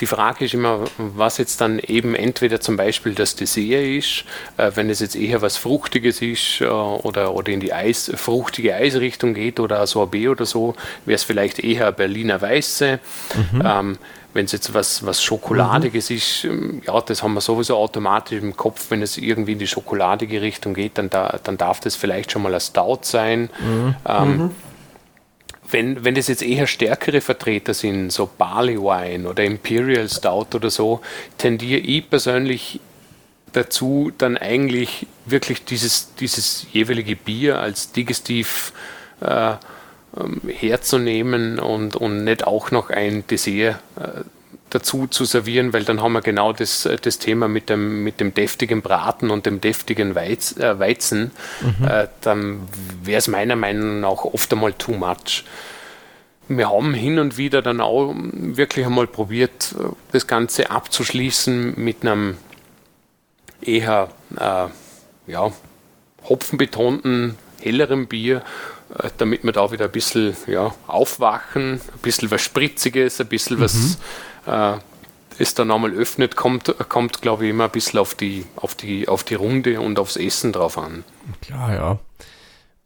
die 0.00 0.06
Frage 0.06 0.44
ist 0.44 0.54
immer, 0.54 0.84
was 0.98 1.38
jetzt 1.38 1.60
dann 1.60 1.78
eben 1.78 2.14
entweder 2.14 2.60
zum 2.60 2.76
Beispiel 2.76 3.14
das 3.14 3.36
Dessert 3.36 3.84
ist, 3.84 4.24
äh, 4.56 4.72
wenn 4.74 4.90
es 4.90 5.00
jetzt 5.00 5.16
eher 5.16 5.42
was 5.42 5.56
Fruchtiges 5.56 6.22
ist 6.22 6.60
äh, 6.60 6.64
oder, 6.66 7.34
oder 7.34 7.52
in 7.52 7.60
die 7.60 7.72
Eis, 7.72 8.10
fruchtige 8.14 8.74
Eisrichtung 8.74 9.34
geht 9.34 9.60
oder 9.60 9.80
ein 9.80 9.86
Sorbet 9.86 10.28
oder 10.28 10.46
so, 10.46 10.74
wäre 11.04 11.16
es 11.16 11.24
vielleicht 11.24 11.58
eher 11.58 11.92
Berliner 11.92 12.40
Weiße. 12.40 12.98
Mhm. 13.52 13.62
Ähm, 13.64 13.98
wenn 14.36 14.44
es 14.44 14.52
jetzt 14.52 14.74
was, 14.74 15.04
was 15.04 15.22
Schokoladiges 15.22 16.10
mhm. 16.10 16.16
ist, 16.16 16.44
ähm, 16.44 16.82
ja, 16.86 17.00
das 17.00 17.22
haben 17.22 17.34
wir 17.34 17.40
sowieso 17.40 17.76
automatisch 17.76 18.40
im 18.40 18.56
Kopf, 18.56 18.90
wenn 18.90 19.02
es 19.02 19.16
irgendwie 19.16 19.52
in 19.52 19.58
die 19.58 19.66
schokoladige 19.66 20.42
Richtung 20.42 20.74
geht, 20.74 20.98
dann, 20.98 21.10
da, 21.10 21.40
dann 21.42 21.56
darf 21.56 21.80
das 21.80 21.96
vielleicht 21.96 22.30
schon 22.30 22.42
mal 22.42 22.54
ein 22.54 22.60
Stout 22.60 23.00
sein. 23.02 23.50
Mhm. 23.58 23.94
Ähm, 24.06 24.36
mhm 24.36 24.50
wenn, 25.70 26.04
wenn 26.04 26.14
das 26.14 26.28
jetzt 26.28 26.42
eher 26.42 26.66
stärkere 26.66 27.20
Vertreter 27.20 27.74
sind, 27.74 28.10
so 28.10 28.28
Barley 28.38 28.78
Wine 28.78 29.28
oder 29.28 29.44
Imperial 29.44 30.08
Stout 30.08 30.54
oder 30.54 30.70
so, 30.70 31.00
tendiere 31.38 31.80
ich 31.80 32.08
persönlich 32.08 32.80
dazu, 33.52 34.12
dann 34.18 34.36
eigentlich 34.36 35.06
wirklich 35.24 35.64
dieses, 35.64 36.14
dieses 36.16 36.66
jeweilige 36.72 37.16
Bier 37.16 37.58
als 37.58 37.92
digestiv 37.92 38.72
äh, 39.20 39.54
ähm, 40.18 40.40
herzunehmen 40.46 41.58
und, 41.58 41.96
und 41.96 42.24
nicht 42.24 42.46
auch 42.46 42.70
noch 42.70 42.90
ein 42.90 43.26
Dessert 43.26 43.80
äh, 43.96 44.20
dazu 44.76 45.06
zu 45.06 45.24
servieren, 45.24 45.72
weil 45.72 45.84
dann 45.84 46.02
haben 46.02 46.12
wir 46.12 46.20
genau 46.20 46.52
das, 46.52 46.88
das 47.02 47.18
Thema 47.18 47.48
mit 47.48 47.70
dem, 47.70 48.02
mit 48.04 48.20
dem 48.20 48.34
deftigen 48.34 48.82
Braten 48.82 49.30
und 49.30 49.46
dem 49.46 49.60
deftigen 49.60 50.14
Weiz, 50.14 50.56
äh, 50.56 50.78
Weizen. 50.78 51.30
Mhm. 51.60 51.86
Äh, 51.86 52.08
dann 52.20 52.68
wäre 53.02 53.18
es 53.18 53.28
meiner 53.28 53.56
Meinung 53.56 54.00
nach 54.00 54.24
oft 54.24 54.52
einmal 54.52 54.72
too 54.74 54.92
much. 54.92 55.44
Wir 56.48 56.70
haben 56.70 56.94
hin 56.94 57.18
und 57.18 57.38
wieder 57.38 57.62
dann 57.62 57.80
auch 57.80 58.14
wirklich 58.14 58.86
einmal 58.86 59.06
probiert, 59.06 59.74
das 60.12 60.26
Ganze 60.26 60.70
abzuschließen 60.70 61.74
mit 61.76 62.02
einem 62.02 62.36
eher 63.60 64.08
äh, 64.38 64.66
ja, 65.30 65.52
hopfenbetonten, 66.24 67.36
helleren 67.60 68.06
Bier, 68.06 68.42
äh, 69.02 69.10
damit 69.18 69.42
wir 69.42 69.52
da 69.52 69.72
wieder 69.72 69.86
ein 69.86 69.90
bisschen 69.90 70.36
ja, 70.46 70.72
aufwachen, 70.86 71.72
ein 71.72 72.00
bisschen 72.02 72.30
was 72.30 72.42
Spritziges, 72.42 73.20
ein 73.20 73.26
bisschen 73.26 73.56
mhm. 73.56 73.62
was 73.62 73.74
äh, 73.74 73.96
es 75.38 75.54
dann 75.54 75.70
einmal 75.70 75.92
öffnet, 75.92 76.36
kommt, 76.36 76.74
kommt 76.88 77.22
glaube 77.22 77.44
ich, 77.44 77.50
immer 77.50 77.64
ein 77.64 77.70
bisschen 77.70 77.98
auf 77.98 78.14
die, 78.14 78.44
auf, 78.56 78.74
die, 78.74 79.08
auf 79.08 79.24
die 79.24 79.34
Runde 79.34 79.80
und 79.80 79.98
aufs 79.98 80.16
Essen 80.16 80.52
drauf 80.52 80.78
an. 80.78 81.04
Klar, 81.42 81.74
ja. 81.74 81.98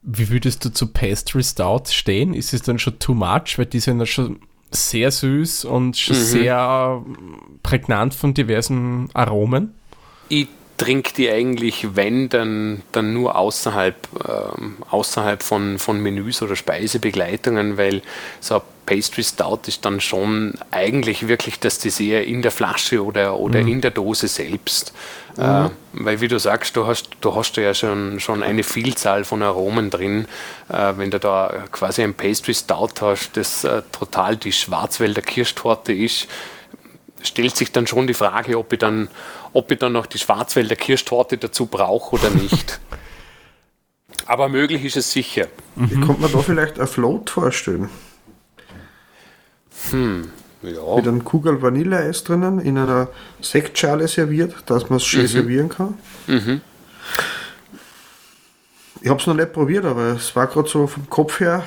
Wie 0.02 0.30
würdest 0.30 0.64
du 0.64 0.70
zu 0.70 0.86
Pastry 0.86 1.42
Stout 1.42 1.84
stehen? 1.90 2.32
Ist 2.32 2.54
es 2.54 2.62
dann 2.62 2.78
schon 2.78 2.98
too 2.98 3.14
much? 3.14 3.58
Weil 3.58 3.66
die 3.66 3.80
sind 3.80 4.00
ja 4.00 4.06
schon 4.06 4.40
sehr 4.70 5.10
süß 5.10 5.64
und 5.66 5.96
schon 5.96 6.16
mhm. 6.16 6.20
sehr 6.20 7.04
prägnant 7.62 8.14
von 8.14 8.34
diversen 8.34 9.10
Aromen. 9.12 9.74
Ich 10.28 10.48
trinke 10.78 11.12
die 11.12 11.28
eigentlich, 11.28 11.94
wenn, 11.94 12.30
dann, 12.30 12.82
dann 12.92 13.12
nur 13.12 13.36
außerhalb, 13.36 13.96
ähm, 14.26 14.76
außerhalb 14.88 15.42
von, 15.42 15.78
von 15.78 16.00
Menüs 16.00 16.40
oder 16.40 16.56
Speisebegleitungen, 16.56 17.76
weil 17.76 18.00
so 18.40 18.54
ein 18.54 18.62
Pastry 18.90 19.22
Stout 19.22 19.60
ist 19.68 19.84
dann 19.84 20.00
schon 20.00 20.54
eigentlich 20.72 21.28
wirklich 21.28 21.60
das 21.60 21.78
Dessert 21.78 22.26
in 22.26 22.42
der 22.42 22.50
Flasche 22.50 23.04
oder, 23.04 23.38
oder 23.38 23.60
mhm. 23.62 23.68
in 23.68 23.80
der 23.82 23.92
Dose 23.92 24.26
selbst. 24.26 24.92
Mhm. 25.36 25.42
Äh, 25.44 25.70
weil 25.92 26.20
wie 26.20 26.26
du 26.26 26.40
sagst, 26.40 26.76
du 26.76 26.88
hast, 26.88 27.10
du 27.20 27.36
hast 27.36 27.56
ja 27.56 27.72
schon, 27.72 28.18
schon 28.18 28.42
eine 28.42 28.64
Vielzahl 28.64 29.22
von 29.22 29.44
Aromen 29.44 29.90
drin. 29.90 30.26
Äh, 30.68 30.94
wenn 30.96 31.12
du 31.12 31.20
da 31.20 31.66
quasi 31.70 32.02
ein 32.02 32.14
Pastry 32.14 32.52
Stout 32.52 33.00
hast, 33.00 33.36
das 33.36 33.62
äh, 33.62 33.82
total 33.92 34.36
die 34.36 34.50
Schwarzwälder 34.50 35.22
Kirschtorte 35.22 35.92
ist, 35.92 36.26
stellt 37.22 37.56
sich 37.56 37.70
dann 37.70 37.86
schon 37.86 38.08
die 38.08 38.14
Frage, 38.14 38.58
ob 38.58 38.72
ich 38.72 38.80
dann, 38.80 39.08
ob 39.52 39.70
ich 39.70 39.78
dann 39.78 39.92
noch 39.92 40.06
die 40.06 40.18
Schwarzwälder 40.18 40.74
Kirschtorte 40.74 41.38
dazu 41.38 41.66
brauche 41.66 42.16
oder 42.16 42.30
nicht. 42.30 42.80
Aber 44.26 44.48
möglich 44.48 44.84
ist 44.84 44.96
es 44.96 45.12
sicher. 45.12 45.46
Wie 45.76 45.94
mhm. 45.94 46.06
kommt 46.08 46.20
man 46.20 46.32
da 46.32 46.38
vielleicht 46.38 46.80
ein 46.80 46.88
Float 46.88 47.30
vorstellen? 47.30 47.88
Hm, 49.90 50.28
ja. 50.62 50.96
Mit 50.96 51.08
einem 51.08 51.24
Kugel 51.24 51.62
Vanilleeis 51.62 52.24
drinnen, 52.24 52.60
in 52.60 52.76
einer 52.78 53.08
Sektschale 53.40 54.08
serviert, 54.08 54.54
dass 54.66 54.90
man 54.90 54.98
es 54.98 55.04
schön 55.04 55.22
mhm. 55.22 55.26
servieren 55.28 55.68
kann. 55.68 55.94
Mhm. 56.26 56.60
Ich 59.02 59.08
habe 59.08 59.18
es 59.18 59.26
noch 59.26 59.34
nicht 59.34 59.52
probiert, 59.52 59.86
aber 59.86 60.14
es 60.16 60.36
war 60.36 60.46
gerade 60.46 60.68
so 60.68 60.86
vom 60.86 61.08
Kopf 61.08 61.40
her, 61.40 61.64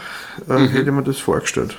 äh, 0.47 0.53
mhm. 0.53 0.67
hätte 0.69 0.91
man 0.91 1.03
das 1.03 1.17
vorgestellt. 1.17 1.75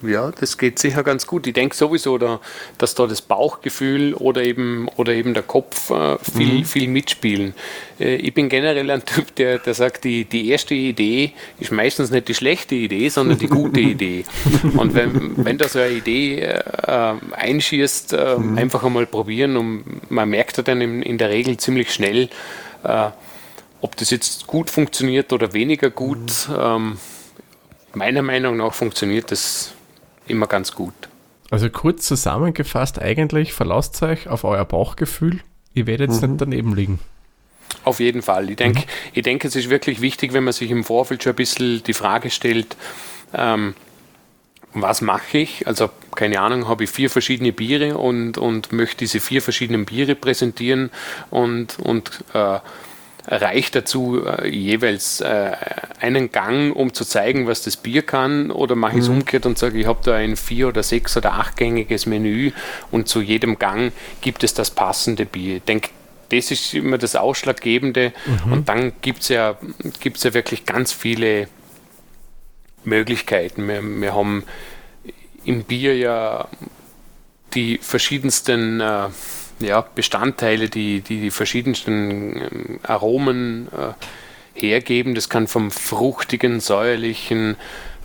Ja, 0.00 0.30
das 0.30 0.58
geht 0.58 0.78
sicher 0.78 1.02
ganz 1.02 1.26
gut. 1.26 1.46
Ich 1.48 1.54
denke 1.54 1.74
sowieso, 1.74 2.18
da, 2.18 2.40
dass 2.78 2.94
da 2.94 3.08
das 3.08 3.20
Bauchgefühl 3.20 4.14
oder 4.14 4.44
eben, 4.44 4.86
oder 4.96 5.12
eben 5.12 5.34
der 5.34 5.42
Kopf 5.42 5.90
äh, 5.90 6.18
viel, 6.18 6.58
mhm. 6.58 6.64
viel 6.64 6.88
mitspielen. 6.88 7.54
Äh, 7.98 8.14
ich 8.16 8.32
bin 8.32 8.48
generell 8.48 8.88
ein 8.90 9.04
Typ, 9.04 9.34
der, 9.34 9.58
der 9.58 9.74
sagt, 9.74 10.04
die, 10.04 10.24
die 10.24 10.50
erste 10.50 10.74
Idee 10.74 11.32
ist 11.58 11.72
meistens 11.72 12.10
nicht 12.10 12.28
die 12.28 12.34
schlechte 12.34 12.76
Idee, 12.76 13.08
sondern 13.08 13.38
die 13.38 13.48
gute 13.48 13.80
Idee. 13.80 14.24
Und 14.76 14.94
wenn, 14.94 15.44
wenn 15.44 15.58
da 15.58 15.66
so 15.66 15.80
eine 15.80 15.90
Idee 15.90 16.42
äh, 16.42 17.14
einschießt, 17.32 18.12
äh, 18.12 18.36
mhm. 18.38 18.56
einfach 18.56 18.84
einmal 18.84 19.06
probieren 19.06 19.56
und 19.56 20.10
man 20.12 20.28
merkt 20.28 20.66
dann 20.68 20.80
in, 20.80 21.02
in 21.02 21.18
der 21.18 21.30
Regel 21.30 21.56
ziemlich 21.56 21.92
schnell, 21.92 22.28
äh, 22.84 23.08
ob 23.80 23.96
das 23.96 24.10
jetzt 24.10 24.46
gut 24.46 24.70
funktioniert 24.70 25.32
oder 25.32 25.52
weniger 25.54 25.90
gut. 25.90 26.48
Mhm. 26.48 26.56
Ähm, 26.56 26.98
meiner 27.94 28.22
Meinung 28.22 28.58
nach 28.58 28.74
funktioniert 28.74 29.32
das 29.32 29.74
immer 30.28 30.46
ganz 30.46 30.72
gut. 30.74 30.94
Also 31.50 31.70
kurz 31.70 32.06
zusammengefasst, 32.06 33.00
eigentlich 33.00 33.52
verlasst 33.52 34.02
euch 34.02 34.28
auf 34.28 34.44
euer 34.44 34.64
Bauchgefühl. 34.64 35.40
Ihr 35.74 35.86
werdet 35.86 36.10
jetzt 36.10 36.22
mhm. 36.22 36.30
nicht 36.30 36.40
daneben 36.40 36.74
liegen. 36.74 36.98
Auf 37.84 38.00
jeden 38.00 38.22
Fall. 38.22 38.50
Ich 38.50 38.56
denke, 38.56 38.80
mhm. 38.80 38.84
ich 39.14 39.22
denke, 39.22 39.48
es 39.48 39.56
ist 39.56 39.70
wirklich 39.70 40.00
wichtig, 40.00 40.32
wenn 40.32 40.44
man 40.44 40.52
sich 40.52 40.70
im 40.70 40.84
Vorfeld 40.84 41.22
schon 41.22 41.32
ein 41.32 41.36
bisschen 41.36 41.82
die 41.84 41.94
Frage 41.94 42.30
stellt, 42.30 42.76
ähm, 43.34 43.74
was 44.74 45.00
mache 45.00 45.38
ich? 45.38 45.66
Also, 45.66 45.88
keine 46.14 46.40
Ahnung, 46.40 46.68
habe 46.68 46.84
ich 46.84 46.90
vier 46.90 47.08
verschiedene 47.08 47.52
Biere 47.52 47.96
und, 47.96 48.36
und 48.36 48.72
möchte 48.72 48.98
diese 48.98 49.20
vier 49.20 49.40
verschiedenen 49.40 49.86
Biere 49.86 50.14
präsentieren 50.14 50.90
und, 51.30 51.78
und 51.78 52.24
äh, 52.34 52.58
reicht 53.30 53.74
dazu 53.74 54.24
äh, 54.24 54.48
jeweils 54.48 55.20
äh, 55.20 55.52
einen 56.00 56.32
Gang, 56.32 56.74
um 56.74 56.94
zu 56.94 57.04
zeigen, 57.04 57.46
was 57.46 57.62
das 57.62 57.76
Bier 57.76 58.02
kann, 58.02 58.50
oder 58.50 58.74
mache 58.74 58.94
ich 58.94 59.02
es 59.02 59.08
mhm. 59.08 59.16
umgekehrt 59.16 59.46
und 59.46 59.58
sage, 59.58 59.78
ich 59.78 59.86
habe 59.86 60.00
da 60.02 60.14
ein 60.14 60.36
vier- 60.36 60.68
oder 60.68 60.82
sechs- 60.82 61.16
oder 61.16 61.34
achtgängiges 61.34 62.06
Menü 62.06 62.52
und 62.90 63.08
zu 63.08 63.20
jedem 63.20 63.58
Gang 63.58 63.92
gibt 64.22 64.44
es 64.44 64.54
das 64.54 64.70
passende 64.70 65.26
Bier. 65.26 65.56
Ich 65.56 65.64
denke, 65.64 65.90
das 66.30 66.50
ist 66.50 66.74
immer 66.74 66.98
das 66.98 67.16
Ausschlaggebende 67.16 68.12
mhm. 68.46 68.52
und 68.52 68.68
dann 68.68 68.92
gibt 69.02 69.22
es 69.22 69.28
ja, 69.28 69.56
gibt's 70.00 70.22
ja 70.24 70.32
wirklich 70.34 70.64
ganz 70.64 70.92
viele 70.92 71.48
Möglichkeiten. 72.84 73.68
Wir, 73.68 73.82
wir 73.82 74.14
haben 74.14 74.44
im 75.44 75.64
Bier 75.64 75.96
ja 75.96 76.48
die 77.54 77.78
verschiedensten 77.78 78.80
äh, 78.80 79.08
ja, 79.60 79.80
Bestandteile, 79.80 80.68
die, 80.68 81.00
die 81.00 81.20
die 81.20 81.30
verschiedensten 81.30 82.36
ähm, 82.36 82.80
Aromen 82.82 83.68
äh, 83.68 84.60
hergeben. 84.60 85.14
Das 85.14 85.28
kann 85.28 85.46
vom 85.46 85.70
fruchtigen, 85.70 86.60
säuerlichen 86.60 87.56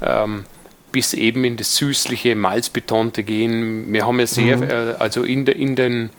ähm, 0.01 0.45
bis 0.91 1.14
eben 1.14 1.43
in 1.43 1.58
das 1.58 1.76
süßliche, 1.76 2.36
malzbetonte 2.36 3.24
gehen. 3.24 3.91
Wir 3.91 4.06
haben 4.06 4.20
ja 4.20 4.28
sehr, 4.28 4.58
mhm. 4.58 4.64
äh, 4.64 4.95
also 4.99 5.24
in, 5.24 5.45
der, 5.45 5.56
in, 5.56 5.76
den, 5.76 6.12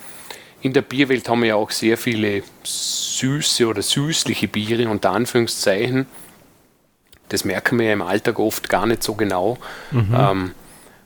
in 0.62 0.72
der 0.72 0.82
Bierwelt 0.82 1.28
haben 1.28 1.42
wir 1.42 1.50
ja 1.50 1.54
auch 1.54 1.70
sehr 1.70 1.96
viele 1.96 2.42
süße 2.64 3.66
oder 3.66 3.82
süßliche 3.82 4.48
Biere, 4.48 4.88
unter 4.88 5.12
Anführungszeichen. 5.12 6.06
Das 7.28 7.44
merken 7.44 7.78
wir 7.78 7.86
ja 7.86 7.92
im 7.92 8.02
Alltag 8.02 8.38
oft 8.38 8.68
gar 8.68 8.86
nicht 8.86 9.02
so 9.02 9.14
genau, 9.14 9.58
mhm. 9.92 10.14
ähm, 10.16 10.50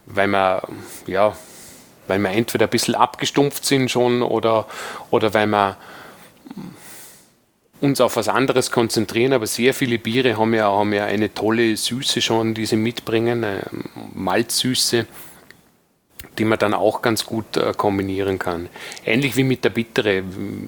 weil 0.07 0.29
man 0.29 0.63
ja 1.07 1.37
weil 2.09 2.19
wir 2.19 2.31
entweder 2.31 2.67
ein 2.67 2.71
bisschen 2.71 2.95
abgestumpft 2.95 3.65
sind 3.65 3.91
schon 3.91 4.23
oder, 4.23 4.67
oder 5.11 5.35
weil 5.35 5.47
wir 5.47 5.77
uns 7.81 8.01
auf 8.01 8.17
was 8.17 8.29
anderes 8.29 8.71
konzentrieren, 8.71 9.33
aber 9.33 9.47
sehr 9.47 9.73
viele 9.73 9.99
Biere 9.99 10.37
haben 10.37 10.55
ja, 10.55 10.71
haben 10.71 10.93
ja 10.93 11.05
eine 11.05 11.33
tolle 11.33 11.77
Süße 11.77 12.21
schon, 12.21 12.55
die 12.55 12.67
sie 12.67 12.77
mitbringen, 12.77 13.45
eine 13.45 13.63
Malzsüße, 14.15 15.07
die 16.39 16.45
man 16.45 16.59
dann 16.59 16.75
auch 16.75 17.03
ganz 17.03 17.25
gut 17.25 17.57
äh, 17.57 17.73
kombinieren 17.77 18.39
kann. 18.39 18.69
Ähnlich 19.05 19.37
wie 19.37 19.45
mit 19.45 19.65
der 19.65 19.71
Bittere. 19.71 20.23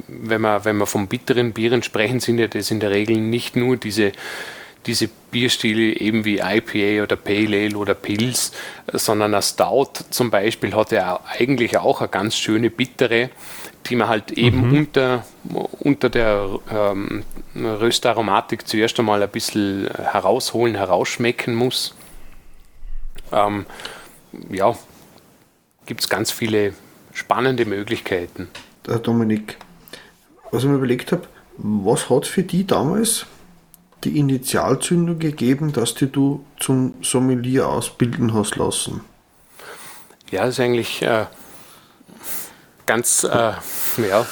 Wenn 0.08 0.40
wir, 0.40 0.64
wenn 0.64 0.76
wir 0.78 0.86
von 0.86 1.06
bitteren 1.06 1.52
Bieren 1.52 1.82
sprechen, 1.82 2.20
sind 2.20 2.38
ja 2.38 2.46
das 2.46 2.70
in 2.70 2.80
der 2.80 2.90
Regel 2.90 3.16
nicht 3.16 3.56
nur 3.56 3.76
diese 3.76 4.12
diese 4.86 5.08
Bierstile 5.30 5.94
eben 5.96 6.24
wie 6.24 6.38
IPA 6.38 7.02
oder 7.02 7.16
Pale 7.16 7.64
Ale 7.64 7.76
oder 7.76 7.94
Pils, 7.94 8.52
sondern 8.92 9.34
ein 9.34 9.42
Stout 9.42 10.04
zum 10.10 10.30
Beispiel 10.30 10.74
hat 10.74 10.92
ja 10.92 11.20
eigentlich 11.38 11.76
auch 11.78 12.00
eine 12.00 12.08
ganz 12.08 12.36
schöne 12.36 12.70
bittere, 12.70 13.30
die 13.86 13.96
man 13.96 14.08
halt 14.08 14.32
eben 14.32 14.68
mhm. 14.68 14.78
unter, 14.78 15.24
unter 15.80 16.08
der 16.08 16.48
ähm, 16.72 17.24
Röstaromatik 17.54 18.66
zuerst 18.66 18.98
einmal 18.98 19.22
ein 19.22 19.28
bisschen 19.28 19.88
herausholen, 19.88 20.74
herausschmecken 20.74 21.54
muss. 21.54 21.94
Ähm, 23.32 23.66
ja, 24.50 24.76
gibt 25.86 26.00
es 26.00 26.08
ganz 26.08 26.30
viele 26.30 26.74
spannende 27.12 27.66
Möglichkeiten. 27.66 28.48
Der 28.86 28.98
Dominik, 28.98 29.56
was 30.50 30.62
ich 30.62 30.68
mir 30.68 30.76
überlegt 30.76 31.12
habe, 31.12 31.22
was 31.58 32.08
hat 32.08 32.26
für 32.26 32.42
die 32.42 32.66
damals 32.66 33.26
die 34.04 34.18
Initialzündung 34.18 35.18
gegeben, 35.18 35.72
dass 35.72 35.94
die 35.94 36.06
du 36.06 36.44
zum 36.58 36.94
Sommelier 37.02 37.68
ausbilden 37.68 38.34
hast 38.34 38.56
lassen? 38.56 39.00
Ja, 40.30 40.44
das 40.44 40.54
ist 40.54 40.60
eigentlich 40.60 41.02
äh, 41.02 41.26
ganz, 42.86 43.24
äh, 43.24 43.28
ja, 43.28 44.26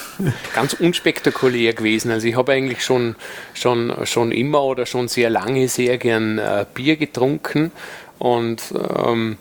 ganz 0.55 0.73
unspektakulär 0.75 1.75
gewesen. 1.75 2.11
Also 2.11 2.27
ich 2.27 2.37
habe 2.37 2.53
eigentlich 2.53 2.85
schon, 2.85 3.17
schon, 3.55 3.95
schon 4.05 4.33
immer 4.33 4.63
oder 4.63 4.87
schon 4.87 5.09
sehr 5.09 5.31
lange 5.31 5.69
sehr 5.69 5.99
gern 5.99 6.39
äh, 6.39 6.65
Bier 6.73 6.97
getrunken 6.97 7.73
und 8.19 8.63
ähm, 9.05 9.37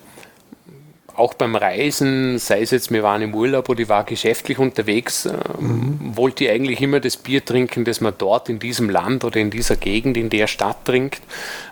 auch 1.18 1.34
beim 1.34 1.56
Reisen, 1.56 2.38
sei 2.38 2.62
es 2.62 2.70
jetzt, 2.70 2.90
wir 2.90 3.02
waren 3.02 3.22
im 3.22 3.34
Urlaub 3.34 3.68
oder 3.68 3.80
ich 3.80 3.88
war 3.88 4.04
geschäftlich 4.04 4.58
unterwegs, 4.58 5.26
äh, 5.26 5.32
mhm. 5.58 6.16
wollte 6.16 6.44
ich 6.44 6.50
eigentlich 6.50 6.80
immer 6.80 7.00
das 7.00 7.16
Bier 7.16 7.44
trinken, 7.44 7.84
das 7.84 8.00
man 8.00 8.14
dort 8.16 8.48
in 8.48 8.58
diesem 8.58 8.88
Land 8.88 9.24
oder 9.24 9.38
in 9.40 9.50
dieser 9.50 9.76
Gegend, 9.76 10.16
in 10.16 10.30
der 10.30 10.46
Stadt 10.46 10.84
trinkt. 10.84 11.20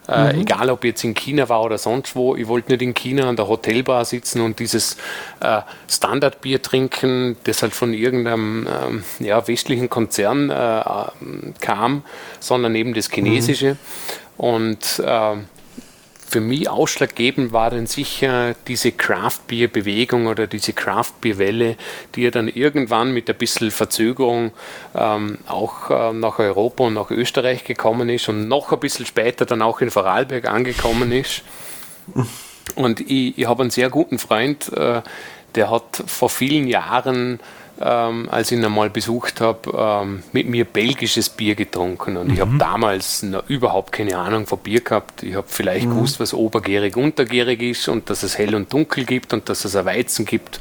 Äh, 0.08 0.32
mhm. 0.32 0.40
Egal, 0.42 0.70
ob 0.70 0.84
ich 0.84 0.90
jetzt 0.90 1.04
in 1.04 1.14
China 1.14 1.48
war 1.48 1.62
oder 1.62 1.78
sonst 1.78 2.16
wo. 2.16 2.36
Ich 2.36 2.48
wollte 2.48 2.72
nicht 2.72 2.82
in 2.82 2.94
China 2.94 3.28
an 3.28 3.36
der 3.36 3.48
Hotelbar 3.48 4.04
sitzen 4.04 4.40
und 4.40 4.58
dieses 4.58 4.96
äh, 5.40 5.60
Standardbier 5.88 6.62
trinken, 6.62 7.36
das 7.44 7.62
halt 7.62 7.72
von 7.72 7.92
irgendeinem 7.92 8.66
ähm, 8.66 9.04
ja, 9.20 9.46
westlichen 9.46 9.88
Konzern 9.88 10.50
äh, 10.50 10.82
kam, 11.60 12.02
sondern 12.40 12.74
eben 12.74 12.94
das 12.94 13.10
chinesische. 13.10 13.72
Mhm. 13.72 13.78
Und 14.38 15.02
für 16.36 16.42
mich 16.42 16.68
ausschlaggebend 16.68 17.54
war 17.54 17.70
dann 17.70 17.86
sicher 17.86 18.54
diese 18.68 18.92
Craft 18.92 19.40
Beer 19.46 19.68
Bewegung 19.68 20.26
oder 20.26 20.46
diese 20.46 20.74
Craft 20.74 21.14
Beer 21.22 21.38
Welle, 21.38 21.76
die 22.14 22.24
ja 22.24 22.30
dann 22.30 22.46
irgendwann 22.46 23.14
mit 23.14 23.30
ein 23.30 23.38
bisschen 23.38 23.70
Verzögerung 23.70 24.52
ähm, 24.94 25.38
auch 25.46 25.88
äh, 25.88 26.12
nach 26.12 26.38
Europa 26.38 26.84
und 26.84 26.92
nach 26.92 27.10
Österreich 27.10 27.64
gekommen 27.64 28.10
ist 28.10 28.28
und 28.28 28.48
noch 28.48 28.70
ein 28.70 28.80
bisschen 28.80 29.06
später 29.06 29.46
dann 29.46 29.62
auch 29.62 29.80
in 29.80 29.90
Vorarlberg 29.90 30.46
angekommen 30.46 31.10
ist. 31.10 31.40
Und 32.74 33.00
ich, 33.00 33.38
ich 33.38 33.46
habe 33.46 33.62
einen 33.62 33.70
sehr 33.70 33.88
guten 33.88 34.18
Freund, 34.18 34.70
äh, 34.74 35.00
der 35.54 35.70
hat 35.70 36.02
vor 36.06 36.28
vielen 36.28 36.66
Jahren 36.66 37.40
ähm, 37.80 38.28
als 38.30 38.50
ich 38.50 38.58
ihn 38.58 38.64
einmal 38.64 38.90
besucht 38.90 39.40
habe, 39.40 39.70
ähm, 39.76 40.22
mit 40.32 40.48
mir 40.48 40.64
belgisches 40.64 41.28
Bier 41.28 41.54
getrunken. 41.54 42.16
Und 42.16 42.28
mhm. 42.28 42.34
ich 42.34 42.40
habe 42.40 42.56
damals 42.58 43.22
noch 43.22 43.48
überhaupt 43.48 43.92
keine 43.92 44.16
Ahnung 44.16 44.46
von 44.46 44.58
Bier 44.58 44.80
gehabt. 44.80 45.22
Ich 45.22 45.34
habe 45.34 45.46
vielleicht 45.48 45.86
mhm. 45.86 45.90
gewusst, 45.90 46.20
was 46.20 46.32
obergärig, 46.32 46.96
untergärig 46.96 47.62
ist 47.62 47.88
und 47.88 48.08
dass 48.08 48.22
es 48.22 48.38
hell 48.38 48.54
und 48.54 48.72
dunkel 48.72 49.04
gibt 49.04 49.32
und 49.32 49.48
dass 49.48 49.64
es 49.64 49.76
ein 49.76 49.84
Weizen 49.84 50.24
gibt, 50.24 50.58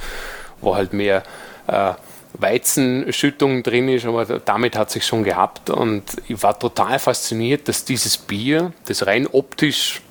wo 0.61 0.76
halt 0.76 0.93
mehr 0.93 1.24
äh, 1.68 1.93
Weizenschüttung 2.34 3.63
drin 3.63 3.88
ist, 3.89 4.05
aber 4.05 4.26
damit 4.39 4.78
hat 4.78 4.91
sich 4.91 5.05
schon 5.05 5.24
gehabt. 5.24 5.70
Und 5.70 6.03
ich 6.28 6.41
war 6.43 6.57
total 6.57 6.99
fasziniert, 6.99 7.68
dass 7.68 7.86
dieses 7.86 8.18
Bier, 8.18 8.74
das 8.86 9.07
rein 9.07 9.28
optisch 9.28 10.01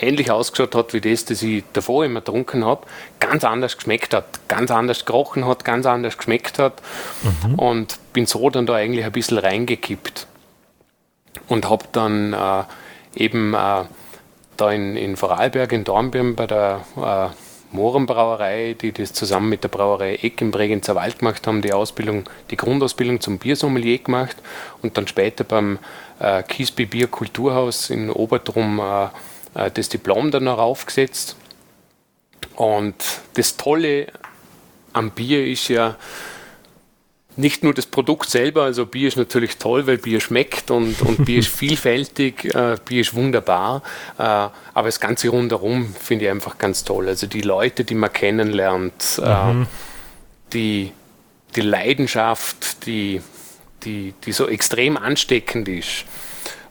ähnlich 0.00 0.30
ausgeschaut 0.30 0.74
hat 0.74 0.92
wie 0.92 1.00
das, 1.00 1.24
das 1.24 1.42
ich 1.42 1.64
davor 1.72 2.04
immer 2.04 2.20
getrunken 2.20 2.64
habe, 2.64 2.86
ganz 3.18 3.44
anders 3.44 3.76
geschmeckt 3.76 4.14
hat, 4.14 4.26
ganz 4.48 4.70
anders 4.70 5.04
gerochen 5.04 5.46
hat, 5.46 5.64
ganz 5.64 5.86
anders 5.86 6.16
geschmeckt 6.16 6.58
hat. 6.58 6.80
Mhm. 7.22 7.54
und 7.54 7.98
bin 8.12 8.26
so 8.26 8.50
dann 8.50 8.66
da 8.66 8.74
eigentlich 8.74 9.04
ein 9.04 9.12
bisschen 9.12 9.38
reingekippt. 9.38 10.26
Und 11.48 11.68
habe 11.68 11.84
dann 11.92 12.32
äh, 12.32 12.64
eben 13.14 13.54
äh, 13.54 13.84
da 14.56 14.70
in, 14.70 14.96
in 14.96 15.16
Vorarlberg 15.16 15.72
in 15.72 15.84
Dornbirn 15.84 16.34
bei 16.34 16.46
der 16.46 16.84
äh, 16.96 17.28
Mohrenbrauerei, 17.72 18.74
die 18.80 18.92
das 18.92 19.12
zusammen 19.12 19.48
mit 19.48 19.62
der 19.62 19.68
Brauerei 19.68 20.16
Eck 20.16 20.40
im 20.40 20.50
Bregenzer 20.50 20.96
Wald 20.96 21.20
gemacht 21.20 21.46
haben, 21.46 21.62
die 21.62 21.72
Ausbildung, 21.72 22.28
die 22.50 22.56
Grundausbildung 22.56 23.20
zum 23.20 23.38
Biersommelier 23.38 23.98
gemacht. 23.98 24.36
Und 24.82 24.96
dann 24.96 25.06
später 25.06 25.44
beim 25.44 25.78
äh, 26.18 26.42
Kiesby 26.42 26.86
Bier 26.86 27.06
Kulturhaus 27.06 27.90
in 27.90 28.10
Obertrum 28.10 28.80
äh, 28.80 29.08
äh, 29.54 29.70
das 29.70 29.88
Diplom 29.88 30.30
dann 30.30 30.44
noch 30.44 30.58
aufgesetzt. 30.58 31.36
Und 32.56 32.94
das 33.34 33.56
Tolle 33.56 34.08
am 34.92 35.10
Bier 35.10 35.46
ist 35.46 35.68
ja 35.68 35.96
nicht 37.36 37.62
nur 37.62 37.72
das 37.72 37.86
Produkt 37.86 38.28
selber, 38.28 38.64
also 38.64 38.86
Bier 38.86 39.08
ist 39.08 39.16
natürlich 39.16 39.56
toll, 39.56 39.86
weil 39.86 39.98
Bier 39.98 40.20
schmeckt 40.20 40.70
und, 40.70 41.00
und 41.02 41.24
Bier 41.24 41.38
ist 41.38 41.48
vielfältig, 41.56 42.44
äh, 42.44 42.76
Bier 42.84 43.00
ist 43.00 43.14
wunderbar, 43.14 43.82
äh, 44.18 44.22
aber 44.22 44.52
das 44.74 45.00
Ganze 45.00 45.28
rundherum 45.28 45.94
finde 45.94 46.26
ich 46.26 46.30
einfach 46.30 46.58
ganz 46.58 46.84
toll. 46.84 47.08
Also 47.08 47.26
die 47.26 47.40
Leute, 47.40 47.84
die 47.84 47.94
man 47.94 48.12
kennenlernt, 48.12 49.20
äh, 49.24 49.52
mhm. 49.52 49.66
die, 50.52 50.92
die 51.56 51.60
Leidenschaft, 51.62 52.84
die, 52.86 53.20
die, 53.84 54.12
die 54.24 54.32
so 54.32 54.48
extrem 54.48 54.96
ansteckend 54.96 55.68
ist. 55.68 56.04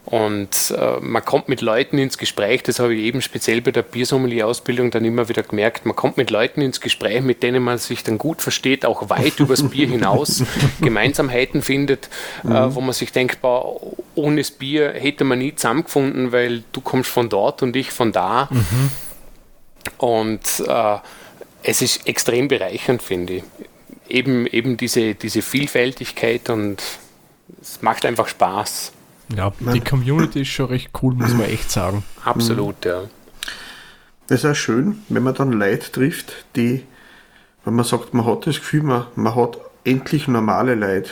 Und 0.09 0.73
äh, 0.75 0.99
man 1.01 1.23
kommt 1.23 1.49
mit 1.49 1.61
Leuten 1.61 1.99
ins 1.99 2.17
Gespräch, 2.17 2.63
das 2.63 2.79
habe 2.79 2.95
ich 2.95 3.03
eben 3.03 3.21
speziell 3.21 3.61
bei 3.61 3.69
der 3.69 3.83
Biersommelier-Ausbildung 3.83 4.89
dann 4.89 5.05
immer 5.05 5.29
wieder 5.29 5.43
gemerkt, 5.43 5.85
man 5.85 5.95
kommt 5.95 6.17
mit 6.17 6.31
Leuten 6.31 6.61
ins 6.61 6.81
Gespräch, 6.81 7.21
mit 7.21 7.43
denen 7.43 7.61
man 7.61 7.77
sich 7.77 8.03
dann 8.03 8.17
gut 8.17 8.41
versteht, 8.41 8.87
auch 8.87 9.11
weit 9.11 9.39
übers 9.39 9.69
Bier 9.69 9.87
hinaus 9.87 10.43
Gemeinsamkeiten 10.81 11.61
findet, 11.61 12.09
äh, 12.43 12.47
mhm. 12.47 12.55
äh, 12.55 12.75
wo 12.75 12.81
man 12.81 12.93
sich 12.93 13.11
denkt, 13.11 13.41
boah, 13.41 13.79
ohne 14.15 14.37
das 14.37 14.49
Bier 14.49 14.93
hätte 14.93 15.25
man 15.25 15.37
nie 15.37 15.53
zusammengefunden, 15.53 16.31
weil 16.31 16.63
du 16.71 16.81
kommst 16.81 17.11
von 17.11 17.29
dort 17.29 17.61
und 17.61 17.75
ich 17.75 17.91
von 17.91 18.11
da. 18.11 18.49
Mhm. 18.49 18.91
Und 19.99 20.63
äh, 20.67 20.97
es 21.61 21.83
ist 21.83 22.07
extrem 22.07 22.47
bereichernd, 22.47 23.03
finde 23.03 23.33
ich. 23.33 23.43
Eben, 24.07 24.47
eben 24.47 24.75
diese, 24.75 25.13
diese 25.13 25.43
Vielfältigkeit 25.43 26.49
und 26.49 26.81
es 27.61 27.83
macht 27.83 28.05
einfach 28.05 28.27
Spaß. 28.27 28.93
Ja, 29.35 29.51
die 29.59 29.81
Community 29.81 30.41
ist 30.41 30.49
schon 30.49 30.67
recht 30.67 30.89
cool, 31.01 31.13
muss 31.13 31.33
man 31.33 31.45
echt 31.45 31.69
sagen. 31.69 32.03
Absolut, 32.25 32.83
ja. 32.85 33.03
Das 34.27 34.43
ist 34.43 34.45
auch 34.45 34.55
schön, 34.55 35.03
wenn 35.09 35.23
man 35.23 35.33
dann 35.33 35.51
Leute 35.51 35.91
trifft, 35.91 36.45
die, 36.55 36.85
wenn 37.65 37.75
man 37.75 37.85
sagt, 37.85 38.13
man 38.13 38.25
hat 38.25 38.47
das 38.47 38.57
Gefühl, 38.57 38.83
man, 38.83 39.05
man 39.15 39.35
hat 39.35 39.59
endlich 39.83 40.27
normale 40.27 40.75
Leute. 40.75 41.11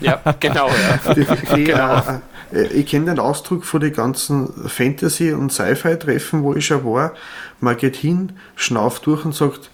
Ja, 0.00 0.20
genau. 0.38 0.68
Ja. 0.68 1.14
Die, 1.14 1.24
die, 1.24 1.64
genau. 1.64 1.98
Äh, 1.98 2.20
äh, 2.52 2.66
ich 2.72 2.86
kenne 2.86 3.06
den 3.06 3.18
Ausdruck 3.18 3.64
von 3.64 3.80
den 3.80 3.92
ganzen 3.92 4.68
Fantasy- 4.68 5.32
und 5.32 5.52
Sci-Fi-Treffen, 5.52 6.42
wo 6.42 6.54
ich 6.54 6.66
schon 6.66 6.84
war. 6.84 7.14
Man 7.60 7.76
geht 7.76 7.96
hin, 7.96 8.32
schnauft 8.56 9.06
durch 9.06 9.24
und 9.24 9.34
sagt, 9.34 9.70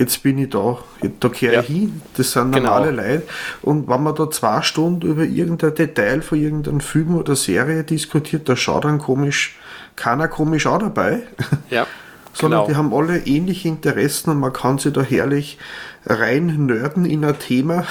jetzt 0.00 0.22
bin 0.22 0.38
ich 0.38 0.48
da, 0.48 0.78
da 1.20 1.28
kehre 1.28 1.54
ja. 1.54 1.60
ich 1.60 1.66
hin, 1.66 2.00
das 2.16 2.32
sind 2.32 2.52
genau. 2.52 2.68
normale 2.70 2.90
genau. 2.90 3.02
Leute. 3.02 3.22
Und 3.62 3.86
wenn 3.86 4.02
man 4.02 4.14
da 4.14 4.30
zwei 4.30 4.62
Stunden 4.62 5.06
über 5.06 5.24
irgendein 5.24 5.74
Detail 5.74 6.22
von 6.22 6.40
irgendeinem 6.40 6.80
Film 6.80 7.14
oder 7.14 7.36
Serie 7.36 7.84
diskutiert, 7.84 8.48
da 8.48 8.56
schaut 8.56 8.84
dann 8.84 8.98
komisch, 8.98 9.58
keiner 9.96 10.26
komisch 10.26 10.66
auch 10.66 10.78
dabei. 10.78 11.22
Ja. 11.70 11.86
Sondern 12.32 12.60
genau. 12.60 12.70
die 12.70 12.76
haben 12.76 12.94
alle 12.94 13.26
ähnliche 13.26 13.66
Interessen 13.66 14.30
und 14.30 14.38
man 14.38 14.52
kann 14.52 14.78
sich 14.78 14.92
da 14.92 15.02
herrlich 15.02 15.58
rein 16.06 16.66
nörden 16.66 17.04
in 17.04 17.24
ein 17.24 17.36
Thema. 17.38 17.84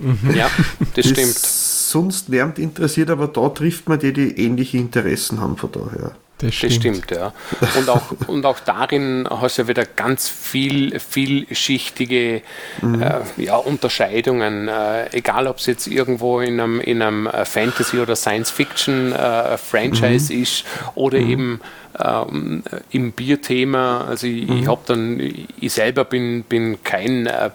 Mhm. 0.00 0.34
Ja, 0.34 0.50
das, 0.78 0.88
das 0.94 1.06
stimmt. 1.10 1.38
Sonst 1.38 2.28
niemand 2.28 2.58
interessiert, 2.58 3.10
aber 3.10 3.28
da 3.28 3.48
trifft 3.48 3.88
man 3.88 4.00
die, 4.00 4.12
die 4.12 4.44
ähnliche 4.44 4.76
Interessen 4.76 5.40
haben 5.40 5.56
von 5.56 5.70
daher. 5.70 6.12
Das 6.38 6.54
stimmt. 6.54 6.72
das 6.72 6.78
stimmt, 6.78 7.10
ja. 7.10 7.32
Und 7.78 7.88
auch, 7.88 8.02
und 8.26 8.44
auch 8.44 8.60
darin 8.60 9.26
hast 9.28 9.56
du 9.56 9.62
ja 9.62 9.68
wieder 9.68 9.86
ganz 9.86 10.28
viel, 10.28 11.00
vielschichtige 11.00 12.42
mhm. 12.82 13.02
äh, 13.02 13.20
ja, 13.38 13.56
Unterscheidungen. 13.56 14.68
Äh, 14.68 15.16
egal, 15.16 15.46
ob 15.46 15.56
es 15.58 15.66
jetzt 15.66 15.86
irgendwo 15.86 16.40
in 16.40 16.60
einem, 16.60 16.80
in 16.80 17.00
einem 17.00 17.26
äh, 17.26 17.46
Fantasy- 17.46 17.98
oder 17.98 18.16
Science-Fiction-Franchise 18.16 20.32
äh, 20.32 20.36
mhm. 20.36 20.42
ist 20.42 20.64
oder 20.94 21.18
mhm. 21.18 21.30
eben 21.30 21.60
ähm, 21.98 22.62
im 22.90 23.12
Bierthema. 23.12 24.04
Also 24.06 24.26
ich, 24.26 24.42
ich 24.42 24.50
mhm. 24.50 24.68
habe 24.68 24.82
dann, 24.86 25.18
ich 25.58 25.72
selber 25.72 26.04
bin, 26.04 26.42
bin 26.42 26.84
kein 26.84 27.26
äh, 27.26 27.48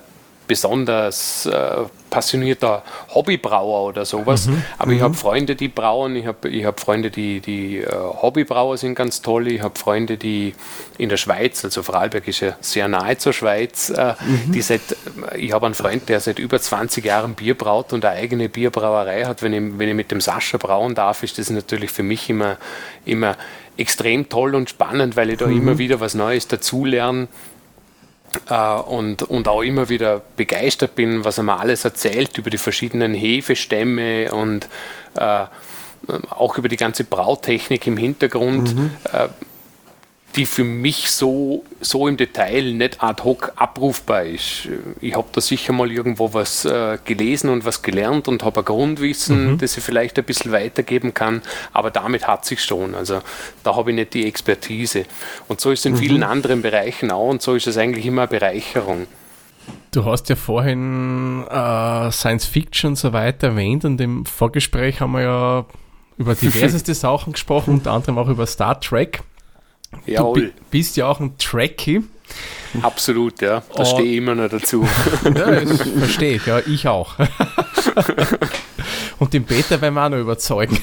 besonders 0.52 1.46
äh, 1.46 1.86
passionierter 2.10 2.84
Hobbybrauer 3.16 3.88
oder 3.88 4.04
sowas. 4.04 4.48
Mhm. 4.48 4.62
Aber 4.78 4.92
mhm. 4.92 4.98
ich 4.98 5.02
habe 5.02 5.14
Freunde, 5.14 5.56
die 5.56 5.70
brauen. 5.70 6.18
Ich 6.18 6.26
habe 6.26 6.50
ich 6.50 6.66
hab 6.66 6.82
Freunde, 6.82 7.10
die, 7.10 7.40
die 7.40 7.78
äh, 7.78 7.90
Hobbybrauer 7.90 8.76
sind 8.76 8.96
ganz 8.96 9.22
toll. 9.22 9.48
Ich 9.48 9.62
habe 9.62 9.80
Freunde, 9.80 10.18
die 10.18 10.54
in 10.98 11.08
der 11.08 11.16
Schweiz, 11.16 11.64
also 11.64 11.84
Vorarlberg 11.84 12.28
ist 12.28 12.42
ja 12.42 12.58
sehr 12.60 12.90
nahe 12.90 13.18
zur 13.18 13.32
Schweiz, 13.32 13.92
äh, 13.92 14.14
mhm. 14.20 14.52
die 14.52 14.62
seit, 14.62 14.82
ich 15.38 15.54
habe 15.54 15.68
einen 15.68 15.76
Freund, 15.76 16.10
der 16.10 16.20
seit 16.20 16.38
über 16.38 16.60
20 16.60 17.06
Jahren 17.06 17.34
Bier 17.34 17.58
braut 17.58 17.94
und 17.94 18.04
eine 18.04 18.18
eigene 18.18 18.50
Bierbrauerei 18.50 19.24
hat. 19.24 19.42
Wenn 19.42 19.54
ich, 19.54 19.80
wenn 19.80 19.88
ich 19.88 19.96
mit 19.96 20.12
dem 20.12 20.20
Sascha 20.20 20.58
brauen 20.58 20.96
darf, 20.96 21.24
ist 21.24 21.40
das 21.40 21.50
natürlich 21.50 21.92
für 21.92 22.04
mich 22.04 22.30
immer, 22.30 22.58
immer 23.06 23.38
extrem 23.78 24.28
toll 24.28 24.54
und 24.56 24.70
spannend, 24.70 25.16
weil 25.16 25.30
ich 25.30 25.38
da 25.38 25.48
mhm. 25.48 25.62
immer 25.62 25.78
wieder 25.78 26.02
was 26.02 26.14
Neues 26.14 26.50
dazulerne 26.50 27.30
und, 28.88 29.24
und 29.24 29.48
auch 29.48 29.62
immer 29.62 29.90
wieder 29.90 30.22
begeistert 30.36 30.96
bin, 30.96 31.26
was 31.26 31.38
er 31.38 31.44
mir 31.44 31.60
alles 31.60 31.86
erzählt 31.86 32.38
über 32.38 32.50
die 32.50 32.58
verschiedenen 32.58 33.14
Hefestämme 33.14 34.34
und 34.34 34.68
äh, 35.16 35.46
auch 36.30 36.58
über 36.58 36.70
die 36.70 36.78
ganze 36.78 37.04
Brautechnik 37.04 37.86
im 37.88 37.98
Hintergrund. 37.98 38.76
Mhm. 38.76 38.92
Äh, 39.12 39.28
die 40.36 40.46
für 40.46 40.64
mich 40.64 41.12
so, 41.12 41.64
so 41.82 42.08
im 42.08 42.18
Detail 42.18 42.74
nicht 42.74 43.04
ad 43.04 43.24
hoc 43.24 43.52
abrufbar 43.56 44.24
ist. 44.24 44.68
Ich 45.02 45.16
habe 45.16 45.28
da 45.32 45.42
sicher 45.42 45.74
mal 45.74 45.92
irgendwo 45.92 46.34
was 46.34 46.66
äh, 46.66 46.98
gelesen 47.04 47.50
und 47.50 47.66
was 47.66 47.82
gelernt 47.82 48.28
und 48.28 48.44
habe 48.44 48.62
ein 48.62 48.66
Grundwissen, 48.66 49.54
mhm. 49.54 49.58
das 49.58 49.78
ich 49.78 49.84
vielleicht 49.84 50.18
ein 50.18 50.26
bisschen 50.26 50.52
weitergeben 50.52 51.14
kann, 51.14 51.42
aber 51.74 51.92
damit 51.92 52.28
hat 52.28 52.46
sich 52.46 52.64
schon. 52.64 52.96
Also 52.96 53.22
da 53.64 53.76
habe 53.76 53.92
ich 53.92 53.96
nicht 53.96 54.14
die 54.14 54.26
Expertise. 54.26 55.06
Und 55.48 55.60
so 55.60 55.72
ist 55.72 55.80
es 55.80 55.86
in 55.86 55.94
mhm. 55.94 55.98
vielen 55.98 56.24
anderen 56.24 56.62
Bereichen 56.62 57.12
auch 57.12 57.30
und 57.30 57.42
so 57.42 57.56
ist 57.56 57.68
es 57.68 57.78
eigentlich 57.78 58.06
immer 58.06 58.24
eine 58.24 58.30
Bereicherung. 58.30 59.08
Du 59.92 60.06
hast 60.06 60.30
ja 60.30 60.38
vorhin 60.38 61.44
äh, 61.50 62.12
Science 62.12 62.46
Fiction 62.46 62.92
und 62.92 62.96
so 62.96 63.12
weiter 63.12 63.48
erwähnt 63.48 63.84
und 63.84 64.00
im 64.00 64.26
Vorgespräch 64.26 65.02
haben 65.02 65.12
wir 65.12 65.22
ja 65.22 65.66
über 66.18 66.36
diverseste 66.42 66.94
Sachen 66.94 67.34
gesprochen, 67.34 67.74
unter 67.76 67.92
anderem 67.92 68.18
auch 68.18 68.30
über 68.30 68.46
Star 68.46 68.80
Trek. 68.80 69.24
Jawohl. 70.06 70.48
Du 70.48 70.52
bist 70.70 70.98
ja 70.98 71.08
auch 71.08 71.20
ein 71.20 71.38
Trekkie. 71.38 72.04
Absolut, 72.82 73.42
ja. 73.42 73.64
Da 73.76 73.86
stehe 73.86 74.12
ich 74.12 74.18
immer 74.18 74.36
noch 74.36 74.50
dazu. 74.50 74.88
ja, 75.24 75.62
das 75.62 75.82
verstehe 75.82 76.36
ich, 76.36 76.46
ja, 76.46 76.60
ich 76.60 76.88
auch. 76.88 77.16
Und 79.20 79.34
den 79.34 79.44
Peter 79.44 79.82
werden 79.82 79.96
wir 79.96 80.06
auch 80.06 80.10
noch 80.10 80.18
überzeugen. 80.18 80.78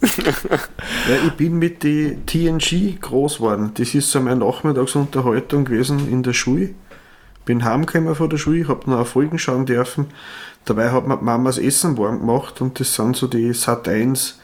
ja, 0.00 1.16
ich 1.26 1.32
bin 1.32 1.58
mit 1.58 1.82
die 1.82 2.16
TNG 2.26 3.00
groß 3.00 3.36
geworden. 3.36 3.72
Das 3.74 3.94
ist 3.94 4.10
so 4.10 4.20
meine 4.20 4.40
Nachmittagsunterhaltung 4.40 5.66
gewesen 5.66 6.10
in 6.10 6.22
der 6.22 6.32
Schule. 6.32 6.70
Bin 7.44 7.64
heimgekommen 7.64 8.14
von 8.14 8.30
der 8.30 8.38
Schule, 8.38 8.66
habe 8.66 8.90
noch 8.90 9.06
Folgen 9.06 9.38
schauen 9.38 9.66
dürfen. 9.66 10.06
Dabei 10.64 10.90
hat 10.90 11.06
mir 11.06 11.16
Mamas 11.16 11.58
Essen 11.58 11.96
warm 11.96 12.20
gemacht 12.20 12.60
und 12.60 12.80
das 12.80 12.94
sind 12.94 13.16
so 13.16 13.28
die 13.28 13.52
Sat 13.52 13.86
1 13.86 14.40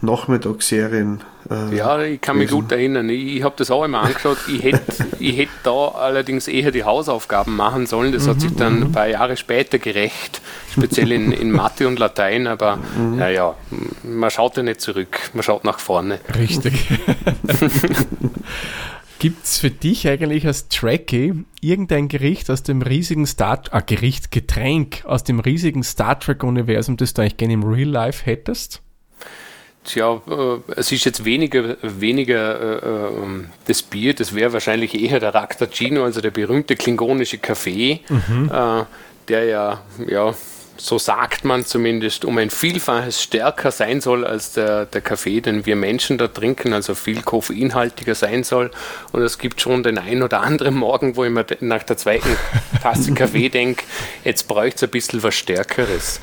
Nachmittagsserien. 0.00 1.20
Äh, 1.52 1.76
ja, 1.76 2.00
ich 2.02 2.20
kann 2.20 2.38
mich 2.38 2.50
gut 2.50 2.72
erinnern. 2.72 3.08
Ich, 3.08 3.36
ich 3.36 3.42
habe 3.42 3.54
das 3.56 3.70
auch 3.70 3.84
immer 3.84 4.00
angeschaut. 4.00 4.38
Ich 4.48 4.62
hätte 4.62 4.82
ich 5.18 5.36
hätt 5.36 5.48
da 5.62 5.88
allerdings 5.88 6.48
eher 6.48 6.70
die 6.70 6.84
Hausaufgaben 6.84 7.56
machen 7.56 7.86
sollen. 7.86 8.12
Das 8.12 8.26
hat 8.26 8.40
sich 8.40 8.54
dann 8.54 8.76
mhm. 8.76 8.82
ein 8.84 8.92
paar 8.92 9.08
Jahre 9.08 9.36
später 9.36 9.78
gerecht, 9.78 10.40
speziell 10.72 11.12
in, 11.12 11.32
in 11.32 11.50
Mathe 11.50 11.86
und 11.88 11.98
Latein. 11.98 12.46
Aber 12.46 12.76
mhm. 12.96 13.16
naja, 13.16 13.54
man 14.02 14.30
schaut 14.30 14.56
ja 14.56 14.62
nicht 14.62 14.80
zurück, 14.80 15.18
man 15.32 15.42
schaut 15.42 15.64
nach 15.64 15.78
vorne. 15.78 16.20
Richtig. 16.36 16.74
Gibt 19.22 19.44
es 19.44 19.58
für 19.58 19.70
dich 19.70 20.08
eigentlich 20.08 20.48
als 20.48 20.66
Trekkie 20.66 21.44
irgendein 21.60 22.08
Gericht 22.08 22.50
aus 22.50 22.64
dem 22.64 22.82
riesigen 22.82 23.24
Star 23.24 23.62
äh, 23.70 23.80
Gericht, 23.86 24.32
Getränk 24.32 25.04
aus 25.04 25.22
dem 25.22 25.38
riesigen 25.38 25.84
Star 25.84 26.18
Trek-Universum, 26.18 26.96
das 26.96 27.14
du 27.14 27.22
eigentlich 27.22 27.36
gerne 27.36 27.54
im 27.54 27.62
Real 27.62 27.88
Life 27.88 28.26
hättest? 28.26 28.81
Tja, 29.84 30.20
äh, 30.28 30.72
es 30.76 30.92
ist 30.92 31.04
jetzt 31.04 31.24
weniger, 31.24 31.76
weniger 31.82 32.82
äh, 32.82 33.08
ähm, 33.08 33.48
das 33.66 33.82
Bier, 33.82 34.14
das 34.14 34.34
wäre 34.34 34.52
wahrscheinlich 34.52 34.94
eher 34.94 35.18
der 35.18 35.34
Raktagino, 35.34 36.04
also 36.04 36.20
der 36.20 36.30
berühmte 36.30 36.76
klingonische 36.76 37.38
Kaffee, 37.38 38.00
mhm. 38.08 38.50
äh, 38.52 38.84
der 39.28 39.44
ja, 39.44 39.80
ja 40.06 40.34
so 40.82 40.98
sagt 40.98 41.44
man 41.44 41.64
zumindest, 41.64 42.24
um 42.24 42.38
ein 42.38 42.50
Vielfaches 42.50 43.22
stärker 43.22 43.70
sein 43.70 44.00
soll 44.00 44.26
als 44.26 44.52
der, 44.54 44.84
der 44.86 45.00
Kaffee, 45.00 45.40
den 45.40 45.64
wir 45.64 45.76
Menschen 45.76 46.18
da 46.18 46.26
trinken, 46.26 46.72
also 46.72 46.96
viel 46.96 47.22
koffeinhaltiger 47.22 48.16
sein 48.16 48.42
soll. 48.42 48.72
Und 49.12 49.22
es 49.22 49.38
gibt 49.38 49.60
schon 49.60 49.84
den 49.84 49.96
einen 49.96 50.24
oder 50.24 50.40
anderen 50.40 50.74
Morgen, 50.74 51.14
wo 51.14 51.24
ich 51.24 51.30
mir 51.30 51.46
nach 51.60 51.84
der 51.84 51.96
zweiten 51.96 52.36
Tasse 52.82 53.14
Kaffee 53.14 53.48
denke, 53.48 53.84
jetzt 54.24 54.48
bräuchte 54.48 54.74
es 54.74 54.82
ein 54.82 54.90
bisschen 54.90 55.22
was 55.22 55.36
Stärkeres. 55.36 56.20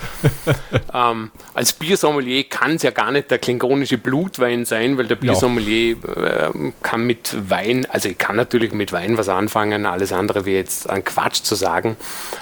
ähm, 0.93 1.31
als 1.53 1.71
Biersommelier 1.71 2.43
kann 2.43 2.75
es 2.75 2.83
ja 2.83 2.91
gar 2.91 3.13
nicht 3.13 3.31
der 3.31 3.37
klingonische 3.37 3.97
Blutwein 3.97 4.65
sein, 4.65 4.97
weil 4.97 5.07
der 5.07 5.15
Biersommelier 5.15 5.95
äh, 6.03 6.71
kann 6.83 7.07
mit 7.07 7.33
Wein, 7.49 7.87
also 7.89 8.09
ich 8.09 8.17
kann 8.17 8.35
natürlich 8.35 8.73
mit 8.73 8.91
Wein 8.91 9.17
was 9.17 9.29
anfangen, 9.29 9.85
alles 9.85 10.11
andere 10.11 10.45
wäre 10.45 10.57
jetzt 10.57 10.89
ein 10.89 11.05
Quatsch 11.05 11.43
zu 11.43 11.55
sagen, 11.55 11.95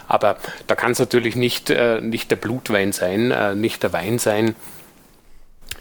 aber 0.07 0.37
da 0.65 0.73
kann 0.73 0.93
es 0.93 0.99
natürlich 0.99 1.35
nicht 1.35 1.69
äh, 1.69 2.06
nicht 2.09 2.31
der 2.31 2.35
Blutwein 2.35 2.91
sein, 2.91 3.31
äh, 3.31 3.55
nicht 3.55 3.83
der 3.83 3.93
Wein 3.93 4.19
sein. 4.19 4.55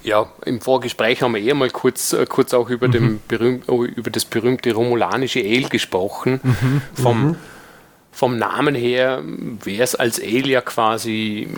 Ja, 0.03 0.31
im 0.45 0.61
Vorgespräch 0.61 1.23
haben 1.23 1.35
wir 1.35 1.43
eher 1.43 1.55
mal 1.55 1.71
kurz, 1.71 2.13
äh, 2.13 2.27
kurz 2.27 2.55
auch 2.55 2.71
über, 2.71 2.89
mhm. 2.89 2.93
dem 2.93 3.21
berühm, 3.29 3.63
oh, 3.67 3.85
über 3.85 4.11
das 4.11 4.25
berühmte 4.25 4.73
romulanische 4.73 5.41
Ale 5.41 5.69
gesprochen. 5.69 6.41
Mhm. 6.43 6.83
Vom, 6.95 7.27
mhm. 7.29 7.37
vom 8.13 8.39
Namen 8.39 8.75
her 8.75 9.23
wäre 9.25 9.83
es 9.83 9.95
als 9.95 10.21
Ale 10.21 10.49
ja 10.49 10.61
quasi 10.61 11.49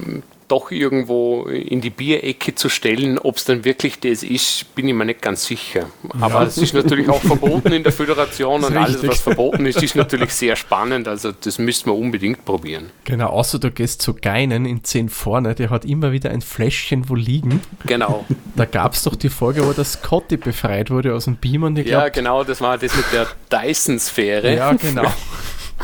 doch 0.49 0.71
irgendwo 0.71 1.45
in 1.45 1.81
die 1.81 1.91
Bierecke 1.91 2.55
zu 2.55 2.69
stellen. 2.69 3.19
Ob 3.19 3.37
es 3.37 3.45
dann 3.45 3.65
wirklich 3.65 4.01
das 4.01 4.23
ist, 4.23 4.75
bin 4.75 4.89
ich 4.89 4.95
mir 4.95 5.05
nicht 5.05 5.23
ganz 5.23 5.45
sicher. 5.47 5.87
Aber 6.21 6.43
ja. 6.43 6.45
es 6.45 6.59
ist 6.59 6.75
natürlich 6.75 7.09
auch 7.09 7.21
verboten 7.21 7.73
in 7.73 7.83
der 7.83 7.93
Föderation 7.93 8.65
und 8.65 8.77
alles, 8.77 9.07
was 9.07 9.21
verboten 9.21 9.67
ist, 9.67 9.83
ist 9.83 9.95
natürlich 9.95 10.33
sehr 10.33 10.57
spannend. 10.57 11.07
Also 11.07 11.33
das 11.33 11.59
müssten 11.59 11.91
wir 11.91 11.95
unbedingt 11.95 12.45
probieren. 12.45 12.91
Genau, 13.05 13.29
außer 13.29 13.59
du 13.59 13.71
gehst 13.71 14.03
zu 14.03 14.15
Geinen 14.15 14.65
in 14.65 14.83
10 14.83 15.09
vorne, 15.09 15.55
der 15.55 15.71
hat 15.71 15.85
immer 15.85 16.13
wieder 16.13 16.31
ein 16.31 16.41
Fläschchen 16.41 17.09
wo 17.09 17.15
liegen. 17.15 17.61
Genau. 17.87 18.25
Da 18.57 18.65
gab 18.65 18.95
es 18.95 19.03
doch 19.03 19.15
die 19.15 19.29
Folge, 19.29 19.67
wo 19.67 19.73
der 19.73 19.85
Scotty 19.85 20.37
befreit 20.37 20.91
wurde 20.91 21.15
aus 21.15 21.25
dem 21.25 21.37
Beamer. 21.37 21.69
Ja, 21.81 22.09
genau, 22.09 22.45
das 22.45 22.61
war 22.61 22.79
das 22.79 22.97
mit 22.97 23.05
der 23.13 23.27
Dyson-Sphäre. 23.51 24.55
Ja, 24.55 24.73
genau. 24.73 25.13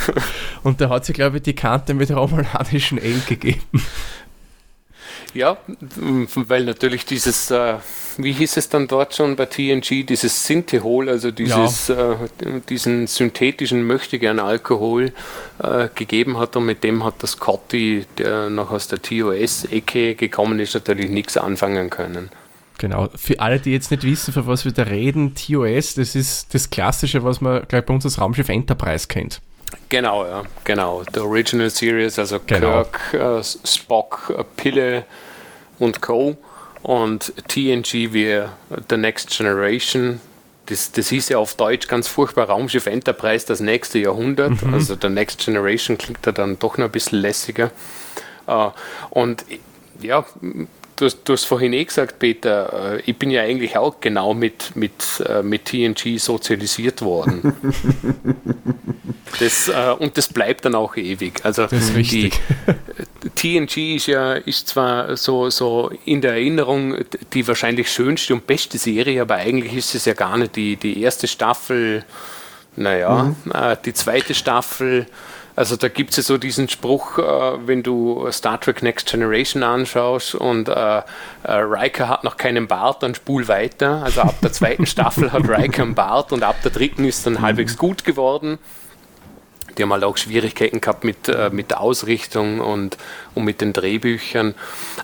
Und 0.63 0.81
da 0.81 0.89
hat 0.89 1.05
sie, 1.05 1.13
glaube 1.13 1.39
ich, 1.39 1.43
die 1.43 1.55
Kante 1.55 1.95
mit 1.95 2.11
romulanischen 2.11 2.99
Ale 2.99 3.23
gegeben. 3.27 3.61
Ja, 5.35 5.57
weil 6.37 6.65
natürlich 6.65 7.07
dieses, 7.07 7.51
äh, 7.51 7.75
wie 8.19 8.33
hieß 8.33 8.57
es 8.57 8.69
dann 8.69 8.87
dort 8.87 9.15
schon 9.15 9.35
bei 9.35 9.47
TNG, 9.47 10.07
dieses 10.07 10.47
Synthehol, 10.47 11.09
also 11.09 11.33
dieses, 11.33 11.89
ja. 11.89 12.13
äh, 12.13 12.17
diesen 12.69 13.09
synthetischen 13.09 13.85
Möchtegern 13.85 14.39
Alkohol 14.39 15.13
äh, 15.59 15.89
gegeben 15.93 16.39
hat 16.39 16.55
und 16.55 16.67
mit 16.67 16.85
dem 16.85 17.05
hat 17.05 17.15
das 17.19 17.33
Scotty, 17.33 18.07
der 18.17 18.49
noch 18.49 18.71
aus 18.71 18.87
der 18.87 19.03
TOS-Ecke 19.03 20.15
gekommen 20.15 20.61
ist, 20.61 20.75
natürlich 20.75 21.11
nichts 21.11 21.37
anfangen 21.37 21.91
können. 21.91 22.31
Genau, 22.79 23.09
für 23.15 23.41
alle, 23.41 23.59
die 23.59 23.73
jetzt 23.73 23.91
nicht 23.91 24.05
wissen, 24.05 24.33
für 24.33 24.47
was 24.47 24.65
wir 24.65 24.73
da 24.73 24.83
reden, 24.85 25.35
TOS, 25.35 25.95
das 25.95 26.15
ist 26.15 26.55
das 26.55 26.71
Klassische, 26.71 27.25
was 27.25 27.41
man 27.41 27.63
gleich 27.67 27.85
bei 27.85 27.95
uns 27.95 28.05
als 28.05 28.21
Raumschiff 28.21 28.49
Enterprise 28.49 29.09
kennt. 29.09 29.41
Genau, 29.89 30.25
ja, 30.25 30.43
genau. 30.65 31.03
The 31.13 31.21
Original 31.21 31.71
Series, 31.71 32.19
also 32.19 32.41
genau. 32.45 32.85
Kirk, 32.85 33.15
äh, 33.15 33.43
Spock, 33.43 34.33
äh, 34.37 34.45
Pille 34.57 35.05
und 35.79 36.01
Co. 36.01 36.37
Und 36.83 37.33
TNG 37.49 38.13
wie 38.13 38.43
The 38.91 38.97
Next 38.97 39.31
Generation. 39.37 40.21
Das, 40.67 40.93
das 40.93 41.09
hieß 41.09 41.31
ja 41.31 41.39
auf 41.39 41.55
Deutsch 41.55 41.89
ganz 41.89 42.09
furchtbar 42.09 42.49
Raumschiff 42.49 42.87
Enterprise, 42.87 43.47
das 43.47 43.61
nächste 43.61 43.99
Jahrhundert. 43.99 44.63
Mhm. 44.63 44.75
Also 44.75 44.97
The 45.01 45.09
Next 45.09 45.45
Generation 45.45 45.97
klingt 45.97 46.27
da 46.27 46.33
dann 46.33 46.59
doch 46.59 46.77
noch 46.77 46.87
ein 46.87 46.93
bisschen 46.93 47.21
lässiger. 47.21 47.71
Uh, 48.47 48.71
und 49.09 49.45
ja, 50.01 50.27
du, 50.97 51.09
du 51.09 51.33
hast 51.33 51.45
vorhin 51.45 51.73
eh 51.73 51.85
gesagt, 51.85 52.19
Peter, 52.19 52.95
äh, 52.95 53.03
ich 53.07 53.17
bin 53.17 53.31
ja 53.31 53.43
eigentlich 53.43 53.77
auch 53.77 54.01
genau 54.01 54.35
mit, 54.35 54.75
mit, 54.77 54.93
äh, 55.29 55.43
mit 55.43 55.67
TNG 55.67 56.19
sozialisiert 56.19 57.03
worden. 57.03 57.55
das, 59.41 59.69
äh, 59.69 59.95
und 59.99 60.17
das 60.17 60.29
bleibt 60.29 60.65
dann 60.65 60.75
auch 60.75 60.97
ewig. 60.97 61.45
Also 61.45 61.63
das 61.67 61.73
ist 61.73 61.95
richtig. 61.95 62.41
Die, 63.23 63.31
TNG 63.31 63.97
ist 63.97 64.07
ja 64.07 64.35
ist 64.35 64.69
zwar 64.69 65.17
so, 65.17 65.51
so 65.51 65.91
in 66.05 66.21
der 66.21 66.33
Erinnerung 66.33 66.97
die 67.33 67.47
wahrscheinlich 67.47 67.91
schönste 67.91 68.35
und 68.35 68.47
beste 68.47 68.79
Serie, 68.79 69.23
aber 69.23 69.37
eigentlich 69.37 69.75
ist 69.75 69.95
es 69.95 70.05
ja 70.05 70.15
gar 70.15 70.37
nicht 70.37 70.57
die, 70.57 70.77
die 70.77 71.03
erste 71.03 71.27
Staffel, 71.27 72.05
naja, 72.77 73.35
mhm. 73.45 73.53
die 73.85 73.95
zweite 73.95 74.35
Staffel 74.35 75.07
also 75.57 75.77
da 75.77 75.89
gibt 75.89 76.11
es 76.11 76.17
ja 76.17 76.23
so 76.23 76.39
diesen 76.39 76.69
Spruch, 76.69 77.19
äh, 77.19 77.67
wenn 77.67 77.83
du 77.83 78.27
Star 78.31 78.61
Trek 78.61 78.83
Next 78.83 79.11
Generation 79.11 79.63
anschaust 79.63 80.35
und 80.35 80.69
äh, 80.69 80.73
äh, 80.73 81.03
Riker 81.45 82.09
hat 82.09 82.25
noch 82.25 82.37
keinen 82.37 82.67
Bart, 82.67 83.03
dann 83.03 83.15
spul 83.15 83.47
weiter. 83.47 84.03
Also 84.03 84.23
ab 84.23 84.35
der 84.43 84.53
zweiten 84.53 84.87
Staffel 84.95 85.33
hat 85.33 85.49
Riker 85.49 85.83
einen 85.83 85.95
Bart 85.95 86.33
und 86.33 86.43
ab 86.43 86.57
der 86.63 86.73
dritten 86.73 87.05
ist 87.05 87.27
dann 87.27 87.41
halbwegs 87.41 87.77
gut 87.77 88.05
geworden. 88.05 88.59
Die 89.79 89.83
haben 89.83 89.93
halt 89.93 90.05
auch 90.05 90.17
Schwierigkeiten 90.17 90.81
gehabt 90.81 91.05
mit, 91.05 91.29
äh, 91.29 91.51
mit 91.51 91.71
der 91.71 91.81
Ausrichtung 91.81 92.61
und, 92.61 92.97
und 93.35 93.45
mit 93.45 93.61
den 93.61 93.73
Drehbüchern. 93.73 94.55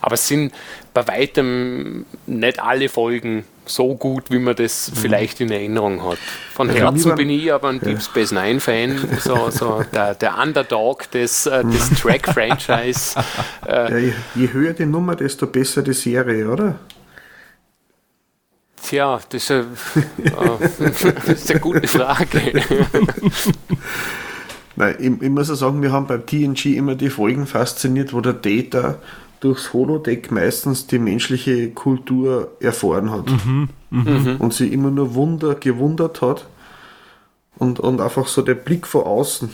Aber 0.00 0.14
es 0.14 0.26
sind 0.28 0.52
bei 0.94 1.06
weitem 1.06 2.06
nicht 2.26 2.60
alle 2.60 2.88
Folgen 2.88 3.44
so 3.66 3.94
gut, 3.94 4.30
wie 4.30 4.38
man 4.38 4.56
das 4.56 4.90
mhm. 4.90 4.96
vielleicht 4.96 5.40
in 5.40 5.50
Erinnerung 5.50 6.04
hat. 6.04 6.18
Von 6.52 6.68
Herzen 6.70 7.14
bin 7.14 7.30
ich 7.30 7.52
aber 7.52 7.68
ein 7.68 7.76
ja. 7.76 7.88
Deep 7.88 8.02
Space 8.02 8.32
Nine 8.32 8.60
Fan, 8.60 8.98
so, 9.20 9.50
so 9.50 9.84
der, 9.92 10.14
der 10.14 10.38
Underdog 10.38 11.10
des, 11.12 11.46
äh, 11.46 11.64
des 11.64 11.90
Track-Franchise. 12.00 13.20
Äh, 13.66 13.90
ja, 13.90 13.98
je, 13.98 14.12
je 14.34 14.52
höher 14.52 14.72
die 14.72 14.86
Nummer, 14.86 15.14
desto 15.14 15.46
besser 15.46 15.82
die 15.82 15.92
Serie, 15.92 16.48
oder? 16.48 16.78
Tja, 18.82 19.20
das 19.28 19.42
ist, 19.42 19.50
eine, 19.50 19.66
äh, 20.24 20.90
das 21.26 21.28
ist 21.28 21.50
eine 21.50 21.60
gute 21.60 21.86
Frage. 21.86 22.40
Nein, 24.80 24.96
ich, 24.98 25.22
ich, 25.22 25.30
muss 25.30 25.50
ja 25.50 25.54
sagen, 25.54 25.82
wir 25.82 25.92
haben 25.92 26.06
beim 26.06 26.24
TNG 26.24 26.76
immer 26.76 26.94
die 26.94 27.10
Folgen 27.10 27.46
fasziniert, 27.46 28.14
wo 28.14 28.22
der 28.22 28.32
Data 28.32 28.96
durchs 29.40 29.74
Holodeck 29.74 30.32
meistens 30.32 30.86
die 30.86 30.98
menschliche 30.98 31.68
Kultur 31.70 32.52
erfahren 32.60 33.10
hat. 33.10 33.30
Mhm, 33.30 33.68
mh. 33.90 34.36
Und 34.38 34.54
sie 34.54 34.68
immer 34.68 34.90
nur 34.90 35.14
Wunder 35.14 35.54
gewundert 35.54 36.22
hat, 36.22 36.46
und, 37.60 37.78
und 37.78 38.00
einfach 38.00 38.26
so 38.26 38.40
der 38.40 38.54
Blick 38.54 38.86
von 38.86 39.02
außen 39.02 39.50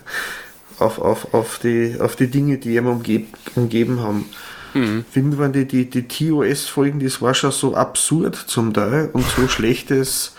auf, 0.80 0.98
auf, 0.98 1.32
auf, 1.32 1.60
die, 1.60 1.94
auf 2.00 2.16
die 2.16 2.26
Dinge, 2.26 2.58
die 2.58 2.74
ihm 2.74 2.88
umgeb, 2.88 3.28
umgeben 3.54 4.00
haben. 4.00 4.24
Mhm. 4.74 5.04
Finde 5.08 5.36
man 5.36 5.52
die, 5.52 5.64
die, 5.64 5.88
die 5.88 6.08
TOS-Folgen, 6.08 6.98
das 6.98 7.22
war 7.22 7.34
schon 7.34 7.52
so 7.52 7.74
absurd 7.74 8.34
zum 8.34 8.74
Teil 8.74 9.10
und 9.12 9.24
so 9.24 9.46
schlechtes 9.46 10.34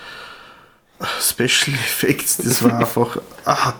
Special 1.21 1.75
Effects, 1.75 2.37
das 2.37 2.63
war 2.63 2.73
einfach. 2.79 3.17
Ah, 3.45 3.73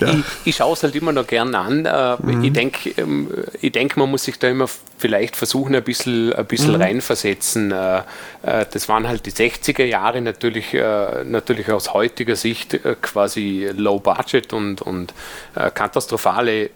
ja. 0.00 0.10
Ich, 0.10 0.24
ich 0.44 0.56
schaue 0.56 0.72
es 0.72 0.82
halt 0.82 0.94
immer 0.94 1.12
noch 1.12 1.26
gern 1.26 1.54
an. 1.54 1.86
Äh, 1.86 2.16
mhm. 2.22 2.44
Ich 2.44 2.52
denke, 2.52 2.90
ähm, 2.96 3.30
ich 3.60 3.72
denk, 3.72 3.96
man 3.96 4.10
muss 4.10 4.24
sich 4.24 4.38
da 4.38 4.48
immer 4.48 4.68
vielleicht 4.98 5.36
versuchen, 5.36 5.74
ein 5.74 5.82
bisschen, 5.82 6.32
ein 6.32 6.46
bisschen 6.46 6.74
mhm. 6.74 6.82
reinversetzen. 6.82 7.72
Äh, 7.72 7.98
äh, 8.42 8.66
das 8.70 8.88
waren 8.88 9.06
halt 9.08 9.26
die 9.26 9.32
60er 9.32 9.84
Jahre 9.84 10.20
natürlich, 10.20 10.72
natürlich 10.72 11.70
aus 11.70 11.92
heutiger 11.92 12.36
Sicht 12.36 12.78
quasi 13.00 13.68
low 13.74 13.98
budget 13.98 14.52
und, 14.52 14.82
und 14.82 15.12
katastrophale 15.54 16.70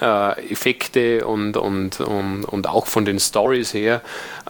Effekte 0.00 1.26
und, 1.26 1.56
und, 1.56 2.00
und, 2.00 2.44
und 2.44 2.66
auch 2.68 2.86
von 2.86 3.04
den 3.04 3.18
Stories 3.18 3.74
her. 3.74 4.02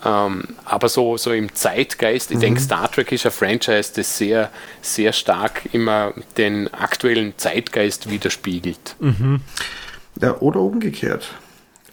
Ähm, 0.05 0.43
aber 0.65 0.89
so, 0.89 1.17
so 1.17 1.33
im 1.33 1.55
Zeitgeist, 1.55 2.31
ich 2.31 2.37
mhm. 2.37 2.43
denke, 2.43 2.61
Star 2.61 2.91
Trek 2.91 3.11
ist 3.13 3.25
ein 3.25 3.33
Franchise, 3.33 3.93
das 3.97 4.19
sehr, 4.19 4.51
sehr 4.83 5.13
stark 5.13 5.63
immer 5.73 6.13
den 6.37 6.73
aktuellen 6.75 7.33
Zeitgeist 7.37 8.11
widerspiegelt. 8.11 8.97
Mhm. 9.01 9.41
Ja, 10.21 10.37
oder 10.39 10.61
umgekehrt. 10.61 11.31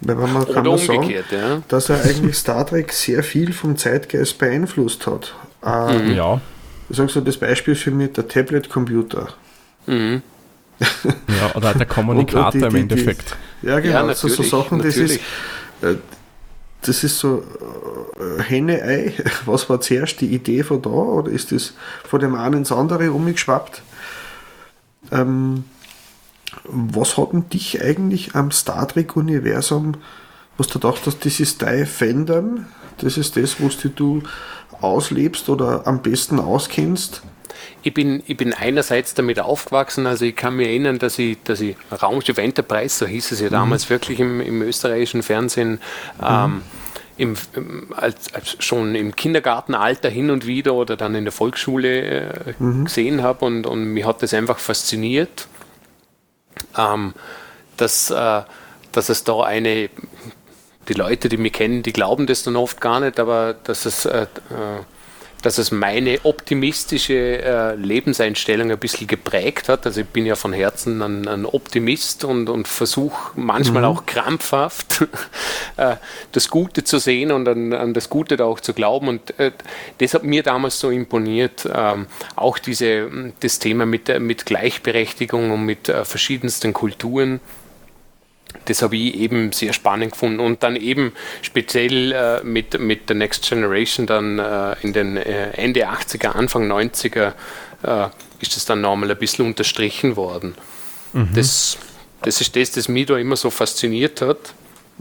Weil 0.01 0.15
man 0.15 0.45
kann 0.45 0.67
oder 0.67 0.71
umgekehrt, 0.71 1.29
sagen, 1.29 1.43
ja. 1.43 1.63
dass 1.67 1.89
er 1.89 2.03
eigentlich 2.03 2.35
Star 2.35 2.65
Trek 2.65 2.91
sehr 2.91 3.23
viel 3.23 3.53
vom 3.53 3.77
Zeitgeist 3.77 4.37
beeinflusst 4.39 5.07
hat. 5.07 5.33
Ähm, 5.63 6.09
mhm. 6.09 6.15
Ja. 6.15 6.41
Ich 6.89 6.97
sage 6.97 7.09
so 7.09 7.21
das 7.21 7.37
Beispiel 7.37 7.75
für 7.75 7.91
mich, 7.91 8.11
der 8.13 8.27
Tablet-Computer. 8.27 9.29
Mhm. 9.85 10.21
ja, 10.79 11.55
oder 11.55 11.73
der 11.73 11.85
Kommunikator 11.87 12.51
die, 12.51 12.59
die, 12.59 12.65
im 12.65 12.75
Endeffekt. 12.75 13.37
Die, 13.61 13.67
ja, 13.67 13.79
genau, 13.79 14.07
ja, 14.07 14.13
so, 14.15 14.27
so 14.27 14.43
Sachen, 14.43 14.81
das 14.81 14.97
ist, 14.97 15.21
äh, 15.81 15.95
das 16.81 17.03
ist 17.03 17.19
so 17.19 17.43
äh, 18.19 18.41
Henne-Ei. 18.41 19.13
Was 19.45 19.69
war 19.69 19.81
zuerst 19.81 20.21
die 20.21 20.33
Idee 20.33 20.63
von 20.63 20.81
da 20.81 20.89
oder 20.89 21.31
ist 21.31 21.51
das 21.51 21.73
von 22.03 22.19
dem 22.19 22.35
einen 22.35 22.59
ins 22.59 22.71
andere 22.71 23.11
umgeschwappt? 23.11 23.81
Ähm, 25.11 25.63
was 26.63 27.17
hat 27.17 27.31
denn 27.33 27.49
dich 27.49 27.81
eigentlich 27.81 28.35
am 28.35 28.51
Star 28.51 28.87
Trek-Universum, 28.87 29.95
was 30.57 30.67
du 30.67 30.79
dachtest, 30.79 31.25
das 31.25 31.39
ist 31.39 31.61
dein 31.61 31.85
Fandom, 31.85 32.65
das 32.97 33.17
ist 33.17 33.37
das, 33.37 33.61
was 33.61 33.77
du 33.95 34.23
auslebst 34.81 35.49
oder 35.49 35.87
am 35.87 36.01
besten 36.01 36.39
auskennst? 36.39 37.23
Ich 37.83 37.93
bin, 37.93 38.21
ich 38.27 38.37
bin 38.37 38.53
einerseits 38.53 39.13
damit 39.13 39.39
aufgewachsen, 39.39 40.05
also 40.05 40.25
ich 40.25 40.35
kann 40.35 40.55
mich 40.55 40.67
erinnern, 40.67 40.99
dass 40.99 41.17
ich, 41.17 41.37
dass 41.43 41.61
ich 41.61 41.75
Raumschiff 41.91 42.37
Enterprise, 42.37 42.95
so 42.95 43.05
hieß 43.05 43.31
es 43.31 43.39
ja 43.39 43.47
mhm. 43.47 43.51
damals 43.51 43.89
wirklich 43.89 44.19
im, 44.19 44.39
im 44.41 44.61
österreichischen 44.61 45.23
Fernsehen, 45.23 45.79
mhm. 46.19 46.27
ähm, 46.27 46.61
im, 47.17 47.35
als, 47.95 48.33
als, 48.33 48.55
schon 48.59 48.95
im 48.95 49.15
Kindergartenalter 49.15 50.09
hin 50.09 50.29
und 50.29 50.45
wieder 50.45 50.73
oder 50.73 50.95
dann 50.95 51.15
in 51.15 51.25
der 51.25 51.31
Volksschule 51.31 52.01
äh, 52.01 52.53
mhm. 52.59 52.85
gesehen 52.85 53.23
habe 53.23 53.45
und, 53.45 53.65
und 53.65 53.83
mich 53.93 54.05
hat 54.05 54.21
das 54.23 54.33
einfach 54.33 54.59
fasziniert, 54.59 55.47
ähm, 56.77 57.13
dass, 57.77 58.11
äh, 58.11 58.41
dass 58.91 59.09
es 59.09 59.23
da 59.23 59.41
eine, 59.41 59.89
die 60.87 60.93
Leute, 60.93 61.29
die 61.29 61.37
mich 61.37 61.53
kennen, 61.53 61.83
die 61.83 61.93
glauben 61.93 62.27
das 62.27 62.43
dann 62.43 62.55
oft 62.55 62.79
gar 62.79 62.99
nicht, 62.99 63.19
aber 63.19 63.55
dass 63.63 63.85
es 63.85 64.05
äh, 64.05 64.23
äh 64.23 64.83
dass 65.41 65.57
es 65.57 65.71
meine 65.71 66.19
optimistische 66.23 67.41
äh, 67.41 67.75
Lebenseinstellung 67.75 68.71
ein 68.71 68.77
bisschen 68.77 69.07
geprägt 69.07 69.69
hat. 69.69 69.85
Also 69.85 70.01
ich 70.01 70.07
bin 70.07 70.25
ja 70.25 70.35
von 70.35 70.53
Herzen 70.53 71.01
ein, 71.01 71.27
ein 71.27 71.45
Optimist 71.45 72.23
und, 72.23 72.49
und 72.49 72.67
versuche 72.67 73.31
manchmal 73.35 73.83
mhm. 73.83 73.87
auch 73.87 74.05
krampfhaft 74.05 75.07
äh, 75.77 75.95
das 76.31 76.49
Gute 76.49 76.83
zu 76.83 76.99
sehen 76.99 77.31
und 77.31 77.47
an, 77.47 77.73
an, 77.73 77.93
das 77.93 78.09
Gute 78.09 78.37
da 78.37 78.45
auch 78.45 78.59
zu 78.59 78.73
glauben. 78.73 79.07
Und 79.07 79.39
äh, 79.39 79.51
das 79.97 80.13
hat 80.13 80.23
mir 80.23 80.43
damals 80.43 80.79
so 80.79 80.89
imponiert. 80.89 81.67
Ähm, 81.73 82.07
auch 82.35 82.59
diese, 82.59 83.09
das 83.39 83.59
Thema 83.59 83.85
mit, 83.85 84.19
mit 84.19 84.45
Gleichberechtigung 84.45 85.51
und 85.51 85.65
mit 85.65 85.89
äh, 85.89 86.05
verschiedensten 86.05 86.73
Kulturen 86.73 87.39
das 88.65 88.81
habe 88.81 88.95
ich 88.95 89.15
eben 89.15 89.51
sehr 89.51 89.73
spannend 89.73 90.11
gefunden. 90.11 90.39
Und 90.39 90.63
dann 90.63 90.75
eben 90.75 91.13
speziell 91.41 92.11
äh, 92.11 92.43
mit, 92.43 92.79
mit 92.79 93.09
der 93.09 93.15
Next 93.15 93.47
Generation 93.47 94.05
dann 94.05 94.39
äh, 94.39 94.75
in 94.81 94.93
den 94.93 95.17
äh, 95.17 95.51
Ende 95.51 95.87
80er, 95.89 96.29
Anfang 96.29 96.71
90er 96.71 97.33
äh, 97.83 98.07
ist 98.39 98.55
das 98.55 98.65
dann 98.65 98.81
nochmal 98.81 99.11
ein 99.11 99.17
bisschen 99.17 99.45
unterstrichen 99.45 100.15
worden. 100.15 100.55
Mhm. 101.13 101.29
Das, 101.35 101.77
das 102.21 102.41
ist 102.41 102.55
das, 102.55 102.71
das 102.71 102.87
mich 102.87 103.07
da 103.07 103.17
immer 103.17 103.35
so 103.35 103.49
fasziniert 103.49 104.21
hat. 104.21 104.53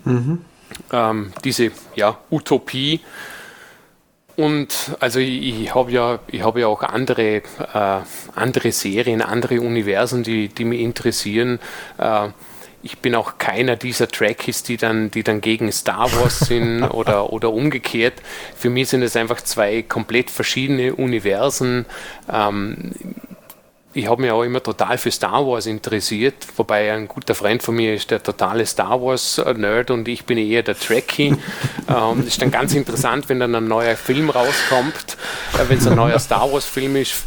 Mhm. 0.05 0.45
Ähm, 0.93 1.33
diese 1.45 1.71
ja, 1.97 2.19
Utopie. 2.31 3.01
Und 4.37 4.97
also 5.01 5.19
ich, 5.19 5.63
ich 5.63 5.75
habe 5.75 5.91
ja, 5.93 6.19
hab 6.41 6.57
ja 6.57 6.67
auch 6.67 6.83
andere, 6.83 7.43
äh, 7.75 8.01
andere 8.35 8.73
Serien, 8.73 9.21
andere 9.21 9.61
Universen, 9.61 10.23
die, 10.23 10.49
die 10.49 10.65
mich 10.65 10.81
interessieren. 10.81 11.59
Äh, 11.99 12.29
ich 12.83 12.99
bin 12.99 13.15
auch 13.15 13.39
keiner 13.39 13.77
dieser 13.77 14.09
Trekkies, 14.09 14.63
die 14.63 14.77
dann, 14.77 15.11
die 15.11 15.23
dann 15.23 15.41
gegen 15.41 15.71
Star 15.73 16.11
Wars 16.13 16.41
sind 16.41 16.83
oder, 16.91 17.33
oder 17.33 17.53
umgekehrt. 17.53 18.15
Für 18.57 18.71
mich 18.71 18.89
sind 18.89 19.03
es 19.03 19.17
einfach 19.17 19.41
zwei 19.43 19.83
komplett 19.83 20.31
verschiedene 20.31 20.95
Universen. 20.95 21.87
Ähm, 22.33 22.93
ich 23.93 24.09
habe 24.09 24.23
mich 24.23 24.31
auch 24.31 24.45
immer 24.45 24.63
total 24.63 24.99
für 24.99 25.11
Star 25.11 25.45
Wars 25.45 25.67
interessiert, 25.67 26.35
wobei 26.57 26.93
ein 26.93 27.09
guter 27.09 27.35
Freund 27.35 27.61
von 27.63 27.75
mir 27.75 27.95
ist 27.95 28.11
der 28.13 28.23
totale 28.23 28.65
Star 28.65 29.03
Wars-Nerd 29.03 29.91
und 29.91 30.07
ich 30.07 30.25
bin 30.25 30.39
eher 30.39 30.63
der 30.63 30.79
Trekkie. 30.79 31.37
ähm, 31.89 32.27
ist 32.27 32.41
dann 32.41 32.53
ganz 32.53 32.73
interessant, 32.73 33.29
wenn 33.29 33.41
dann 33.41 33.55
ein 33.55 33.67
neuer 33.67 33.97
Film 33.97 34.31
rauskommt. 34.31 35.17
Äh, 35.55 35.69
wenn 35.69 35.79
es 35.79 35.87
ein 35.89 35.97
neuer 35.97 36.21
Star 36.21 36.51
Wars-Film 36.53 36.97
ist, 36.97 37.25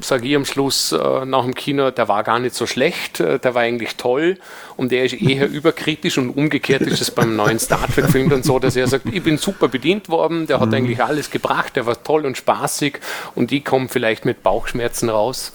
sage 0.00 0.28
ich 0.28 0.36
am 0.36 0.44
Schluss 0.44 0.92
äh, 0.92 1.24
nach 1.24 1.44
dem 1.44 1.54
Kino, 1.54 1.90
der 1.90 2.08
war 2.08 2.22
gar 2.22 2.38
nicht 2.38 2.54
so 2.54 2.66
schlecht, 2.66 3.20
äh, 3.20 3.38
der 3.38 3.54
war 3.54 3.62
eigentlich 3.62 3.96
toll 3.96 4.38
und 4.76 4.92
der 4.92 5.04
ist 5.04 5.20
eher 5.20 5.48
überkritisch 5.50 6.18
und 6.18 6.30
umgekehrt 6.30 6.82
ist 6.82 7.00
es 7.00 7.10
beim 7.10 7.36
neuen 7.36 7.58
Star 7.58 7.86
Trek-Film 7.86 8.28
dann 8.28 8.42
so, 8.42 8.58
dass 8.58 8.76
er 8.76 8.86
sagt, 8.86 9.06
ich 9.12 9.22
bin 9.22 9.38
super 9.38 9.68
bedient 9.68 10.08
worden, 10.08 10.46
der 10.46 10.60
hat 10.60 10.68
mhm. 10.68 10.74
eigentlich 10.74 11.02
alles 11.02 11.30
gebracht, 11.30 11.76
der 11.76 11.86
war 11.86 12.02
toll 12.02 12.26
und 12.26 12.36
spaßig 12.36 13.00
und 13.34 13.52
ich 13.52 13.64
komme 13.64 13.88
vielleicht 13.88 14.24
mit 14.24 14.42
Bauchschmerzen 14.42 15.08
raus. 15.08 15.52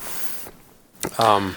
Ähm, 1.20 1.56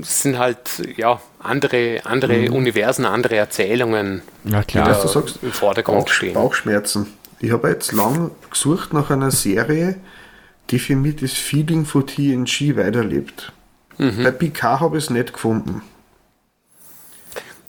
es 0.00 0.22
sind 0.22 0.38
halt 0.38 0.58
ja 0.96 1.20
andere, 1.38 2.02
andere 2.04 2.36
mhm. 2.36 2.54
Universen, 2.54 3.06
andere 3.06 3.36
Erzählungen, 3.36 4.22
ja, 4.44 4.62
klar. 4.62 4.88
die 4.88 4.92
da 4.92 5.02
du 5.02 5.08
sagst, 5.08 5.38
im 5.42 5.52
Vordergrund 5.52 6.06
Bauch, 6.06 6.08
stehen. 6.08 6.34
Bauchschmerzen. 6.34 7.06
Ich 7.40 7.50
habe 7.50 7.68
jetzt 7.70 7.92
lang 7.92 8.30
gesucht 8.50 8.92
nach 8.92 9.10
einer 9.10 9.30
Serie, 9.30 9.96
die 10.70 10.78
für 10.78 10.96
mich 10.96 11.16
das 11.16 11.32
Feeling 11.32 11.84
von 11.84 12.06
TNG 12.06 12.76
weiterlebt. 12.76 13.52
Mhm. 13.98 14.24
Bei 14.24 14.30
PK 14.30 14.80
habe 14.80 14.98
ich 14.98 15.04
es 15.04 15.10
nicht 15.10 15.32
gefunden. 15.32 15.82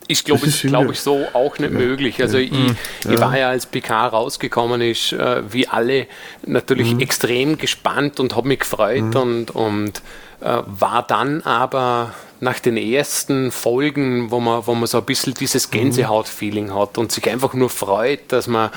Ich 0.08 0.26
glaube, 0.26 0.46
ist, 0.46 0.62
glaube 0.62 0.92
ich, 0.92 1.00
so 1.00 1.26
auch 1.34 1.58
nicht 1.60 1.72
ja. 1.72 1.80
möglich. 1.80 2.22
Also 2.22 2.38
ja. 2.38 2.44
ich, 2.44 2.52
mhm. 2.52 2.76
ich, 3.10 3.20
war 3.20 3.38
ja, 3.38 3.50
als 3.50 3.66
PK 3.66 4.08
rausgekommen 4.08 4.82
ist, 4.82 5.14
äh, 5.14 5.42
wie 5.52 5.68
alle 5.68 6.08
natürlich 6.46 6.94
mhm. 6.94 7.00
extrem 7.00 7.58
gespannt 7.58 8.20
und 8.20 8.36
habe 8.36 8.48
mich 8.48 8.60
gefreut 8.60 9.02
mhm. 9.02 9.16
und, 9.16 9.52
und 9.52 10.02
war 10.44 11.04
dann 11.08 11.42
aber 11.42 12.14
nach 12.44 12.60
den 12.60 12.78
ersten 12.78 13.52
Folgen, 13.52 14.30
wo 14.30 14.40
man, 14.40 14.68
wo 14.68 14.76
man 14.76 14.86
so 14.86 15.00
ein 15.00 15.06
bisschen 15.06 15.34
dieses 15.34 15.68
mhm. 15.68 15.72
Gänsehaut-Feeling 15.72 16.74
hat 16.74 16.98
und 16.98 17.12
sich 17.12 17.28
einfach 17.30 17.54
nur 17.54 17.70
freut, 17.70 18.32
dass 18.32 18.48
man 18.48 18.70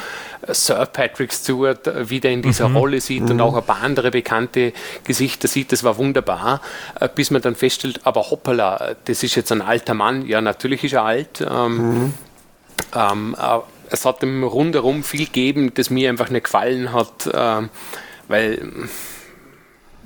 Sir 0.48 0.86
Patrick 0.86 1.32
Stewart 1.32 2.08
wieder 2.08 2.30
in 2.30 2.42
dieser 2.42 2.68
mhm. 2.68 2.76
Rolle 2.76 3.00
sieht 3.00 3.24
mhm. 3.24 3.32
und 3.32 3.40
auch 3.40 3.56
ein 3.56 3.64
paar 3.64 3.82
andere 3.82 4.10
bekannte 4.10 4.72
Gesichter 5.04 5.48
sieht, 5.48 5.72
das 5.72 5.84
war 5.84 5.98
wunderbar, 5.98 6.60
äh, 7.00 7.08
bis 7.12 7.30
man 7.30 7.42
dann 7.42 7.56
feststellt, 7.56 8.00
aber 8.04 8.30
hoppala, 8.30 8.94
das 9.04 9.22
ist 9.22 9.34
jetzt 9.34 9.52
ein 9.52 9.60
alter 9.62 9.94
Mann, 9.94 10.26
ja 10.26 10.40
natürlich 10.40 10.84
ist 10.84 10.94
er 10.94 11.04
alt, 11.04 11.46
ähm, 11.48 11.76
mhm. 11.76 12.14
ähm, 12.94 13.36
äh, 13.38 13.58
es 13.90 14.04
hat 14.04 14.22
ihm 14.22 14.42
rundherum 14.44 15.02
viel 15.04 15.26
gegeben, 15.26 15.72
das 15.74 15.90
mir 15.90 16.08
einfach 16.08 16.30
nicht 16.30 16.44
gefallen 16.44 16.92
hat, 16.92 17.26
äh, 17.26 17.68
weil 18.28 18.72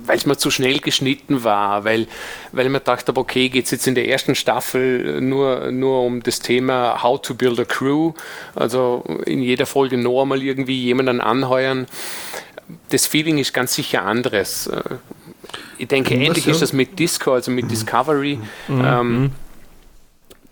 weil 0.05 0.17
es 0.17 0.25
mir 0.25 0.37
zu 0.37 0.51
schnell 0.51 0.79
geschnitten 0.79 1.43
war, 1.43 1.83
weil, 1.83 2.07
weil 2.51 2.65
ich 2.65 2.71
mir 2.71 2.79
gedacht 2.79 3.07
habe, 3.07 3.19
okay, 3.19 3.49
geht 3.49 3.65
es 3.65 3.71
jetzt 3.71 3.87
in 3.87 3.95
der 3.95 4.07
ersten 4.07 4.35
Staffel 4.35 5.21
nur, 5.21 5.71
nur 5.71 6.03
um 6.03 6.23
das 6.23 6.39
Thema 6.39 7.01
How 7.03 7.21
to 7.21 7.33
Build 7.33 7.59
a 7.59 7.65
Crew, 7.65 8.13
also 8.55 9.03
in 9.25 9.41
jeder 9.41 9.65
Folge 9.65 9.97
noch 9.97 10.21
einmal 10.21 10.41
irgendwie 10.41 10.81
jemanden 10.81 11.21
anheuern. 11.21 11.87
Das 12.89 13.07
Feeling 13.07 13.37
ist 13.37 13.53
ganz 13.53 13.73
sicher 13.73 14.03
anderes. 14.03 14.69
Ich 15.77 15.87
denke, 15.87 16.15
Was 16.15 16.21
ähnlich 16.21 16.45
ja? 16.45 16.51
ist 16.51 16.61
das 16.61 16.73
mit 16.73 16.99
Disco, 16.99 17.33
also 17.33 17.51
mit 17.51 17.65
mhm. 17.65 17.69
Discovery. 17.69 18.39
Mhm. 18.67 18.85
Ähm, 18.85 19.21
mhm. 19.21 19.31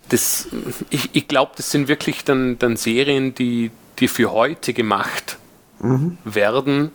das, 0.10 0.48
ich 0.90 1.10
ich 1.14 1.28
glaube, 1.28 1.52
das 1.56 1.72
sind 1.72 1.88
wirklich 1.88 2.24
dann, 2.24 2.60
dann 2.60 2.78
Serien, 2.78 3.36
die, 3.36 3.72
die 4.00 4.08
für 4.08 4.32
heute 4.32 4.74
gemacht 4.74 5.38
mhm. 5.80 6.18
werden 6.26 6.92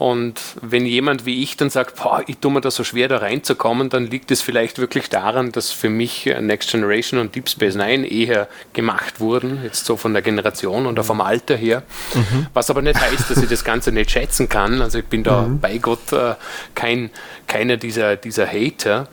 Und 0.00 0.40
wenn 0.62 0.86
jemand 0.86 1.26
wie 1.26 1.42
ich 1.42 1.58
dann 1.58 1.68
sagt, 1.68 2.02
boah, 2.02 2.22
ich 2.26 2.38
tue 2.38 2.50
mir 2.50 2.62
da 2.62 2.70
so 2.70 2.84
schwer, 2.84 3.06
da 3.06 3.18
reinzukommen, 3.18 3.90
dann 3.90 4.06
liegt 4.06 4.30
es 4.30 4.40
vielleicht 4.40 4.78
wirklich 4.78 5.10
daran, 5.10 5.52
dass 5.52 5.72
für 5.72 5.90
mich 5.90 6.24
Next 6.24 6.70
Generation 6.70 7.20
und 7.20 7.34
Deep 7.34 7.50
Space 7.50 7.74
Nine 7.74 8.10
eher 8.10 8.48
gemacht 8.72 9.20
wurden, 9.20 9.62
jetzt 9.62 9.84
so 9.84 9.98
von 9.98 10.14
der 10.14 10.22
Generation 10.22 10.86
oder 10.86 11.04
vom 11.04 11.20
Alter 11.20 11.54
her. 11.54 11.82
Mhm. 12.14 12.46
Was 12.54 12.70
aber 12.70 12.80
nicht 12.80 12.98
heißt, 12.98 13.30
dass 13.30 13.42
ich 13.42 13.50
das 13.50 13.62
Ganze 13.62 13.92
nicht 13.92 14.10
schätzen 14.10 14.48
kann. 14.48 14.80
Also 14.80 15.00
ich 15.00 15.04
bin 15.04 15.22
da 15.22 15.42
mhm. 15.42 15.60
bei 15.60 15.76
Gott 15.76 16.14
äh, 16.14 16.34
kein, 16.74 17.10
keiner 17.46 17.76
dieser, 17.76 18.16
dieser 18.16 18.46
Hater. 18.46 19.06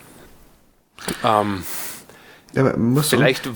Ähm, 1.22 1.64
ja, 2.54 2.74
Vielleicht 3.04 3.50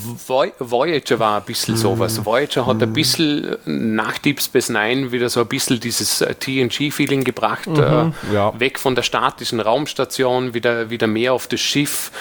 Voyager 0.59 1.19
war 1.19 1.37
ein 1.37 1.45
bisschen 1.45 1.77
sowas. 1.77 2.19
Mhm. 2.19 2.25
Voyager 2.25 2.65
hat 2.65 2.81
ein 2.81 2.89
mhm. 2.89 2.93
bisschen 2.93 3.57
nach 3.65 4.17
Deep 4.17 4.41
Space 4.41 4.69
Nine 4.69 5.11
wieder 5.11 5.29
so 5.29 5.39
ein 5.39 5.47
bisschen 5.47 5.79
dieses 5.79 6.21
äh, 6.21 6.35
TNG-Feeling 6.35 7.23
gebracht. 7.23 7.67
Mhm, 7.67 8.13
äh, 8.31 8.33
ja. 8.33 8.59
Weg 8.59 8.79
von 8.79 8.95
der 8.95 9.03
statischen 9.03 9.59
Raumstation, 9.59 10.53
wieder, 10.53 10.89
wieder 10.89 11.07
mehr 11.07 11.33
auf 11.33 11.47
das 11.47 11.61
Schiff. 11.61 12.11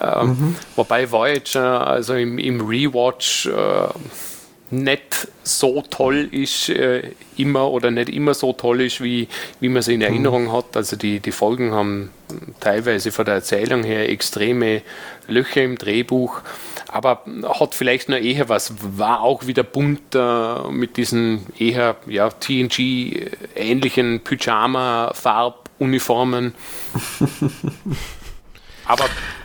Äh, 0.00 0.24
mhm. 0.24 0.56
Wobei 0.76 1.10
Voyager, 1.10 1.86
also 1.86 2.14
im, 2.14 2.38
im 2.38 2.60
Rewatch, 2.60 3.46
äh, 3.46 3.88
nicht 4.70 5.28
so 5.42 5.82
toll 5.88 6.28
ist, 6.30 6.68
äh, 6.68 7.12
immer 7.36 7.70
oder 7.70 7.90
nicht 7.90 8.10
immer 8.10 8.34
so 8.34 8.52
toll 8.52 8.82
ist, 8.82 9.02
wie, 9.02 9.26
wie 9.60 9.68
man 9.68 9.78
es 9.78 9.88
in 9.88 10.02
Erinnerung 10.02 10.44
mhm. 10.44 10.52
hat. 10.52 10.76
Also 10.76 10.94
die, 10.96 11.18
die 11.20 11.32
Folgen 11.32 11.72
haben 11.72 12.10
teilweise 12.60 13.10
von 13.12 13.24
der 13.24 13.36
Erzählung 13.36 13.84
her 13.84 14.10
extreme 14.10 14.82
Löcher 15.26 15.62
im 15.62 15.78
Drehbuch, 15.78 16.42
aber 16.88 17.22
hat 17.58 17.74
vielleicht 17.74 18.08
noch 18.08 18.18
eher 18.18 18.48
was, 18.48 18.72
war 18.96 19.20
auch 19.22 19.46
wieder 19.46 19.62
bunter 19.62 20.68
mit 20.70 20.96
diesen 20.96 21.46
eher 21.58 21.96
ja, 22.06 22.30
TNG-ähnlichen 22.30 24.20
Pyjama-Farbuniformen. 24.20 26.54
aber 28.86 29.04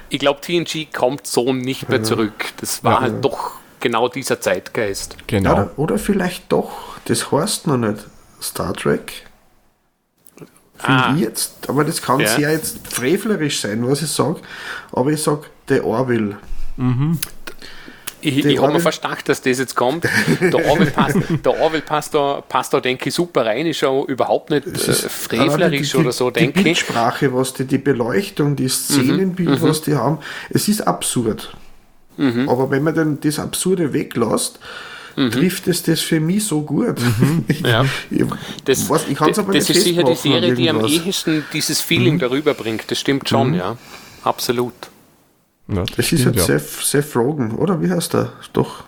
ich 0.10 0.20
glaube, 0.20 0.42
TNG 0.42 0.88
kommt 0.94 1.26
so 1.28 1.54
nicht 1.54 1.90
mehr 1.90 2.04
zurück. 2.04 2.46
Das 2.58 2.84
war 2.84 2.94
ja, 2.94 3.02
halt 3.02 3.14
ja. 3.14 3.20
doch 3.22 3.63
genau 3.84 4.08
dieser 4.08 4.42
Zeitgeist. 4.42 5.18
Genau. 5.28 5.56
Ja, 5.56 5.72
oder, 5.76 6.00
vielleicht 6.00 6.52
doch, 6.52 6.72
das 7.06 7.32
heißt 7.32 7.68
noch 7.68 7.78
nicht 7.78 8.00
Star 8.42 8.74
Trek. 8.74 9.28
Ah. 10.80 11.14
jetzt, 11.16 11.70
aber 11.70 11.86
das 11.86 12.02
kann 12.02 12.20
ja. 12.20 12.28
sehr 12.28 12.52
jetzt 12.52 12.86
frevlerisch 12.88 13.62
sein, 13.62 13.88
was 13.88 14.02
ich 14.02 14.10
sage, 14.10 14.42
aber 14.92 15.12
ich 15.12 15.22
sage 15.22 15.44
der 15.70 15.86
Orwell. 15.86 16.38
Mhm. 16.76 17.20
Ich, 18.20 18.46
ich 18.46 18.62
habe 18.62 18.74
mir 18.74 18.80
verstanden, 18.80 19.22
dass 19.26 19.42
das 19.42 19.60
jetzt 19.60 19.76
kommt. 19.76 20.06
Der 20.40 20.66
Orwell 20.66 20.92
passt, 20.92 21.18
der 21.46 21.60
Orwell 21.60 21.82
passt, 21.82 22.14
da, 22.14 22.42
passt 22.42 22.74
da, 22.74 22.80
denke 22.80 23.10
ich, 23.10 23.16
super 23.16 23.46
rein. 23.46 23.66
Ist 23.66 23.84
auch 23.84 24.06
überhaupt 24.06 24.50
nicht 24.50 24.66
äh, 24.66 24.94
frevlerisch 24.94 25.92
die, 25.92 25.98
die, 25.98 25.98
oder 25.98 26.12
so, 26.14 26.32
die 26.32 26.40
denke 26.40 26.60
ich. 26.60 26.64
Die 26.64 26.64
Bildsprache, 26.64 27.34
was 27.34 27.54
die, 27.54 27.66
die 27.66 27.78
Beleuchtung, 27.78 28.56
die 28.56 28.70
Szenenbild, 28.70 29.62
mhm. 29.62 29.62
was 29.62 29.82
die 29.82 29.96
haben, 29.96 30.20
es 30.50 30.70
ist 30.70 30.82
absurd. 30.82 31.54
Mhm. 32.18 32.50
Aber 32.50 32.70
wenn 32.72 32.84
man 32.84 32.96
dann 32.96 33.20
das 33.22 33.40
Absurde 33.40 33.94
weglässt, 33.94 34.60
mhm. 35.16 35.32
trifft 35.32 35.68
es 35.68 35.84
das 35.84 36.02
für 36.02 36.20
mich 36.20 36.46
so 36.46 36.62
gut. 36.62 37.00
Mhm. 37.00 37.46
Ja. 37.64 37.86
ich, 38.10 38.24
das, 38.66 38.90
weiß, 38.90 39.08
ich 39.10 39.18
das, 39.18 39.46
das 39.46 39.70
ist 39.70 39.84
sicher 39.84 40.04
die 40.04 40.16
Serie, 40.16 40.54
die 40.54 40.70
am 40.70 40.86
ehesten 40.86 41.46
dieses 41.54 41.82
Feeling 41.82 42.16
mhm. 42.16 42.20
darüber 42.20 42.54
bringt. 42.54 42.90
Das 42.90 43.00
stimmt 43.00 43.30
schon, 43.30 43.50
mhm. 43.50 43.56
ja. 43.56 43.78
Absolut. 44.24 44.74
Ja, 45.68 45.84
das, 45.84 45.96
das 45.96 46.12
ist 46.12 46.26
jetzt 46.26 46.36
ja. 46.36 46.60
Seth, 46.60 46.70
Seth 46.70 47.16
Rogen, 47.16 47.56
oder? 47.56 47.82
Wie 47.82 47.90
heißt 47.90 48.14
der? 48.14 48.34
Doch. 48.52 48.84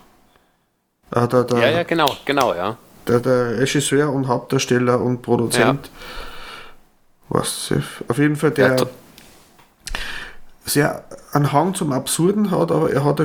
Ah, 1.10 1.26
der, 1.26 1.44
der, 1.44 1.58
ja, 1.58 1.70
ja, 1.70 1.82
genau, 1.84 2.16
genau, 2.24 2.54
ja. 2.54 2.76
Der, 3.06 3.20
der 3.20 3.58
Regisseur 3.58 4.12
und 4.12 4.26
Hauptdarsteller 4.26 5.00
und 5.00 5.22
Produzent. 5.22 5.86
Ja. 5.86 5.92
Was? 7.28 7.72
Auf 8.08 8.18
jeden 8.18 8.36
Fall 8.36 8.50
der. 8.50 8.76
Ja, 8.76 8.86
sehr 10.66 11.04
einen 11.32 11.52
Hang 11.52 11.74
zum 11.74 11.92
Absurden 11.92 12.50
hat, 12.50 12.70
aber 12.72 12.90
er 12.90 13.04
hat, 13.04 13.20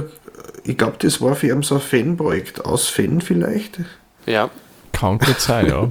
ich 0.64 0.78
glaube, 0.78 0.96
das 1.00 1.20
war 1.22 1.36
für 1.36 1.48
ihn 1.48 1.64
so 1.64 1.76
ein 1.76 1.82
Fanprojekt. 1.82 2.64
Aus 2.64 2.88
Fan 2.88 3.20
vielleicht? 3.20 3.80
Ja. 4.26 4.50
Kann 4.94 5.18
gut 5.18 5.40
sein, 5.42 5.68
ja. 5.68 5.90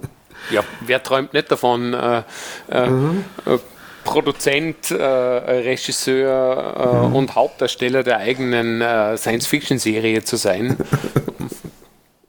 ja, 0.50 0.62
wer 0.80 1.02
träumt 1.02 1.32
nicht 1.32 1.50
davon, 1.50 1.94
äh, 1.94 2.22
äh, 2.70 2.86
mhm. 2.86 3.24
äh, 3.46 3.58
Produzent, 4.04 4.90
äh, 4.90 4.96
Regisseur 4.96 6.74
äh, 6.76 7.08
mhm. 7.08 7.14
und 7.14 7.34
Hauptdarsteller 7.34 8.02
der 8.02 8.18
eigenen 8.18 8.80
äh, 8.80 9.16
Science-Fiction-Serie 9.16 10.24
zu 10.24 10.36
sein? 10.36 10.76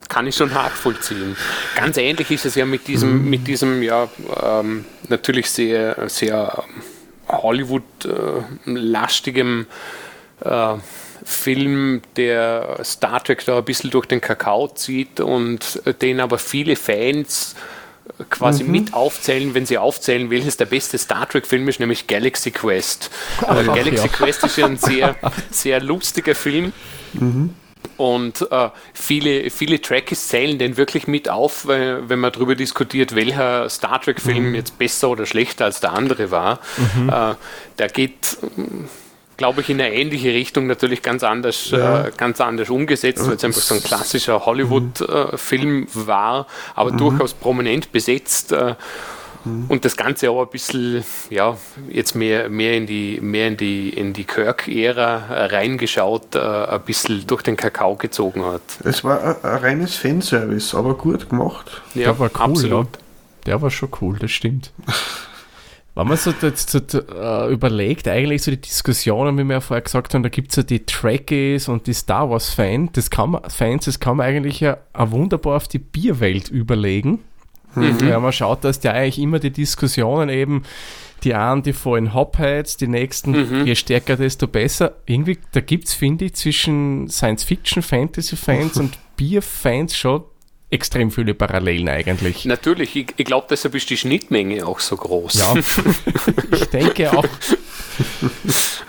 kann 0.09 0.27
ich 0.27 0.35
schon 0.35 0.51
nachvollziehen. 0.51 1.37
Ganz 1.75 1.95
ähnlich 1.97 2.29
ist 2.31 2.45
es 2.45 2.55
ja 2.55 2.65
mit 2.65 2.87
diesem, 2.87 3.23
mhm. 3.23 3.29
mit 3.29 3.47
diesem 3.47 3.81
ja, 3.81 4.09
ähm, 4.41 4.83
natürlich 5.07 5.49
sehr, 5.49 6.09
sehr 6.09 6.63
Hollywood-lastigem 7.29 9.67
äh, 10.41 10.73
Film, 11.23 12.01
der 12.15 12.79
Star 12.83 13.23
Trek 13.23 13.45
da 13.45 13.59
ein 13.59 13.65
bisschen 13.65 13.91
durch 13.91 14.07
den 14.07 14.21
Kakao 14.21 14.69
zieht 14.69 15.19
und 15.19 15.79
den 16.01 16.19
aber 16.19 16.39
viele 16.39 16.75
Fans 16.75 17.55
quasi 18.29 18.63
mhm. 18.63 18.71
mit 18.71 18.93
aufzählen, 18.93 19.53
wenn 19.53 19.65
sie 19.65 19.77
aufzählen, 19.77 20.29
welches 20.29 20.57
der 20.57 20.65
beste 20.65 20.97
Star 20.97 21.27
Trek-Film 21.27 21.67
ist, 21.69 21.79
nämlich 21.79 22.07
Galaxy 22.07 22.51
Quest. 22.51 23.09
Ach, 23.41 23.65
Galaxy 23.65 24.07
ja. 24.07 24.07
Quest 24.07 24.43
ist 24.43 24.57
ja 24.57 24.65
ein 24.65 24.77
sehr, 24.77 25.15
sehr 25.51 25.81
lustiger 25.81 26.35
Film. 26.35 26.73
Mhm. 27.13 27.53
Und 27.99 28.49
äh, 28.49 28.69
viele, 28.93 29.49
viele 29.49 29.81
Trekkies 29.81 30.29
zählen 30.29 30.57
den 30.57 30.77
wirklich 30.77 31.05
mit 31.05 31.27
auf, 31.27 31.67
weil, 31.67 32.07
wenn 32.07 32.19
man 32.19 32.31
darüber 32.31 32.55
diskutiert, 32.55 33.13
welcher 33.13 33.67
Star 33.67 34.01
Trek-Film 34.01 34.51
mhm. 34.51 34.55
jetzt 34.55 34.77
besser 34.77 35.09
oder 35.09 35.25
schlechter 35.25 35.65
als 35.65 35.81
der 35.81 35.91
andere 35.91 36.31
war. 36.31 36.61
Mhm. 36.95 37.09
Äh, 37.09 37.35
der 37.77 37.89
geht, 37.89 38.37
glaube 39.35 39.59
ich, 39.59 39.69
in 39.69 39.81
eine 39.81 39.93
ähnliche 39.93 40.29
Richtung, 40.29 40.65
natürlich 40.65 41.01
ganz 41.01 41.23
anders, 41.23 41.71
ja. 41.71 42.05
äh, 42.05 42.11
ganz 42.15 42.39
anders 42.39 42.69
umgesetzt, 42.69 43.27
weil 43.27 43.35
es 43.35 43.43
einfach 43.43 43.59
so 43.59 43.75
ein 43.75 43.83
klassischer 43.83 44.45
Hollywood-Film 44.45 45.87
war, 45.93 46.47
aber 46.75 46.93
mhm. 46.93 46.97
durchaus 46.99 47.33
prominent 47.33 47.91
besetzt. 47.91 48.53
Äh, 48.53 48.75
Mhm. 49.45 49.65
Und 49.67 49.85
das 49.85 49.95
Ganze 49.97 50.29
auch 50.31 50.41
ein 50.41 50.49
bisschen, 50.49 51.03
ja, 51.29 51.57
jetzt 51.89 52.15
mehr, 52.15 52.49
mehr 52.49 52.75
in 52.75 52.87
die, 52.87 53.19
mehr 53.21 53.47
in 53.47 53.57
die, 53.57 53.89
in 53.89 54.13
die 54.13 54.23
Kirk-Ära 54.23 55.45
reingeschaut, 55.47 56.35
äh, 56.35 56.39
ein 56.39 56.81
bisschen 56.81 57.25
durch 57.27 57.41
den 57.41 57.55
Kakao 57.55 57.95
gezogen 57.95 58.43
hat. 58.45 58.61
Es 58.83 59.03
war 59.03 59.23
ein, 59.23 59.35
ein 59.43 59.57
reines 59.57 59.95
Fanservice, 59.95 60.75
aber 60.75 60.95
gut 60.95 61.29
gemacht. 61.29 61.81
Ja, 61.93 62.05
Der 62.05 62.19
war 62.19 62.29
cool, 62.29 62.41
absolut. 62.41 62.87
Ja. 62.87 63.01
Der 63.45 63.61
war 63.61 63.71
schon 63.71 63.89
cool, 64.01 64.17
das 64.19 64.31
stimmt. 64.31 64.71
Wenn 65.95 66.07
man 66.07 66.17
so 66.17 66.31
jetzt, 66.41 66.73
äh, 66.75 67.51
überlegt, 67.51 68.07
eigentlich 68.07 68.43
so 68.43 68.51
die 68.51 68.61
Diskussionen, 68.61 69.37
wie 69.37 69.43
wir 69.43 69.55
ja 69.55 69.59
vorher 69.59 69.81
gesagt 69.81 70.13
haben, 70.13 70.23
da 70.23 70.29
gibt 70.29 70.51
es 70.51 70.55
ja 70.55 70.63
die 70.63 70.85
Trekkies 70.85 71.67
und 71.67 71.87
die 71.87 71.93
Star 71.93 72.29
Wars-Fans, 72.29 72.91
das 72.93 73.09
kann 73.09 73.31
man, 73.31 73.49
Fans, 73.49 73.85
das 73.85 73.99
kann 73.99 74.17
man 74.17 74.27
eigentlich 74.27 74.61
ja 74.61 74.77
wunderbar 74.93 75.57
auf 75.57 75.67
die 75.67 75.79
Bierwelt 75.79 76.47
überlegen. 76.49 77.19
Mhm. 77.75 78.07
Ja, 78.07 78.19
man 78.19 78.33
schaut, 78.33 78.63
dass 78.63 78.81
ja 78.83 78.91
eigentlich 78.91 79.19
immer 79.19 79.39
die 79.39 79.51
Diskussionen 79.51 80.29
eben, 80.29 80.63
die 81.23 81.33
einen, 81.33 81.63
die 81.63 81.73
vollen 81.73 82.13
Hopheads, 82.13 82.77
die 82.77 82.87
nächsten, 82.87 83.31
mhm. 83.31 83.65
je 83.65 83.75
stärker, 83.75 84.15
desto 84.15 84.47
besser. 84.47 84.95
Irgendwie, 85.05 85.37
da 85.51 85.59
gibt 85.59 85.87
es, 85.87 85.93
finde 85.93 86.25
ich, 86.25 86.35
zwischen 86.35 87.09
Science-Fiction, 87.09 87.83
Fantasy-Fans 87.83 88.77
und 88.77 88.97
Bier-Fans 89.17 89.97
schon 89.97 90.23
extrem 90.69 91.11
viele 91.11 91.33
Parallelen 91.33 91.89
eigentlich. 91.89 92.45
Natürlich, 92.45 92.95
ich, 92.95 93.07
ich 93.17 93.25
glaube, 93.25 93.47
deshalb 93.49 93.75
ist 93.75 93.89
die 93.89 93.97
Schnittmenge 93.97 94.65
auch 94.65 94.79
so 94.79 94.95
groß. 94.95 95.33
Ja, 95.33 95.53
ich 96.55 96.65
denke 96.65 97.11
auch. 97.11 97.25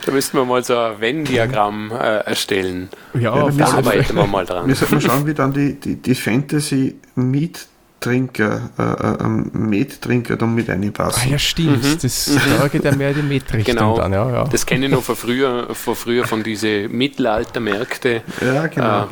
Da 0.05 0.13
müssten 0.13 0.37
wir 0.37 0.45
mal 0.45 0.63
so 0.63 0.77
ein 0.77 1.01
Venn-Diagramm 1.01 1.91
äh, 1.91 2.19
erstellen. 2.27 2.91
Ja, 3.15 3.37
ja 3.37 3.51
da 3.51 3.65
arbeiten 3.73 4.15
wir 4.15 4.27
mal 4.29 4.45
dran. 4.45 4.69
Wir 4.69 4.75
sollten 4.75 5.01
schauen, 5.01 5.27
wie 5.27 5.35
dann 5.35 5.53
die, 5.53 5.81
die, 5.81 5.97
die 5.97 6.15
Fantasy-Meet 6.15 7.67
Trinker, 8.01 8.71
äh, 8.79 9.25
äh, 9.25 9.29
Mettrinker 9.29 10.37
dann 10.37 10.55
mit 10.55 10.69
reinpassen. 10.69 11.23
Ah 11.27 11.33
ja, 11.33 11.39
stimmt. 11.39 11.85
Mhm. 11.85 11.99
Das, 12.01 12.31
da 12.59 12.69
geht 12.69 12.85
ja 12.85 12.93
mehr 12.93 13.13
die 13.13 13.23
Metrichtung 13.23 13.77
genau. 13.77 13.97
dann. 13.99 14.13
Ja, 14.13 14.31
ja. 14.31 14.45
Das 14.45 14.65
kenne 14.65 14.87
ich 14.87 14.93
noch 14.93 15.03
von 15.03 15.17
früher, 15.17 15.75
von 15.75 15.95
früher 15.95 16.27
von 16.27 16.43
diesen 16.43 16.91
Mittelaltermärkte. 16.97 18.23
Ja, 18.41 18.67
genau. 18.69 19.03
Äh, 19.03 19.07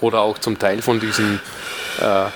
oder 0.00 0.20
auch 0.20 0.38
zum 0.38 0.58
Teil 0.58 0.80
von 0.80 1.00
diesen 1.00 1.40
äh, 2.00 2.26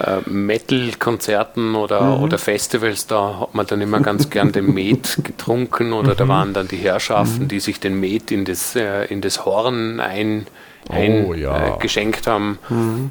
äh, 0.00 0.28
Metal-Konzerten 0.28 1.74
oder, 1.74 2.02
mhm. 2.02 2.22
oder 2.24 2.38
Festivals, 2.38 3.06
da 3.06 3.40
hat 3.40 3.54
man 3.54 3.66
dann 3.66 3.80
immer 3.80 4.00
ganz 4.00 4.28
gern 4.28 4.52
den 4.52 4.74
Met 4.74 5.18
getrunken 5.22 5.92
oder 5.92 6.12
mhm. 6.12 6.16
da 6.16 6.28
waren 6.28 6.52
dann 6.52 6.68
die 6.68 6.76
Herrschaften, 6.76 7.44
mhm. 7.44 7.48
die 7.48 7.60
sich 7.60 7.80
den 7.80 7.98
Met 7.98 8.30
in 8.30 8.44
das, 8.44 8.74
äh, 8.74 9.04
in 9.04 9.20
das 9.20 9.44
Horn 9.44 10.00
ein, 10.00 10.46
ein 10.88 11.24
oh, 11.24 11.34
ja. 11.34 11.76
geschenkt 11.76 12.26
haben. 12.26 12.58
Mhm. 12.68 13.10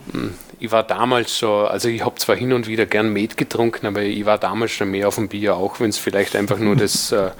Ich 0.63 0.71
war 0.71 0.83
damals 0.83 1.37
schon, 1.37 1.67
also 1.67 1.89
ich 1.89 2.05
habe 2.05 2.15
zwar 2.15 2.37
hin 2.37 2.53
und 2.53 2.67
wieder 2.67 2.85
gern 2.85 3.11
Met 3.11 3.35
getrunken, 3.35 3.85
aber 3.85 4.01
ich 4.01 4.25
war 4.25 4.37
damals 4.37 4.71
schon 4.71 4.91
mehr 4.91 5.09
auf 5.09 5.15
dem 5.15 5.27
Bier, 5.27 5.57
auch 5.57 5.81
wenn 5.81 5.89
es 5.89 5.97
vielleicht 5.97 6.37
einfach 6.37 6.57
nur 6.57 6.77
das 6.77 7.11
äh, 7.11 7.31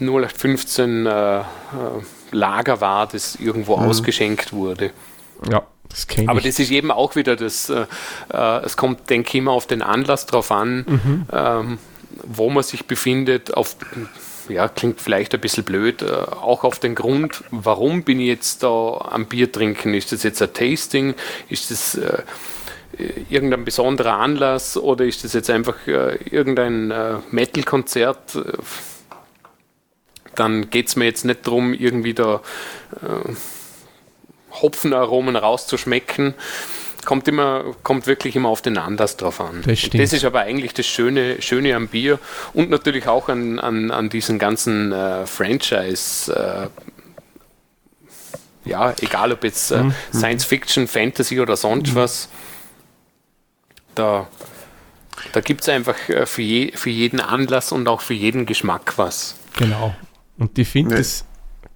0815 0.00 1.06
äh, 1.06 1.38
äh, 1.38 1.42
Lager 2.32 2.82
war, 2.82 3.06
das 3.06 3.36
irgendwo 3.36 3.78
mhm. 3.78 3.84
ausgeschenkt 3.84 4.52
wurde. 4.52 4.90
Ja, 5.50 5.62
Das 5.88 6.06
Aber 6.26 6.40
ich. 6.40 6.44
das 6.44 6.58
ist 6.58 6.70
eben 6.70 6.90
auch 6.90 7.16
wieder 7.16 7.36
das, 7.36 7.70
äh, 7.70 7.86
äh, 8.30 8.64
es 8.66 8.76
kommt, 8.76 9.08
denke 9.08 9.30
ich, 9.30 9.34
immer 9.36 9.52
auf 9.52 9.66
den 9.66 9.80
Anlass 9.80 10.26
drauf 10.26 10.52
an, 10.52 10.84
mhm. 10.86 11.26
ähm, 11.32 11.78
wo 12.22 12.50
man 12.50 12.64
sich 12.64 12.84
befindet, 12.84 13.54
auf, 13.54 13.76
ja, 14.48 14.68
klingt 14.68 15.00
vielleicht 15.00 15.34
ein 15.34 15.40
bisschen 15.40 15.64
blöd, 15.64 16.02
äh, 16.02 16.06
auch 16.06 16.64
auf 16.64 16.78
den 16.78 16.94
Grund, 16.94 17.44
warum 17.50 18.02
bin 18.02 18.20
ich 18.20 18.28
jetzt 18.28 18.62
da 18.62 19.08
am 19.10 19.26
Bier 19.26 19.50
trinken? 19.50 19.94
Ist 19.94 20.12
das 20.12 20.22
jetzt 20.22 20.42
ein 20.42 20.52
Tasting? 20.52 21.14
Ist 21.48 21.70
das 21.70 21.96
äh, 21.96 22.22
irgendein 23.28 23.64
besonderer 23.64 24.14
Anlass 24.14 24.76
oder 24.76 25.04
ist 25.04 25.24
das 25.24 25.32
jetzt 25.32 25.50
einfach 25.50 25.86
äh, 25.86 26.16
irgendein 26.30 26.90
äh, 26.90 27.14
Metal-Konzert? 27.30 28.38
Dann 30.34 30.70
geht 30.70 30.88
es 30.88 30.96
mir 30.96 31.06
jetzt 31.06 31.24
nicht 31.24 31.46
darum, 31.46 31.72
irgendwie 31.72 32.14
da 32.14 32.42
äh, 33.02 33.32
Hopfenaromen 34.52 35.36
rauszuschmecken. 35.36 36.34
Kommt 37.06 37.28
immer, 37.28 37.64
kommt 37.84 38.08
wirklich 38.08 38.34
immer 38.34 38.48
auf 38.48 38.62
den 38.62 38.76
Anlass 38.76 39.16
drauf 39.16 39.40
an. 39.40 39.62
Das, 39.64 39.78
stimmt. 39.78 40.02
das 40.02 40.12
ist 40.12 40.24
aber 40.24 40.40
eigentlich 40.40 40.74
das 40.74 40.86
Schöne, 40.86 41.40
Schöne 41.40 41.76
am 41.76 41.86
Bier 41.86 42.18
und 42.52 42.68
natürlich 42.68 43.06
auch 43.06 43.28
an, 43.28 43.60
an, 43.60 43.92
an 43.92 44.08
diesen 44.08 44.40
ganzen 44.40 44.90
äh, 44.90 45.24
Franchise. 45.24 46.34
Äh, 46.34 46.68
ja, 48.68 48.92
egal 49.00 49.32
ob 49.32 49.44
jetzt 49.44 49.70
äh, 49.70 49.84
mhm. 49.84 49.94
Science 50.12 50.44
Fiction, 50.44 50.88
Fantasy 50.88 51.40
oder 51.40 51.56
sonst 51.56 51.92
mhm. 51.92 51.94
was, 51.94 52.28
da, 53.94 54.26
da 55.32 55.40
gibt 55.40 55.60
es 55.60 55.68
einfach 55.68 56.08
äh, 56.08 56.26
für, 56.26 56.42
je, 56.42 56.72
für 56.74 56.90
jeden 56.90 57.20
Anlass 57.20 57.70
und 57.70 57.86
auch 57.86 58.00
für 58.00 58.14
jeden 58.14 58.46
Geschmack 58.46 58.94
was. 58.96 59.36
Genau. 59.56 59.94
Und 60.38 60.58
ich 60.58 60.68
finde, 60.68 60.96
es 60.96 61.24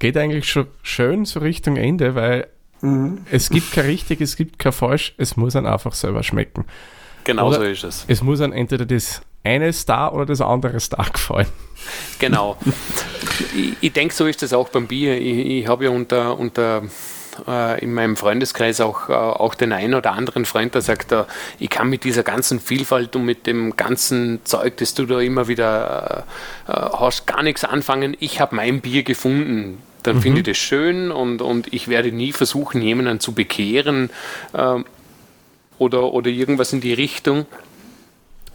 geht 0.01 0.17
eigentlich 0.17 0.51
schon 0.51 0.67
schön 0.83 1.25
so 1.25 1.39
Richtung 1.39 1.77
Ende, 1.77 2.17
weil 2.17 2.49
Mhm. 2.81 3.19
Es 3.31 3.51
gibt 3.51 3.73
kein 3.73 3.87
richtig, 3.87 4.21
es 4.21 4.37
gibt 4.37 4.59
kein 4.59 4.73
falsch, 4.73 5.15
es 5.17 5.37
muss 5.37 5.53
dann 5.53 5.67
einfach 5.67 5.95
selber 5.95 6.23
schmecken. 6.23 6.65
Genau 7.25 7.49
oder 7.49 7.59
so 7.59 7.63
ist 7.65 7.85
es. 7.85 8.05
Es 8.09 8.23
muss 8.23 8.39
dann 8.39 8.53
entweder 8.53 8.87
das 8.87 9.21
eine 9.45 9.73
Star 9.73 10.13
oder 10.13 10.27
das 10.27 10.41
andere 10.41 10.81
Star 10.81 11.09
gefallen. 11.13 11.47
Genau. 12.19 12.57
ich, 13.55 13.77
ich 13.81 13.93
denke, 13.93 14.15
so 14.15 14.27
ist 14.27 14.43
das 14.43 14.53
auch 14.53 14.69
beim 14.69 14.87
Bier. 14.87 15.19
Ich, 15.19 15.63
ich 15.63 15.69
habe 15.69 15.85
ja 15.85 15.91
unter, 15.91 16.39
unter 16.39 16.83
äh, 17.47 17.83
in 17.83 17.95
meinem 17.95 18.17
Freundeskreis 18.17 18.81
auch, 18.81 19.09
äh, 19.09 19.13
auch 19.13 19.55
den 19.55 19.73
einen 19.73 19.95
oder 19.95 20.13
anderen 20.13 20.45
Freund, 20.45 20.75
der 20.75 20.83
sagt, 20.83 21.13
äh, 21.13 21.25
ich 21.59 21.71
kann 21.71 21.89
mit 21.89 22.05
dieser 22.05 22.23
ganzen 22.23 22.61
Vielfalt 22.61 23.17
und 23.17 23.25
mit 23.25 23.47
dem 23.47 23.77
ganzen 23.77 24.41
Zeug, 24.45 24.77
das 24.79 24.95
du 24.95 25.07
da 25.07 25.21
immer 25.21 25.49
wieder 25.49 26.25
hast, 26.67 27.27
gar 27.27 27.43
nichts 27.43 27.65
anfangen. 27.65 28.17
Ich 28.21 28.41
habe 28.41 28.57
mein 28.57 28.81
Bier 28.81 29.03
gefunden 29.03 29.83
dann 30.03 30.17
mhm. 30.17 30.23
finde 30.23 30.41
ich 30.41 30.47
das 30.47 30.57
schön 30.57 31.11
und, 31.11 31.43
und 31.43 31.73
ich 31.73 31.89
werde 31.89 32.13
nie 32.13 32.33
versuchen, 32.33 32.83
jemanden 32.83 33.21
zu 33.21 33.33
bekehren 33.33 34.11
äh, 34.53 34.77
oder, 35.79 36.13
oder 36.13 36.31
irgendwas 36.31 36.73
in 36.73 36.81
die 36.81 36.93
Richtung. 36.93 37.47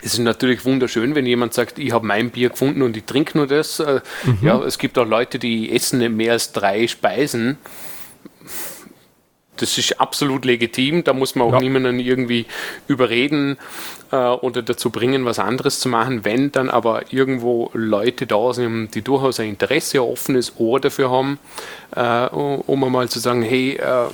Es 0.02 0.14
ist 0.14 0.20
natürlich 0.20 0.66
wunderschön, 0.66 1.16
wenn 1.16 1.26
jemand 1.26 1.54
sagt, 1.54 1.80
ich 1.80 1.92
habe 1.92 2.06
mein 2.06 2.30
Bier 2.30 2.50
gefunden 2.50 2.84
und 2.84 2.96
ich 2.96 3.06
trinke 3.06 3.38
nur 3.38 3.48
das. 3.48 3.80
Äh, 3.80 4.02
mhm. 4.24 4.40
Ja, 4.42 4.62
es 4.64 4.78
gibt 4.78 4.98
auch 4.98 5.08
Leute, 5.08 5.40
die 5.40 5.72
essen 5.72 6.00
nicht 6.00 6.12
mehr 6.12 6.34
als 6.34 6.52
drei 6.52 6.88
Speisen 6.88 7.58
das 9.58 9.78
ist 9.78 10.00
absolut 10.00 10.46
legitim. 10.46 11.04
Da 11.04 11.14
muss 11.14 11.36
man 11.36 11.48
auch 11.48 11.54
ja. 11.54 11.60
niemanden 11.60 12.00
irgendwie 12.00 12.46
überreden 12.88 13.58
äh, 14.12 14.16
oder 14.16 14.62
dazu 14.62 14.90
bringen, 14.90 15.26
was 15.26 15.40
anderes 15.40 15.80
zu 15.80 15.90
machen. 15.90 16.26
Wenn 16.26 16.52
dann 16.52 16.70
aber 16.70 17.14
irgendwo 17.14 17.70
Leute 17.74 18.28
da 18.28 18.54
sind, 18.54 18.96
die 18.96 19.02
durchaus 19.02 19.40
ein 19.40 19.50
Interesse, 19.50 20.00
ein 20.00 20.10
offenes 20.10 20.54
Ohr 20.58 20.80
dafür 20.80 21.12
haben, 21.12 21.40
äh, 21.96 22.28
um 22.28 22.84
einmal 22.84 23.10
zu 23.10 23.20
sagen, 23.20 23.42
hey, 23.42 23.74
äh, 23.74 24.08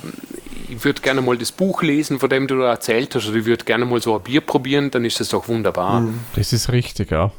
ich 0.68 0.84
würde 0.84 1.02
gerne 1.02 1.20
mal 1.20 1.36
das 1.36 1.52
Buch 1.52 1.82
lesen, 1.82 2.18
von 2.18 2.30
dem 2.30 2.46
du 2.46 2.58
da 2.58 2.70
erzählt 2.70 3.14
hast, 3.14 3.28
oder 3.28 3.36
ich 3.36 3.44
würde 3.44 3.64
gerne 3.64 3.84
mal 3.84 4.00
so 4.00 4.16
ein 4.16 4.22
Bier 4.22 4.40
probieren, 4.40 4.90
dann 4.90 5.04
ist 5.04 5.20
das 5.20 5.28
doch 5.28 5.48
wunderbar. 5.48 6.00
Mhm. 6.00 6.20
Das 6.34 6.52
ist 6.52 6.72
richtig, 6.72 7.10
ja. 7.10 7.30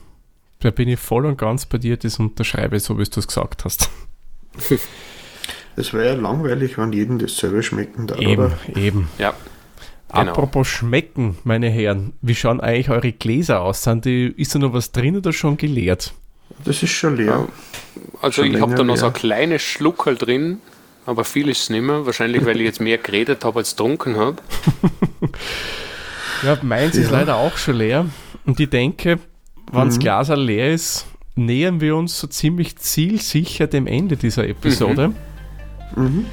Da 0.60 0.72
bin 0.72 0.88
ich 0.88 1.00
voll 1.00 1.26
und 1.26 1.38
ganz 1.38 1.66
bei 1.66 1.78
dir, 1.78 1.98
das 1.98 2.20
unterschreibe, 2.20 2.80
so 2.80 2.98
wie 2.98 3.04
du 3.04 3.20
es 3.20 3.28
gesagt 3.28 3.66
hast. 3.66 3.90
Es 5.76 5.94
wäre 5.94 6.08
ja 6.08 6.14
langweilig, 6.14 6.78
wenn 6.78 6.94
jedem 6.94 7.20
dasselbe 7.20 7.64
schmecken 7.64 8.08
darf. 8.08 8.20
Eben, 8.20 8.46
oder? 8.46 8.58
eben. 8.76 9.10
Ja. 9.18 9.34
Genau. 10.14 10.32
Apropos 10.32 10.68
schmecken, 10.68 11.38
meine 11.44 11.70
Herren, 11.70 12.14
wie 12.22 12.36
schauen 12.36 12.62
eigentlich 12.62 12.92
eure 12.92 13.12
Gläser 13.12 13.62
aus? 13.62 13.82
Sind 13.82 14.06
die, 14.06 14.28
ist 14.38 14.54
da 14.54 14.60
noch 14.60 14.74
was 14.74 14.92
drin 14.92 15.18
oder 15.18 15.34
schon 15.34 15.58
geleert? 15.58 16.14
Das 16.66 16.84
ist 16.84 16.92
schon 16.92 17.18
leer. 17.18 17.48
Also 18.22 18.44
schon 18.44 18.54
ich 18.54 18.62
habe 18.62 18.76
da 18.76 18.84
noch 18.84 18.96
so 18.96 19.08
ein 19.08 19.14
kleines 19.14 19.64
Schluckerl 19.64 20.16
drin, 20.16 20.60
aber 21.08 21.24
viel 21.24 21.50
ist 21.50 21.64
es 21.64 21.70
nicht 21.72 21.82
mehr. 21.82 22.06
Wahrscheinlich, 22.06 22.46
weil 22.46 22.58
ich 22.58 22.66
jetzt 22.66 22.80
mehr 22.80 23.00
geredet 23.00 23.44
habe 23.44 23.60
als 23.60 23.72
getrunken 23.72 24.16
habe. 24.18 24.38
ja, 26.44 26.60
meins 26.62 26.96
ja. 26.96 27.02
ist 27.02 27.12
leider 27.12 27.38
auch 27.38 27.58
schon 27.58 27.78
leer. 27.78 28.06
Und 28.46 28.60
ich 28.60 28.70
denke, 28.70 29.18
wenn 29.72 29.88
das 29.88 29.96
mhm. 29.96 30.02
Glas 30.02 30.30
leer 30.30 30.74
ist, 30.74 31.08
nähern 31.36 31.82
wir 31.82 31.96
uns 31.96 32.20
so 32.20 32.28
ziemlich 32.28 32.78
zielsicher 32.78 33.66
dem 33.66 33.88
Ende 33.88 34.16
dieser 34.16 34.48
Episode. 34.48 35.10
Mhm. 35.10 35.16
Mhm. 35.96 36.26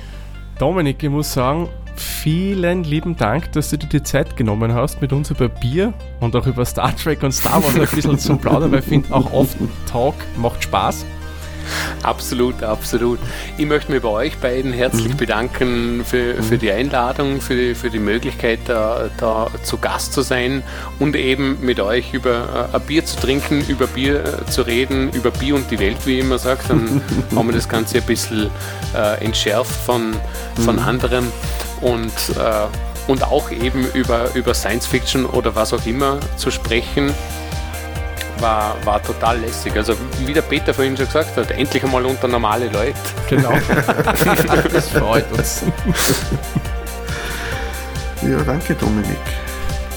Dominik, 0.58 1.02
ich 1.02 1.10
muss 1.10 1.32
sagen, 1.32 1.68
vielen 1.96 2.84
lieben 2.84 3.16
Dank, 3.16 3.52
dass 3.52 3.70
du 3.70 3.78
dir 3.78 3.86
die 3.88 4.02
Zeit 4.02 4.36
genommen 4.36 4.74
hast, 4.74 5.00
mit 5.00 5.12
uns 5.12 5.30
über 5.30 5.48
Bier 5.48 5.92
und 6.20 6.34
auch 6.36 6.46
über 6.46 6.64
Star 6.64 6.94
Trek 6.96 7.22
und 7.22 7.32
Star 7.32 7.62
Wars 7.62 7.74
ein 7.74 7.80
bisschen 7.94 8.18
zu 8.18 8.36
plaudern, 8.36 8.72
weil 8.72 8.80
ich 8.80 8.84
finde, 8.84 9.14
auch 9.14 9.32
oft 9.32 9.56
Talk 9.90 10.14
macht 10.36 10.62
Spaß. 10.62 11.04
Absolut, 12.02 12.62
absolut. 12.62 13.18
Ich 13.58 13.66
möchte 13.66 13.92
mich 13.92 14.02
bei 14.02 14.08
euch 14.08 14.38
beiden 14.38 14.72
herzlich 14.72 15.12
mhm. 15.12 15.16
bedanken 15.16 16.04
für, 16.04 16.42
für 16.42 16.56
die 16.56 16.70
Einladung, 16.70 17.40
für 17.40 17.54
die, 17.54 17.74
für 17.74 17.90
die 17.90 17.98
Möglichkeit, 17.98 18.60
da, 18.66 19.10
da 19.18 19.48
zu 19.62 19.76
Gast 19.78 20.12
zu 20.12 20.22
sein 20.22 20.62
und 20.98 21.16
eben 21.16 21.58
mit 21.60 21.78
euch 21.80 22.14
über 22.14 22.70
äh, 22.72 22.76
ein 22.76 22.82
Bier 22.82 23.04
zu 23.04 23.16
trinken, 23.16 23.64
über 23.68 23.86
Bier 23.86 24.24
äh, 24.24 24.50
zu 24.50 24.62
reden, 24.62 25.10
über 25.12 25.30
Bier 25.30 25.54
und 25.54 25.70
die 25.70 25.78
Welt, 25.78 25.98
wie 26.04 26.18
ich 26.18 26.24
immer 26.24 26.38
sage. 26.38 26.60
Dann 26.68 27.02
haben 27.36 27.48
wir 27.48 27.54
das 27.54 27.68
Ganze 27.68 27.98
ein 27.98 28.04
bisschen 28.04 28.50
äh, 28.94 29.22
entschärft 29.24 29.74
von, 29.84 30.14
von 30.64 30.76
mhm. 30.76 30.82
anderen 30.82 31.26
und, 31.80 32.12
äh, 32.36 33.10
und 33.10 33.24
auch 33.24 33.50
eben 33.50 33.86
über, 33.92 34.34
über 34.34 34.54
Science 34.54 34.86
Fiction 34.86 35.26
oder 35.26 35.54
was 35.54 35.72
auch 35.72 35.84
immer 35.86 36.18
zu 36.36 36.50
sprechen 36.50 37.12
war, 38.40 38.76
war 38.84 39.02
total 39.02 39.38
lässig. 39.40 39.74
Also 39.76 39.94
wie 40.24 40.32
der 40.32 40.42
Peter 40.42 40.72
vorhin 40.74 40.96
schon 40.96 41.06
gesagt 41.06 41.36
hat, 41.36 41.50
endlich 41.50 41.82
einmal 41.82 42.04
unter 42.04 42.28
normale 42.28 42.68
Leute. 42.68 42.94
Genau. 43.28 43.52
das 44.72 44.88
freut 44.88 45.30
uns. 45.32 45.62
Ja, 48.22 48.42
danke 48.42 48.74
Dominik. 48.74 49.16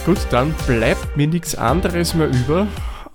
Gut, 0.06 0.20
dann 0.30 0.54
bleibt 0.68 1.16
mir 1.16 1.28
nichts 1.28 1.56
anderes 1.56 2.14
mehr 2.14 2.28
über, 2.28 2.68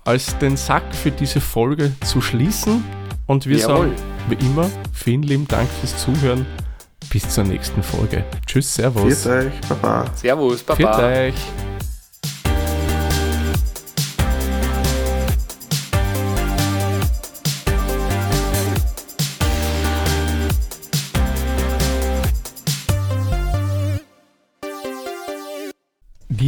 als 0.05 0.37
den 0.39 0.57
Sack 0.57 0.83
für 0.91 1.11
diese 1.11 1.41
Folge 1.41 1.91
zu 2.05 2.21
schließen. 2.21 2.83
Und 3.25 3.45
wir 3.45 3.57
Jawohl. 3.57 3.89
sagen, 3.89 3.95
wie 4.29 4.45
immer, 4.45 4.69
vielen 4.91 5.23
lieben 5.23 5.47
Dank 5.47 5.69
fürs 5.79 5.97
Zuhören. 5.97 6.45
Bis 7.11 7.27
zur 7.29 7.43
nächsten 7.43 7.81
Folge. 7.81 8.23
Tschüss, 8.45 8.73
Servus. 8.73 9.23
Viert 9.23 9.45
euch, 9.45 9.61
Baba. 9.67 10.05
Servus, 10.15 10.61
Baba. 10.63 10.77
Viert 10.77 10.99
euch. 10.99 11.68